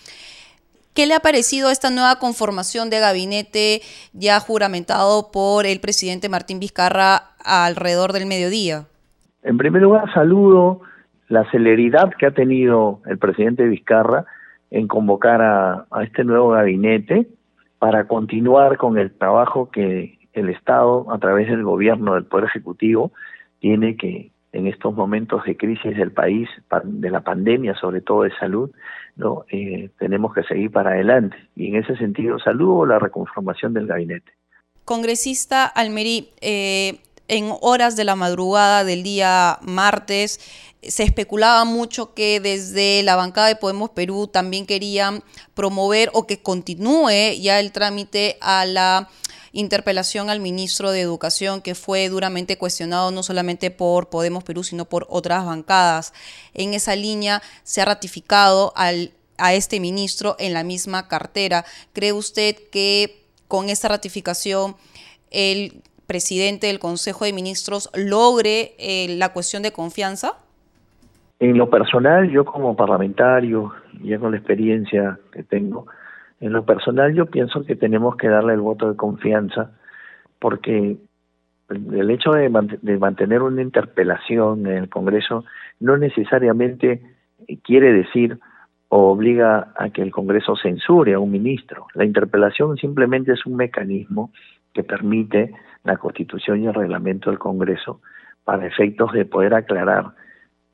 ¿Qué 0.94 1.08
le 1.08 1.16
ha 1.16 1.20
parecido 1.20 1.72
esta 1.72 1.90
nueva 1.90 2.20
conformación 2.20 2.92
de 2.92 3.00
gabinete 3.00 3.82
ya 4.14 4.40
juramentado 4.40 5.32
por 5.32 5.66
el 5.66 5.80
presidente 5.80 6.30
Martín 6.30 6.60
Vizcarra 6.60 7.32
alrededor 7.40 8.14
del 8.14 8.28
mediodía? 8.28 8.86
En 9.48 9.58
primer 9.58 9.82
lugar, 9.82 10.14
saludo 10.14 10.82
la 11.30 11.50
celeridad 11.52 12.14
que 12.20 12.26
ha 12.26 12.32
tenido 12.32 13.00
el 13.06 13.18
presidente 13.18 13.64
Vizcarra 13.64 14.26
en 14.72 14.90
convocar 14.90 15.42
a, 15.42 15.88
este 16.04 16.26
nuevo 16.26 16.50
gabinete 16.50 17.30
para 17.80 18.10
continuar 18.10 18.76
con 18.76 18.98
el 18.98 19.10
trabajo 19.18 19.72
que 19.72 20.20
el 20.34 20.50
Estado, 20.50 21.10
a 21.14 21.18
través 21.20 21.48
del 21.48 21.64
gobierno, 21.64 22.16
del 22.16 22.26
Poder 22.26 22.48
Ejecutivo, 22.48 23.14
tiene 23.62 23.96
que, 23.96 24.32
en 24.52 24.68
estos 24.68 24.94
momentos 24.94 25.46
de 25.46 25.56
crisis 25.56 25.96
del 25.96 26.12
país, 26.12 26.50
de 26.84 27.10
la 27.10 27.22
pandemia, 27.22 27.74
sobre 27.76 28.02
todo 28.02 28.24
de 28.24 28.36
salud, 28.38 28.70
no 29.16 29.46
eh, 29.50 29.90
tenemos 29.98 30.34
que 30.34 30.44
seguir 30.44 30.72
para 30.72 30.90
adelante. 30.90 31.38
Y 31.56 31.68
en 31.68 31.78
ese 31.78 31.96
sentido, 31.96 32.38
saludo 32.38 32.86
la 32.86 33.00
reconformación 33.00 33.74
del 33.74 33.88
gabinete. 33.88 34.30
Congresista 34.84 35.66
Almerí, 35.66 36.32
eh, 36.42 37.00
en 37.28 37.54
horas 37.62 37.96
de 37.96 38.04
la 38.04 38.16
madrugada 38.16 38.84
del 38.84 39.04
día 39.04 39.60
martes 39.62 40.40
se 40.82 41.04
especulaba 41.04 41.66
mucho 41.66 42.14
que 42.14 42.40
desde 42.40 43.02
la 43.04 43.16
bancada 43.16 43.48
de 43.48 43.56
Podemos 43.56 43.90
Perú 43.90 44.28
también 44.28 44.66
querían 44.66 45.24
promover 45.54 46.10
o 46.14 46.28
que 46.28 46.42
continúe 46.42 47.34
ya 47.40 47.60
el 47.60 47.72
trámite 47.72 48.38
a 48.42 48.66
la 48.66 49.10
interpelación 49.52 50.30
al 50.30 50.40
ministro 50.40 50.92
de 50.92 51.02
Educación 51.02 51.62
que 51.62 51.76
fue 51.76 52.10
duramente 52.10 52.58
cuestionado 52.58 53.12
no 53.12 53.24
solamente 53.24 53.72
por 53.72 54.10
Podemos 54.10 54.44
Perú, 54.44 54.64
sino 54.64 54.86
por 54.86 55.08
otras 55.10 55.46
bancadas. 55.46 56.14
En 56.54 56.74
esa 56.74 56.96
línea 56.96 57.42
se 57.64 57.82
ha 57.82 57.86
ratificado 57.86 58.72
al, 58.76 59.14
a 59.38 59.54
este 59.54 59.80
ministro 59.80 60.36
en 60.40 60.54
la 60.54 60.64
misma 60.64 61.08
cartera. 61.08 61.66
¿Cree 61.94 62.14
usted 62.14 62.56
que 62.72 63.26
con 63.48 63.70
esta 63.70 63.88
ratificación 63.88 64.78
el 65.32 65.82
presidente 66.08 66.68
del 66.68 66.80
Consejo 66.80 67.26
de 67.26 67.34
Ministros 67.34 67.90
logre 67.94 68.72
eh, 68.80 69.16
la 69.18 69.34
cuestión 69.34 69.62
de 69.64 69.72
confianza? 69.72 70.34
En 71.40 71.58
lo 71.58 71.70
personal, 71.70 72.30
yo 72.32 72.46
como 72.46 72.76
parlamentario, 72.76 73.74
ya 74.02 74.18
con 74.18 74.32
la 74.32 74.38
experiencia 74.38 75.20
que 75.32 75.44
tengo, 75.44 75.86
en 76.40 76.54
lo 76.54 76.66
personal 76.66 77.14
yo 77.14 77.28
pienso 77.28 77.64
que 77.64 77.76
tenemos 77.76 78.16
que 78.16 78.28
darle 78.28 78.54
el 78.54 78.62
voto 78.62 78.90
de 78.90 78.96
confianza 78.96 79.72
porque 80.40 80.98
el 81.70 82.12
hecho 82.12 82.32
de, 82.32 82.50
de 82.82 82.98
mantener 82.98 83.42
una 83.42 83.62
interpelación 83.62 84.66
en 84.68 84.78
el 84.78 84.90
Congreso 84.90 85.46
no 85.80 85.98
necesariamente 85.98 87.02
quiere 87.64 87.92
decir 87.92 88.40
o 88.90 89.12
obliga 89.12 89.74
a 89.76 89.90
que 89.90 90.02
el 90.02 90.12
Congreso 90.12 90.56
censure 90.56 91.14
a 91.14 91.20
un 91.20 91.32
ministro. 91.32 91.88
La 91.94 92.06
interpelación 92.06 92.78
simplemente 92.78 93.34
es 93.34 93.46
un 93.46 93.56
mecanismo 93.56 94.32
que 94.78 94.84
permite 94.84 95.54
la 95.84 95.98
Constitución 95.98 96.62
y 96.62 96.68
el 96.68 96.74
reglamento 96.74 97.30
del 97.30 97.40
Congreso 97.40 98.00
para 98.44 98.66
efectos 98.66 99.12
de 99.12 99.26
poder 99.26 99.54
aclarar 99.54 100.12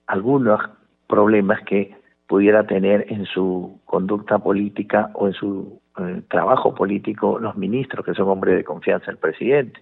algunos 0.07 0.59
problemas 1.07 1.61
que 1.63 1.95
pudiera 2.27 2.67
tener 2.67 3.05
en 3.09 3.25
su 3.25 3.79
conducta 3.85 4.39
política 4.39 5.09
o 5.13 5.27
en 5.27 5.33
su 5.33 5.81
eh, 5.99 6.21
trabajo 6.29 6.75
político 6.75 7.39
los 7.39 7.55
ministros, 7.55 8.05
que 8.05 8.13
son 8.13 8.27
hombres 8.27 8.57
de 8.57 8.63
confianza 8.65 9.05
del 9.07 9.17
presidente. 9.17 9.79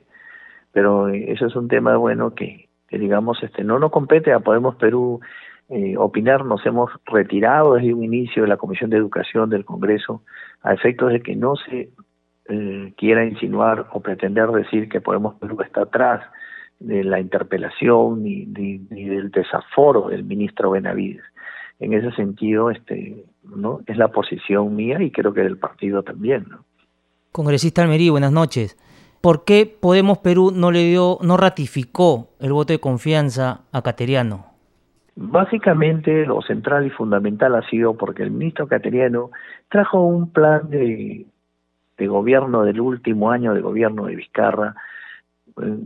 Pero 0.72 1.09
eso 1.09 1.47
es 1.47 1.55
un 1.55 1.67
tema 1.67 1.97
bueno 1.97 2.36
que 2.36 2.69
que 2.91 2.99
digamos, 2.99 3.41
este, 3.41 3.63
no 3.63 3.80
nos 3.80 3.89
compete 3.89 4.34
a 4.34 4.41
Podemos 4.41 4.76
Perú 4.76 5.22
eh, 5.69 5.95
opinar, 5.97 6.43
nos 6.43 6.63
hemos 6.65 6.91
retirado 7.05 7.76
desde 7.76 7.93
un 7.93 8.03
inicio 8.03 8.43
de 8.43 8.49
la 8.49 8.57
Comisión 8.57 8.89
de 8.89 8.97
Educación 8.97 9.49
del 9.49 9.63
Congreso 9.63 10.24
a 10.61 10.74
efectos 10.74 11.13
de 11.13 11.22
que 11.22 11.38
no 11.38 11.55
se 11.55 11.89
eh, 12.54 12.93
quiera 12.97 13.26
insinuar 13.26 13.88
o 13.93 14.02
pretender 14.02 14.49
decir 14.49 14.89
que 14.89 14.99
Podemos 14.99 15.36
Perú 15.36 15.62
está 15.62 15.84
atrás 15.84 16.22
de 16.82 17.02
la 17.06 17.22
interpelación 17.22 18.24
ni, 18.24 18.45
ni, 18.45 18.78
del 19.06 19.32
desaforo 19.32 20.10
del 20.10 20.26
ministro 20.26 20.72
Benavides. 20.72 21.24
En 21.80 21.93
ese 21.93 22.12
sentido, 22.12 22.70
este, 22.70 23.24
¿no? 23.43 23.80
es 23.88 23.95
la 23.95 24.10
posición 24.10 24.76
mía 24.76 25.02
y 25.02 25.12
creo 25.12 25.34
que 25.34 25.43
del 25.43 25.58
partido 25.58 26.04
también. 26.04 26.45
¿no? 26.49 26.66
Congresista 27.32 27.84
Almerí, 27.84 28.10
buenas 28.10 28.34
noches. 28.34 28.78
¿Por 29.22 29.45
qué 29.45 29.66
Podemos 29.80 30.18
Perú 30.18 30.52
no 30.54 30.72
le 30.72 30.84
dio, 30.84 31.20
no 31.22 31.38
ratificó 31.38 32.32
el 32.41 32.52
voto 32.52 32.74
de 32.74 32.80
confianza 32.80 33.62
a 33.72 33.82
Cateriano? 33.82 34.47
Básicamente 35.16 36.26
lo 36.26 36.41
central 36.41 36.86
y 36.86 36.89
fundamental 36.89 37.56
ha 37.56 37.62
sido 37.70 37.95
porque 37.95 38.24
el 38.24 38.32
ministro 38.32 38.68
Cateriano 38.68 39.30
trajo 39.70 40.02
un 40.04 40.32
plan 40.32 40.70
de, 40.70 41.26
de 42.02 42.08
gobierno 42.08 42.64
del 42.64 42.82
último 42.82 43.30
año 43.30 43.54
de 43.54 43.62
gobierno 43.62 44.08
de 44.08 44.16
Vizcarra 44.16 44.76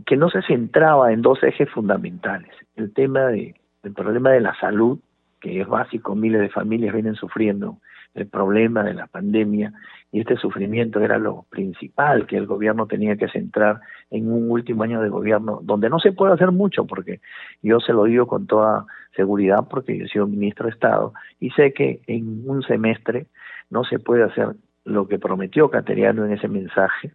que 0.06 0.16
no 0.16 0.30
se 0.30 0.40
centraba 0.42 1.12
en 1.12 1.20
dos 1.20 1.42
ejes 1.42 1.68
fundamentales. 1.70 2.50
El 2.74 2.94
tema 2.94 3.26
de, 3.26 3.54
el 3.82 3.92
problema 3.92 4.30
de 4.30 4.40
la 4.40 4.58
salud, 4.58 4.98
que 5.40 5.60
es 5.60 5.68
básico, 5.68 6.14
miles 6.14 6.40
de 6.40 6.48
familias 6.48 6.94
vienen 6.94 7.16
sufriendo 7.16 7.80
el 8.14 8.28
problema 8.28 8.82
de 8.82 8.94
la 8.94 9.08
pandemia 9.08 9.74
y 10.10 10.20
este 10.20 10.36
sufrimiento 10.36 11.00
era 11.00 11.18
lo 11.18 11.44
principal 11.50 12.26
que 12.26 12.38
el 12.38 12.46
gobierno 12.46 12.86
tenía 12.86 13.16
que 13.16 13.28
centrar 13.28 13.80
en 14.10 14.32
un 14.32 14.50
último 14.50 14.84
año 14.84 15.02
de 15.02 15.10
gobierno 15.10 15.60
donde 15.62 15.90
no 15.90 15.98
se 15.98 16.12
puede 16.12 16.32
hacer 16.32 16.50
mucho 16.50 16.86
porque 16.86 17.20
yo 17.60 17.78
se 17.80 17.92
lo 17.92 18.04
digo 18.04 18.26
con 18.26 18.46
toda 18.46 18.86
seguridad 19.14 19.66
porque 19.68 19.98
yo 19.98 20.06
he 20.06 20.08
sido 20.08 20.26
ministro 20.26 20.64
de 20.64 20.72
Estado 20.72 21.12
y 21.40 21.50
sé 21.50 21.74
que 21.74 22.00
en 22.06 22.48
un 22.48 22.62
semestre 22.62 23.26
no 23.68 23.84
se 23.84 23.98
puede 23.98 24.22
hacer 24.22 24.56
lo 24.86 25.08
que 25.08 25.18
prometió 25.18 25.68
Cateriano 25.68 26.24
en 26.24 26.32
ese 26.32 26.48
mensaje. 26.48 27.12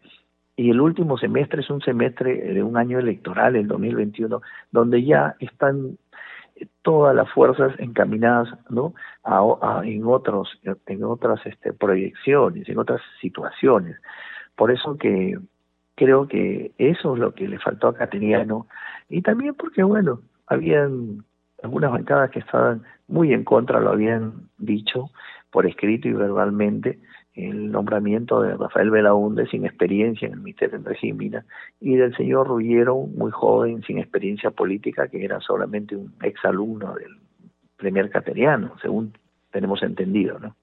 Y 0.56 0.70
el 0.70 0.82
último 0.82 1.18
semestre 1.18 1.62
es 1.62 1.70
un 1.70 1.82
semestre 1.82 2.54
de 2.54 2.62
un 2.62 2.78
año 2.78 3.00
electoral, 3.00 3.56
el 3.56 3.68
2021, 3.68 4.42
donde 4.72 5.04
ya 5.04 5.36
están 5.40 5.98
todas 6.84 7.16
las 7.16 7.32
fuerzas 7.32 7.74
encaminadas 7.80 8.48
no 8.70 8.94
a, 9.24 9.82
en 9.84 10.06
otros 10.06 10.60
en 10.86 11.04
otras 11.04 11.44
este, 11.46 11.74
proyecciones 11.74 12.70
en 12.70 12.78
otras 12.78 13.02
situaciones. 13.20 13.98
Por 14.56 14.70
eso 14.70 14.98
que 14.98 15.40
creo 15.96 16.28
que 16.28 16.74
eso 16.78 17.14
es 17.14 17.20
lo 17.20 17.34
que 17.34 17.48
le 17.48 17.58
faltó 17.58 17.88
a 17.88 17.96
Cateriano. 17.96 18.68
Y 19.10 19.22
también 19.22 19.56
porque 19.56 19.82
bueno 19.82 20.22
habían 20.46 21.24
algunas 21.64 21.92
bancadas 21.92 22.30
que 22.30 22.40
estaban 22.40 22.84
muy 23.08 23.34
en 23.34 23.44
contra 23.44 23.80
lo 23.80 23.92
habían 23.92 24.50
dicho 24.58 25.10
por 25.52 25.66
escrito 25.66 26.08
y 26.08 26.14
verbalmente 26.14 27.00
el 27.34 27.72
nombramiento 27.72 28.42
de 28.42 28.56
Rafael 28.56 28.92
Belaunde 28.92 29.48
sin 29.48 29.66
experiencia 29.66 30.28
en 30.28 30.34
el 30.34 30.40
Ministerio 30.42 30.80
de 30.80 30.90
Régimen 30.90 31.44
y 31.80 31.96
del 31.96 32.16
señor 32.16 32.48
Rullero, 32.48 32.98
muy 32.98 33.32
joven, 33.32 33.82
sin 33.84 34.00
experiencia 34.00 34.52
política, 34.52 35.08
que 35.08 35.24
era 35.24 35.40
solamente 35.40 35.96
un 35.96 36.14
exalumno 36.22 36.94
del 36.96 37.18
Premier 37.78 38.10
Cateriano, 38.10 38.76
según 38.82 39.14
tenemos 39.52 39.82
entendido, 39.84 40.40
¿no? 40.40 40.56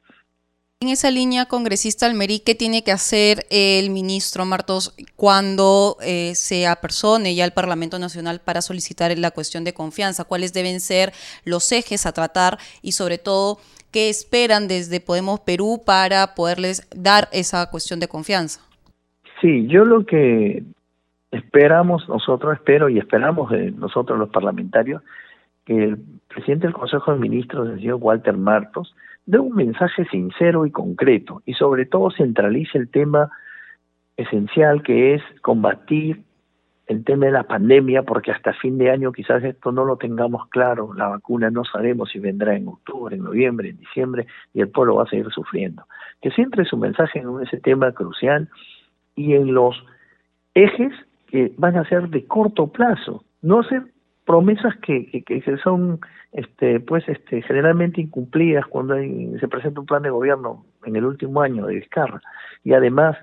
En 0.80 0.90
esa 0.90 1.10
línea, 1.10 1.46
congresista 1.46 2.06
Almerí, 2.06 2.38
¿qué 2.38 2.54
tiene 2.54 2.84
que 2.84 2.92
hacer 2.92 3.46
el 3.50 3.90
ministro 3.90 4.44
Martos 4.44 4.94
cuando 5.16 5.96
eh, 6.00 6.36
se 6.36 6.68
apersone 6.68 7.34
ya 7.34 7.42
al 7.42 7.52
Parlamento 7.52 7.98
Nacional 7.98 8.40
para 8.40 8.62
solicitar 8.62 9.18
la 9.18 9.32
cuestión 9.32 9.64
de 9.64 9.74
confianza? 9.74 10.22
¿Cuáles 10.22 10.52
deben 10.52 10.78
ser 10.78 11.12
los 11.42 11.72
ejes 11.72 12.06
a 12.06 12.12
tratar 12.12 12.60
y 12.80 12.92
sobre 12.92 13.18
todo 13.18 13.58
qué 13.93 14.09
esperan 14.09 14.68
desde 14.68 15.01
Podemos 15.01 15.41
Perú 15.41 15.82
para 15.84 16.34
poderles 16.34 16.89
dar 16.95 17.28
esa 17.32 17.70
cuestión 17.70 18.01
de 18.01 18.09
confianza. 18.09 18.61
Sí, 19.41 19.66
yo 19.68 19.84
lo 19.84 20.05
que 20.05 20.64
esperamos, 21.30 22.09
nosotros 22.09 22.55
espero 22.55 22.89
y 22.89 22.99
esperamos 22.99 23.51
de 23.51 23.70
nosotros 23.72 24.18
los 24.18 24.30
parlamentarios, 24.30 25.03
que 25.64 25.84
el 25.84 25.99
presidente 26.28 26.66
del 26.66 26.74
Consejo 26.74 27.12
de 27.12 27.18
Ministros, 27.18 27.68
el 27.68 27.76
señor 27.76 27.99
Walter 28.01 28.36
Martos, 28.36 28.95
dé 29.26 29.39
un 29.39 29.55
mensaje 29.55 30.07
sincero 30.07 30.64
y 30.64 30.70
concreto 30.70 31.43
y 31.45 31.55
sobre 31.55 31.84
todo 31.84 32.11
centralice 32.11 32.78
el 32.78 32.89
tema 32.89 33.30
esencial 34.16 34.82
que 34.82 35.14
es 35.14 35.22
combatir 35.43 36.22
el 36.89 37.05
tema 37.05 37.26
de 37.26 37.32
la 37.32 37.45
pandemia, 37.45 38.03
porque 38.03 38.32
hasta 38.32 38.55
fin 38.55 38.78
de 38.78 38.91
año 38.91 39.12
quizás 39.12 39.45
esto 39.45 39.70
no 39.72 39.84
lo 39.84 39.99
tengamos 39.99 40.49
claro, 40.49 40.95
la 40.95 41.09
vacuna 41.09 41.51
no 41.51 41.62
sabemos 41.64 42.11
si 42.11 42.18
vendrá 42.18 42.57
en 42.57 42.66
octubre, 42.66 43.14
en 43.14 43.24
noviembre, 43.24 43.68
en 43.68 43.78
diciembre, 43.78 44.26
y 44.55 44.62
el 44.62 44.68
pueblo 44.68 44.97
va 44.97 45.03
a 45.05 45.09
seguir 45.09 45.30
sufriendo. 45.30 45.84
Que 46.22 46.30
centre 46.30 46.64
su 46.64 46.78
mensaje 46.78 47.20
en 47.20 47.28
ese 47.43 47.59
tema 47.59 47.93
crucial 47.93 48.49
y 49.14 49.34
en 49.34 49.53
los 49.53 49.76
ejes 50.55 50.93
que 51.26 51.53
van 51.59 51.76
a 51.76 51.84
ser 51.84 52.09
de 52.09 52.26
corto 52.26 52.68
plazo, 52.72 53.22
no 53.43 53.61
hacer 53.61 53.82
promesas 54.24 54.74
que, 54.76 55.24
que, 55.24 55.57
son 55.62 56.01
este, 56.32 56.80
pues 56.80 57.07
este, 57.09 57.43
generalmente 57.43 58.01
incumplidas 58.01 58.66
cuando 58.66 58.95
se 58.95 59.49
presenta 59.49 59.80
un 59.80 59.86
plan 59.86 60.03
de 60.03 60.11
gobierno 60.11 60.64
en 60.84 60.97
el 60.97 61.05
último 61.05 61.43
año 61.43 61.66
de 61.66 61.76
Vizcarra 61.76 62.20
y 62.64 62.72
además 62.72 63.16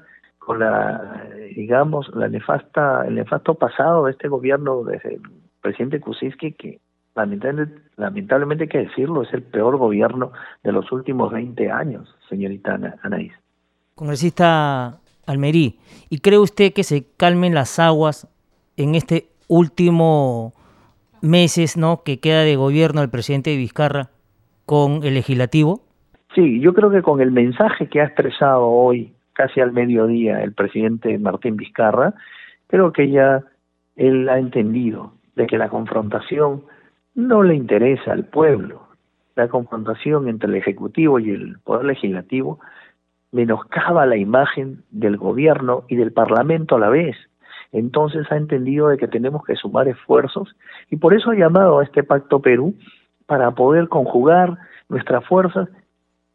con 0.45 0.59
la, 0.59 1.25
digamos, 1.55 2.07
la 2.13 2.27
nefasta, 2.27 3.05
el 3.07 3.15
nefasto 3.15 3.55
pasado 3.55 4.05
de 4.05 4.11
este 4.11 4.27
gobierno 4.27 4.83
del 4.83 5.19
presidente 5.59 5.99
Kuczynski, 5.99 6.53
que 6.53 6.79
lamentablemente, 7.15 7.81
lamentablemente 7.97 8.63
hay 8.65 8.69
que 8.69 8.77
decirlo, 8.85 9.23
es 9.23 9.33
el 9.33 9.41
peor 9.41 9.77
gobierno 9.77 10.31
de 10.63 10.71
los 10.71 10.91
últimos 10.91 11.31
20 11.31 11.71
años, 11.71 12.15
señorita 12.29 12.79
Anaís. 13.01 13.33
Congresista 13.95 14.99
Almerí, 15.25 15.79
¿y 16.09 16.19
cree 16.19 16.37
usted 16.37 16.73
que 16.73 16.83
se 16.83 17.07
calmen 17.17 17.55
las 17.55 17.79
aguas 17.79 18.27
en 18.77 18.93
este 18.93 19.25
último 19.47 20.53
meses 21.21 21.75
¿no? 21.75 22.03
que 22.03 22.19
queda 22.19 22.41
de 22.41 22.55
gobierno 22.55 23.01
del 23.01 23.09
presidente 23.09 23.49
de 23.49 23.57
Vizcarra 23.57 24.09
con 24.67 25.03
el 25.03 25.15
legislativo? 25.15 25.81
Sí, 26.35 26.59
yo 26.59 26.73
creo 26.73 26.91
que 26.91 27.01
con 27.01 27.21
el 27.21 27.31
mensaje 27.31 27.87
que 27.87 28.01
ha 28.01 28.05
expresado 28.05 28.67
hoy 28.67 29.14
casi 29.36 29.61
al 29.61 29.71
mediodía 29.71 30.41
el 30.41 30.53
presidente 30.53 31.19
Martín 31.19 31.57
Vizcarra, 31.57 32.15
creo 32.67 32.91
que 32.91 33.09
ya 33.09 33.43
él 33.95 34.27
ha 34.29 34.39
entendido 34.39 35.13
de 35.36 35.45
que 35.45 35.57
la 35.57 35.69
confrontación 35.69 36.63
no 37.13 37.43
le 37.43 37.55
interesa 37.55 38.13
al 38.13 38.25
pueblo. 38.25 38.88
La 39.36 39.49
confrontación 39.49 40.27
entre 40.29 40.49
el 40.49 40.55
Ejecutivo 40.55 41.19
y 41.19 41.29
el 41.29 41.59
Poder 41.59 41.86
Legislativo 41.86 42.59
menoscaba 43.31 44.05
la 44.05 44.15
imagen 44.15 44.83
del 44.91 45.17
gobierno 45.17 45.83
y 45.89 45.97
del 45.97 46.13
Parlamento 46.13 46.75
a 46.75 46.79
la 46.79 46.89
vez. 46.89 47.17
Entonces 47.73 48.25
ha 48.31 48.38
entendido 48.38 48.88
de 48.88 48.97
que 48.97 49.09
tenemos 49.09 49.43
que 49.43 49.55
sumar 49.55 49.89
esfuerzos 49.89 50.55
y 50.89 50.95
por 50.95 51.13
eso 51.13 51.31
ha 51.31 51.36
llamado 51.36 51.79
a 51.79 51.83
este 51.83 52.03
Pacto 52.03 52.39
Perú 52.39 52.75
para 53.25 53.51
poder 53.51 53.89
conjugar 53.89 54.57
nuestras 54.88 55.25
fuerzas 55.25 55.67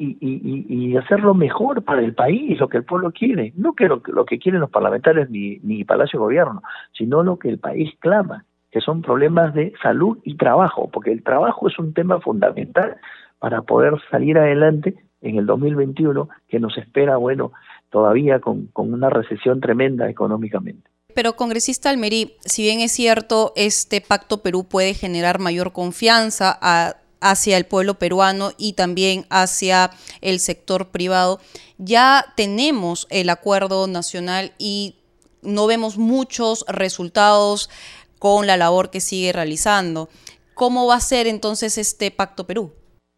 y, 0.01 0.17
y, 0.19 0.93
y, 0.93 0.97
hacerlo 0.97 1.35
mejor 1.35 1.85
para 1.85 2.01
el 2.01 2.15
país, 2.15 2.59
lo 2.59 2.69
que 2.71 2.79
el 2.79 2.85
pueblo 2.85 3.13
quiere, 3.13 3.53
no 3.55 3.75
que 3.75 3.87
lo, 3.87 4.01
que 4.01 4.39
quieren 4.39 4.63
los 4.63 4.71
parlamentarios 4.71 5.29
ni, 5.29 5.59
ni 5.59 5.85
Palacio 5.85 6.19
de 6.19 6.25
Gobierno, 6.25 6.63
sino 6.97 7.23
lo 7.23 7.39
que 7.39 7.51
el 7.51 7.59
país 7.59 7.93
clama, 7.99 8.47
que 8.71 8.81
son 8.81 9.03
problemas 9.03 9.53
de 9.53 9.75
salud 9.83 10.17
y 10.25 10.39
trabajo, 10.39 10.89
porque 10.91 11.13
el 11.13 11.23
trabajo 11.23 11.69
es 11.69 11.79
un 11.79 11.93
tema 11.93 12.19
fundamental 12.19 12.97
para 13.39 13.61
poder 13.61 13.95
salir 14.11 14.39
adelante 14.39 14.95
en 15.21 15.37
el 15.37 15.45
2021, 15.45 16.31
que 16.49 16.61
nos 16.61 16.79
espera, 16.79 17.19
bueno, 17.19 17.53
todavía 17.91 18.41
con, 18.41 18.69
con 18.69 18.95
una 18.95 19.11
recesión 19.11 19.61
tremenda 19.61 20.09
económicamente. 20.09 20.89
Pero 21.15 21.35
congresista 21.35 21.91
Almerí, 21.91 22.37
si 22.41 22.63
bien 22.63 22.81
es 22.81 22.93
cierto, 22.93 23.53
este 23.55 24.01
pacto 24.01 24.43
Perú 24.43 24.67
puede 24.67 24.95
generar 24.95 25.41
mayor 25.41 25.73
confianza 25.73 26.57
a 26.63 26.97
hacia 27.21 27.57
el 27.57 27.65
pueblo 27.65 27.95
peruano 27.95 28.51
y 28.59 28.75
también 28.75 29.25
hacia 29.31 29.91
el 30.21 30.39
sector 30.39 30.89
privado. 30.89 31.39
Ya 31.79 32.25
tenemos 32.37 33.07
el 33.11 33.31
acuerdo 33.31 33.87
nacional 33.87 34.53
y 34.59 34.97
no 35.43 35.67
vemos 35.67 35.99
muchos 35.99 36.65
resultados 36.69 37.71
con 38.19 38.47
la 38.47 38.57
labor 38.57 38.91
que 38.91 39.01
sigue 39.01 39.33
realizando. 39.33 40.09
¿Cómo 40.55 40.87
va 40.87 40.97
a 40.97 41.01
ser 41.01 41.27
entonces 41.27 41.79
este 41.79 42.11
Pacto 42.11 42.47
Perú? 42.47 42.73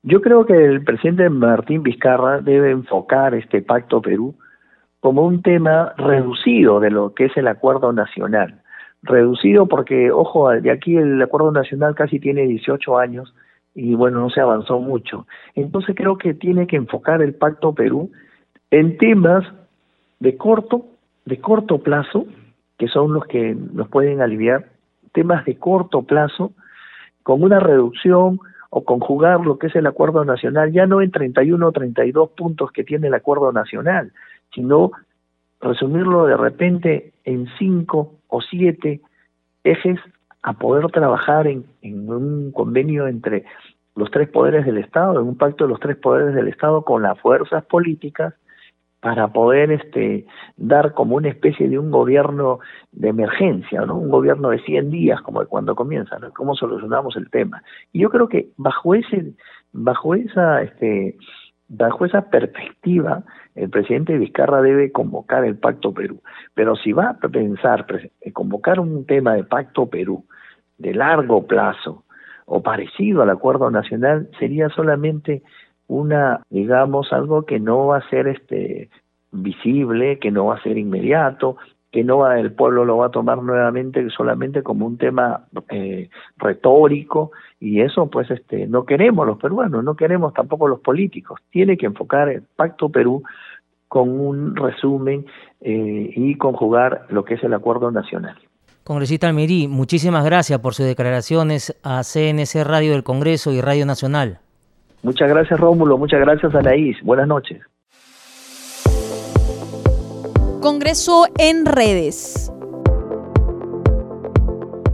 Yo 0.04 0.20
creo 0.20 0.46
que 0.46 0.54
el 0.54 0.82
presidente 0.84 1.28
Martín 1.28 1.82
Vizcarra 1.82 2.40
debe 2.40 2.70
enfocar 2.70 3.34
este 3.34 3.62
Pacto 3.62 4.00
Perú 4.00 4.34
como 5.00 5.26
un 5.26 5.42
tema 5.42 5.94
reducido 5.96 6.78
de 6.78 6.90
lo 6.90 7.14
que 7.14 7.26
es 7.26 7.36
el 7.36 7.48
acuerdo 7.48 7.92
nacional. 7.92 8.62
Reducido 9.02 9.66
porque, 9.66 10.12
ojo, 10.12 10.50
de 10.50 10.70
aquí 10.70 10.96
el 10.96 11.20
acuerdo 11.20 11.50
nacional 11.50 11.96
casi 11.96 12.20
tiene 12.20 12.42
18 12.42 12.98
años 12.98 13.34
y 13.74 13.94
bueno, 13.94 14.20
no 14.20 14.30
se 14.30 14.40
avanzó 14.40 14.80
mucho. 14.80 15.26
Entonces 15.54 15.94
creo 15.96 16.18
que 16.18 16.34
tiene 16.34 16.66
que 16.66 16.76
enfocar 16.76 17.22
el 17.22 17.34
Pacto 17.34 17.74
Perú 17.74 18.10
en 18.70 18.98
temas 18.98 19.44
de 20.20 20.36
corto, 20.36 20.86
de 21.24 21.40
corto 21.40 21.78
plazo, 21.78 22.26
que 22.78 22.88
son 22.88 23.12
los 23.12 23.24
que 23.26 23.54
nos 23.54 23.88
pueden 23.88 24.20
aliviar 24.20 24.66
temas 25.12 25.44
de 25.44 25.56
corto 25.56 26.02
plazo 26.02 26.52
con 27.22 27.42
una 27.42 27.60
reducción 27.60 28.40
o 28.70 28.84
conjugar 28.84 29.40
lo 29.40 29.58
que 29.58 29.66
es 29.66 29.76
el 29.76 29.86
acuerdo 29.86 30.24
nacional, 30.24 30.72
ya 30.72 30.86
no 30.86 31.02
en 31.02 31.10
31 31.10 31.66
o 31.66 31.72
32 31.72 32.30
puntos 32.30 32.72
que 32.72 32.84
tiene 32.84 33.08
el 33.08 33.14
acuerdo 33.14 33.52
nacional, 33.52 34.12
sino 34.54 34.92
resumirlo 35.60 36.24
de 36.24 36.36
repente 36.36 37.12
en 37.24 37.48
cinco 37.58 38.14
o 38.28 38.40
siete 38.40 39.00
ejes 39.62 40.00
a 40.42 40.52
poder 40.54 40.86
trabajar 40.90 41.46
en, 41.46 41.64
un 41.82 42.52
convenio 42.52 43.06
entre 43.06 43.44
los 43.94 44.10
tres 44.10 44.28
poderes 44.28 44.64
del 44.64 44.78
Estado, 44.78 45.20
en 45.20 45.28
un 45.28 45.36
pacto 45.36 45.64
de 45.64 45.70
los 45.70 45.80
tres 45.80 45.96
poderes 45.96 46.34
del 46.34 46.48
Estado 46.48 46.82
con 46.82 47.02
las 47.02 47.18
fuerzas 47.20 47.64
políticas 47.64 48.34
para 49.00 49.28
poder 49.28 49.72
este 49.72 50.26
dar 50.56 50.94
como 50.94 51.16
una 51.16 51.28
especie 51.28 51.68
de 51.68 51.78
un 51.78 51.90
gobierno 51.90 52.60
de 52.92 53.08
emergencia, 53.08 53.84
¿no? 53.84 53.96
Un 53.96 54.10
gobierno 54.10 54.50
de 54.50 54.60
100 54.60 54.90
días 54.90 55.20
como 55.22 55.44
cuando 55.46 55.74
comienza, 55.74 56.18
¿no? 56.20 56.32
¿Cómo 56.32 56.54
solucionamos 56.54 57.16
el 57.16 57.28
tema? 57.28 57.62
Y 57.92 58.02
yo 58.02 58.10
creo 58.10 58.28
que 58.28 58.50
bajo 58.56 58.94
ese 58.94 59.34
bajo 59.72 60.14
esa 60.14 60.62
este 60.62 61.16
bajo 61.68 62.04
esa 62.04 62.30
perspectiva 62.30 63.24
el 63.54 63.70
presidente 63.70 64.16
Vizcarra 64.16 64.62
debe 64.62 64.92
convocar 64.92 65.44
el 65.44 65.56
Pacto 65.56 65.92
Perú, 65.92 66.20
pero 66.54 66.76
si 66.76 66.92
va 66.92 67.10
a 67.10 67.28
pensar 67.28 67.86
convocar 68.32 68.80
un 68.80 69.04
tema 69.04 69.34
de 69.34 69.44
Pacto 69.44 69.86
Perú 69.86 70.24
de 70.78 70.94
largo 70.94 71.46
plazo 71.46 72.04
o 72.46 72.62
parecido 72.62 73.22
al 73.22 73.30
acuerdo 73.30 73.70
nacional 73.70 74.28
sería 74.38 74.68
solamente 74.70 75.42
una, 75.86 76.40
digamos, 76.50 77.12
algo 77.12 77.44
que 77.44 77.60
no 77.60 77.88
va 77.88 77.98
a 77.98 78.08
ser 78.08 78.26
este 78.26 78.88
visible, 79.30 80.18
que 80.18 80.30
no 80.30 80.46
va 80.46 80.56
a 80.56 80.62
ser 80.62 80.78
inmediato, 80.78 81.56
que 81.92 82.02
no 82.02 82.18
va, 82.18 82.40
el 82.40 82.52
pueblo 82.52 82.86
lo 82.86 82.96
va 82.96 83.06
a 83.06 83.10
tomar 83.10 83.42
nuevamente 83.42 84.08
solamente 84.10 84.62
como 84.62 84.86
un 84.86 84.96
tema 84.96 85.44
eh, 85.68 86.08
retórico 86.38 87.32
y 87.60 87.82
eso 87.82 88.08
pues 88.08 88.30
este 88.30 88.66
no 88.66 88.86
queremos 88.86 89.26
los 89.26 89.38
peruanos, 89.38 89.84
no 89.84 89.94
queremos 89.94 90.32
tampoco 90.32 90.66
los 90.66 90.80
políticos. 90.80 91.38
Tiene 91.50 91.76
que 91.76 91.86
enfocar 91.86 92.30
el 92.30 92.42
Pacto 92.56 92.88
Perú 92.88 93.22
con 93.88 94.08
un 94.08 94.56
resumen 94.56 95.26
eh, 95.60 96.12
y 96.16 96.34
conjugar 96.36 97.06
lo 97.10 97.26
que 97.26 97.34
es 97.34 97.44
el 97.44 97.52
acuerdo 97.52 97.90
nacional. 97.90 98.36
Congresista 98.84 99.28
Almerí, 99.28 99.68
muchísimas 99.68 100.24
gracias 100.24 100.58
por 100.60 100.72
sus 100.74 100.86
declaraciones 100.86 101.78
a 101.84 102.00
CNC 102.02 102.64
Radio 102.64 102.92
del 102.92 103.04
Congreso 103.04 103.52
y 103.52 103.60
Radio 103.60 103.84
Nacional. 103.84 104.38
Muchas 105.02 105.28
gracias 105.28 105.60
Rómulo, 105.60 105.98
muchas 105.98 106.20
gracias 106.20 106.54
Anaís. 106.54 106.96
Buenas 107.02 107.28
noches. 107.28 107.60
Congreso 110.62 111.26
en 111.38 111.66
redes. 111.66 112.52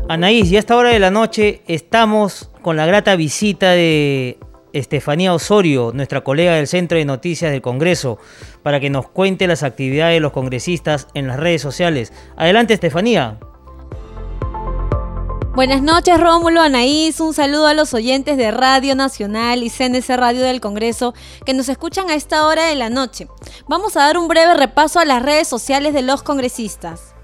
Anaís, 0.09 0.49
ya 0.49 0.57
a 0.57 0.61
esta 0.61 0.75
hora 0.75 0.89
de 0.89 0.99
la 0.99 1.11
noche 1.11 1.61
estamos 1.66 2.51
con 2.62 2.79
la 2.79 2.87
grata 2.87 3.16
visita 3.16 3.73
de 3.73 4.39
Estefanía 4.73 5.35
Osorio, 5.35 5.93
nuestra 5.93 6.23
colega 6.23 6.55
del 6.55 6.69
Centro 6.69 6.97
de 6.97 7.05
Noticias 7.05 7.53
del 7.53 7.61
Congreso, 7.61 8.19
para 8.62 8.81
que 8.81 8.89
nos 8.89 9.11
cuente 9.11 9.47
las 9.47 9.62
actividades 9.62 10.14
de 10.16 10.21
los 10.21 10.33
congresistas 10.33 11.07
en 11.12 11.27
las 11.27 11.39
redes 11.39 11.61
sociales. 11.61 12.14
Adelante, 12.37 12.73
Estefanía. 12.73 13.39
Buenas 15.59 15.82
noches, 15.82 16.20
Rómulo, 16.20 16.61
Anaís. 16.61 17.18
Un 17.18 17.34
saludo 17.34 17.66
a 17.66 17.74
los 17.74 17.92
oyentes 17.92 18.36
de 18.36 18.52
Radio 18.52 18.94
Nacional 18.94 19.64
y 19.64 19.70
CNC 19.70 20.09
Radio 20.11 20.42
del 20.42 20.61
Congreso 20.61 21.14
que 21.44 21.52
nos 21.52 21.68
escuchan 21.68 22.09
a 22.11 22.14
esta 22.14 22.46
hora 22.46 22.66
de 22.66 22.76
la 22.76 22.90
noche. 22.90 23.26
Vamos 23.66 23.96
a 23.96 24.02
dar 24.02 24.18
un 24.18 24.28
breve 24.28 24.54
repaso 24.54 25.00
a 25.00 25.04
las 25.04 25.20
redes 25.20 25.48
sociales 25.48 25.94
de 25.94 26.02
los 26.02 26.22
congresistas. 26.22 27.16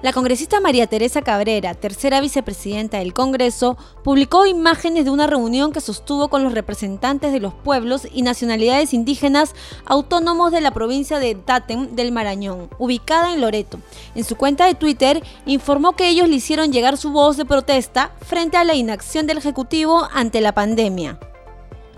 La 0.00 0.12
congresista 0.12 0.60
María 0.60 0.86
Teresa 0.86 1.22
Cabrera, 1.22 1.74
tercera 1.74 2.20
vicepresidenta 2.20 2.98
del 2.98 3.12
Congreso, 3.12 3.76
publicó 4.04 4.46
imágenes 4.46 5.04
de 5.04 5.10
una 5.10 5.26
reunión 5.26 5.72
que 5.72 5.80
sostuvo 5.80 6.28
con 6.28 6.44
los 6.44 6.54
representantes 6.54 7.32
de 7.32 7.40
los 7.40 7.52
pueblos 7.52 8.06
y 8.12 8.22
nacionalidades 8.22 8.94
indígenas 8.94 9.56
autónomos 9.86 10.52
de 10.52 10.60
la 10.60 10.70
provincia 10.70 11.18
de 11.18 11.34
Tatem 11.34 11.96
del 11.96 12.12
Marañón, 12.12 12.70
ubicada 12.78 13.32
en 13.32 13.40
Loreto. 13.40 13.80
En 14.14 14.22
su 14.22 14.36
cuenta 14.36 14.66
de 14.66 14.76
Twitter 14.76 15.20
informó 15.46 15.96
que 15.96 16.08
ellos 16.08 16.28
le 16.28 16.36
hicieron 16.36 16.72
llegar 16.72 16.96
su 16.96 17.10
voz 17.10 17.36
de 17.36 17.44
protesta 17.44 18.12
frente 18.24 18.56
a 18.56 18.62
la 18.62 18.76
inacción 18.76 19.26
del 19.26 19.38
Ejecutivo 19.38 20.06
ante 20.14 20.40
la 20.40 20.52
pandemia. 20.52 21.18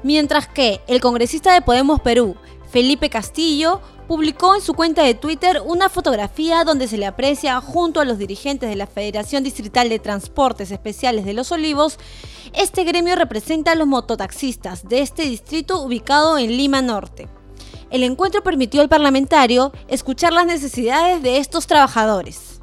Mientras 0.02 0.48
que 0.48 0.80
el 0.86 1.02
congresista 1.02 1.52
de 1.52 1.60
Podemos 1.60 2.00
Perú, 2.00 2.34
Felipe 2.70 3.10
Castillo, 3.10 3.82
publicó 4.10 4.56
en 4.56 4.60
su 4.60 4.74
cuenta 4.74 5.04
de 5.04 5.14
Twitter 5.14 5.62
una 5.64 5.88
fotografía 5.88 6.64
donde 6.64 6.88
se 6.88 6.98
le 6.98 7.06
aprecia 7.06 7.60
junto 7.60 8.00
a 8.00 8.04
los 8.04 8.18
dirigentes 8.18 8.68
de 8.68 8.74
la 8.74 8.88
Federación 8.88 9.44
Distrital 9.44 9.88
de 9.88 10.00
Transportes 10.00 10.72
Especiales 10.72 11.24
de 11.24 11.32
Los 11.32 11.52
Olivos. 11.52 11.96
Este 12.52 12.82
gremio 12.82 13.14
representa 13.14 13.70
a 13.70 13.74
los 13.76 13.86
mototaxistas 13.86 14.88
de 14.88 15.02
este 15.02 15.22
distrito 15.22 15.80
ubicado 15.80 16.38
en 16.38 16.56
Lima 16.56 16.82
Norte. 16.82 17.28
El 17.88 18.02
encuentro 18.02 18.42
permitió 18.42 18.80
al 18.80 18.88
parlamentario 18.88 19.70
escuchar 19.86 20.32
las 20.32 20.46
necesidades 20.46 21.22
de 21.22 21.36
estos 21.36 21.68
trabajadores. 21.68 22.60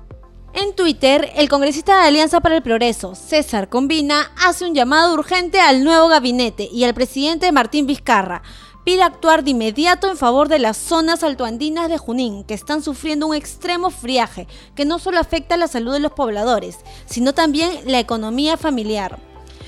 En 0.53 0.75
Twitter, 0.75 1.31
el 1.35 1.47
congresista 1.47 2.01
de 2.01 2.07
Alianza 2.07 2.41
para 2.41 2.57
el 2.57 2.63
Progreso, 2.63 3.15
César 3.15 3.69
Combina, 3.69 4.31
hace 4.43 4.65
un 4.65 4.75
llamado 4.75 5.13
urgente 5.13 5.61
al 5.61 5.85
nuevo 5.85 6.09
gabinete 6.09 6.67
y 6.69 6.83
al 6.83 6.93
presidente 6.93 7.53
Martín 7.53 7.87
Vizcarra 7.87 8.41
pide 8.87 9.03
actuar 9.03 9.43
de 9.43 9.51
inmediato 9.51 10.09
en 10.09 10.15
favor 10.15 10.47
de 10.47 10.59
las 10.59 10.77
zonas 10.77 11.21
altoandinas 11.21 11.89
de 11.89 11.97
Junín, 11.97 12.45
que 12.45 12.53
están 12.53 12.81
sufriendo 12.81 13.27
un 13.27 13.35
extremo 13.35 13.89
friaje 13.89 14.47
que 14.75 14.85
no 14.85 14.97
solo 14.97 15.19
afecta 15.19 15.57
la 15.57 15.67
salud 15.67 15.91
de 15.91 15.99
los 15.99 16.13
pobladores, 16.13 16.77
sino 17.05 17.33
también 17.33 17.81
la 17.83 17.99
economía 17.99 18.55
familiar. 18.55 19.19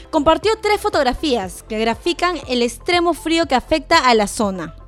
Compartió 0.10 0.54
tres 0.62 0.80
fotografías 0.80 1.64
que 1.64 1.80
grafican 1.80 2.38
el 2.48 2.62
extremo 2.62 3.14
frío 3.14 3.46
que 3.46 3.56
afecta 3.56 3.98
a 3.98 4.14
la 4.14 4.28
zona. 4.28 4.79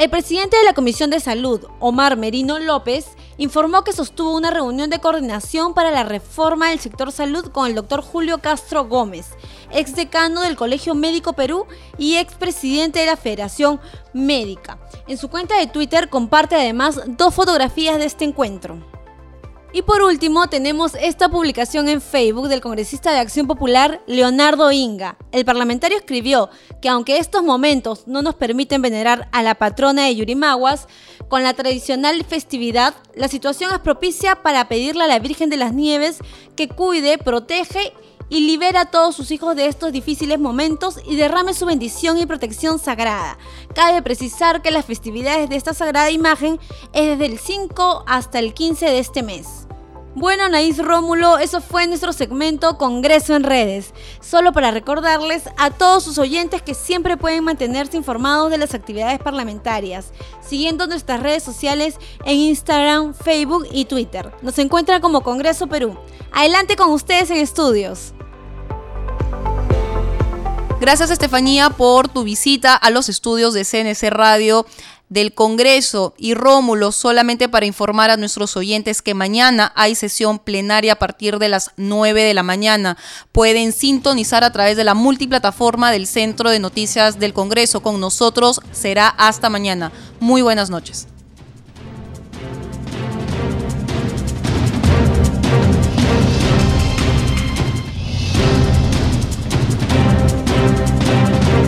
El 0.00 0.08
presidente 0.08 0.56
de 0.56 0.64
la 0.64 0.72
Comisión 0.72 1.10
de 1.10 1.20
Salud, 1.20 1.60
Omar 1.78 2.16
Merino 2.16 2.58
López, 2.58 3.04
informó 3.36 3.84
que 3.84 3.92
sostuvo 3.92 4.34
una 4.34 4.50
reunión 4.50 4.88
de 4.88 4.98
coordinación 4.98 5.74
para 5.74 5.90
la 5.90 6.04
reforma 6.04 6.70
del 6.70 6.80
sector 6.80 7.12
salud 7.12 7.48
con 7.52 7.66
el 7.66 7.74
doctor 7.74 8.00
Julio 8.00 8.38
Castro 8.38 8.86
Gómez, 8.86 9.26
ex 9.70 9.94
decano 9.94 10.40
del 10.40 10.56
Colegio 10.56 10.94
Médico 10.94 11.34
Perú 11.34 11.66
y 11.98 12.16
ex 12.16 12.32
presidente 12.32 13.00
de 13.00 13.04
la 13.04 13.18
Federación 13.18 13.78
Médica. 14.14 14.78
En 15.06 15.18
su 15.18 15.28
cuenta 15.28 15.58
de 15.58 15.66
Twitter 15.66 16.08
comparte 16.08 16.54
además 16.54 16.98
dos 17.06 17.34
fotografías 17.34 17.98
de 17.98 18.06
este 18.06 18.24
encuentro. 18.24 18.78
Y 19.72 19.82
por 19.82 20.02
último, 20.02 20.48
tenemos 20.48 20.96
esta 21.00 21.28
publicación 21.28 21.88
en 21.88 22.00
Facebook 22.00 22.48
del 22.48 22.60
congresista 22.60 23.12
de 23.12 23.20
Acción 23.20 23.46
Popular, 23.46 24.02
Leonardo 24.08 24.72
Inga. 24.72 25.16
El 25.30 25.44
parlamentario 25.44 25.96
escribió 25.96 26.50
que 26.82 26.88
aunque 26.88 27.18
estos 27.18 27.44
momentos 27.44 28.08
no 28.08 28.20
nos 28.20 28.34
permiten 28.34 28.82
venerar 28.82 29.28
a 29.30 29.44
la 29.44 29.54
patrona 29.54 30.06
de 30.06 30.16
Yurimaguas, 30.16 30.88
con 31.28 31.44
la 31.44 31.54
tradicional 31.54 32.24
festividad, 32.24 32.94
la 33.14 33.28
situación 33.28 33.70
es 33.72 33.78
propicia 33.78 34.42
para 34.42 34.66
pedirle 34.66 35.04
a 35.04 35.06
la 35.06 35.20
Virgen 35.20 35.50
de 35.50 35.56
las 35.56 35.72
Nieves 35.72 36.18
que 36.56 36.66
cuide, 36.66 37.18
protege 37.18 37.92
y 37.92 38.09
libera 38.38 38.82
a 38.82 38.86
todos 38.86 39.16
sus 39.16 39.32
hijos 39.32 39.56
de 39.56 39.66
estos 39.66 39.90
difíciles 39.90 40.38
momentos 40.38 41.00
y 41.04 41.16
derrame 41.16 41.52
su 41.52 41.66
bendición 41.66 42.16
y 42.16 42.26
protección 42.26 42.78
sagrada. 42.78 43.36
Cabe 43.74 44.02
precisar 44.02 44.62
que 44.62 44.70
las 44.70 44.84
festividades 44.84 45.48
de 45.48 45.56
esta 45.56 45.74
sagrada 45.74 46.12
imagen 46.12 46.60
es 46.92 47.18
desde 47.18 47.26
el 47.26 47.38
5 47.38 48.04
hasta 48.06 48.38
el 48.38 48.54
15 48.54 48.86
de 48.86 48.98
este 49.00 49.24
mes. 49.24 49.66
Bueno, 50.14 50.44
Anaís 50.44 50.78
Rómulo, 50.78 51.38
eso 51.38 51.60
fue 51.60 51.86
nuestro 51.86 52.12
segmento 52.12 52.76
Congreso 52.78 53.36
en 53.36 53.44
Redes. 53.44 53.94
Solo 54.20 54.52
para 54.52 54.72
recordarles 54.72 55.44
a 55.56 55.70
todos 55.70 56.02
sus 56.02 56.18
oyentes 56.18 56.62
que 56.62 56.74
siempre 56.74 57.16
pueden 57.16 57.44
mantenerse 57.44 57.96
informados 57.96 58.50
de 58.50 58.58
las 58.58 58.74
actividades 58.74 59.20
parlamentarias, 59.20 60.12
siguiendo 60.40 60.88
nuestras 60.88 61.22
redes 61.22 61.44
sociales 61.44 61.96
en 62.24 62.36
Instagram, 62.36 63.14
Facebook 63.14 63.68
y 63.70 63.84
Twitter. 63.84 64.32
Nos 64.42 64.58
encuentran 64.58 65.00
como 65.00 65.22
Congreso 65.22 65.68
Perú. 65.68 65.96
Adelante 66.32 66.74
con 66.74 66.90
ustedes 66.90 67.30
en 67.30 67.36
estudios. 67.36 68.12
Gracias 70.80 71.10
Estefanía 71.10 71.68
por 71.68 72.08
tu 72.08 72.24
visita 72.24 72.74
a 72.74 72.88
los 72.88 73.10
estudios 73.10 73.52
de 73.52 73.66
CNC 73.66 74.08
Radio 74.08 74.64
del 75.10 75.34
Congreso 75.34 76.14
y 76.16 76.32
Rómulo, 76.32 76.90
solamente 76.90 77.50
para 77.50 77.66
informar 77.66 78.08
a 78.08 78.16
nuestros 78.16 78.56
oyentes 78.56 79.02
que 79.02 79.12
mañana 79.12 79.72
hay 79.76 79.94
sesión 79.94 80.38
plenaria 80.38 80.94
a 80.94 80.98
partir 80.98 81.38
de 81.38 81.50
las 81.50 81.72
9 81.76 82.22
de 82.22 82.32
la 82.32 82.42
mañana. 82.42 82.96
Pueden 83.30 83.72
sintonizar 83.72 84.42
a 84.42 84.52
través 84.52 84.78
de 84.78 84.84
la 84.84 84.94
multiplataforma 84.94 85.92
del 85.92 86.06
Centro 86.06 86.48
de 86.48 86.60
Noticias 86.60 87.18
del 87.18 87.34
Congreso. 87.34 87.82
Con 87.82 88.00
nosotros 88.00 88.62
será 88.72 89.08
hasta 89.08 89.50
mañana. 89.50 89.92
Muy 90.18 90.40
buenas 90.40 90.70
noches. 90.70 91.08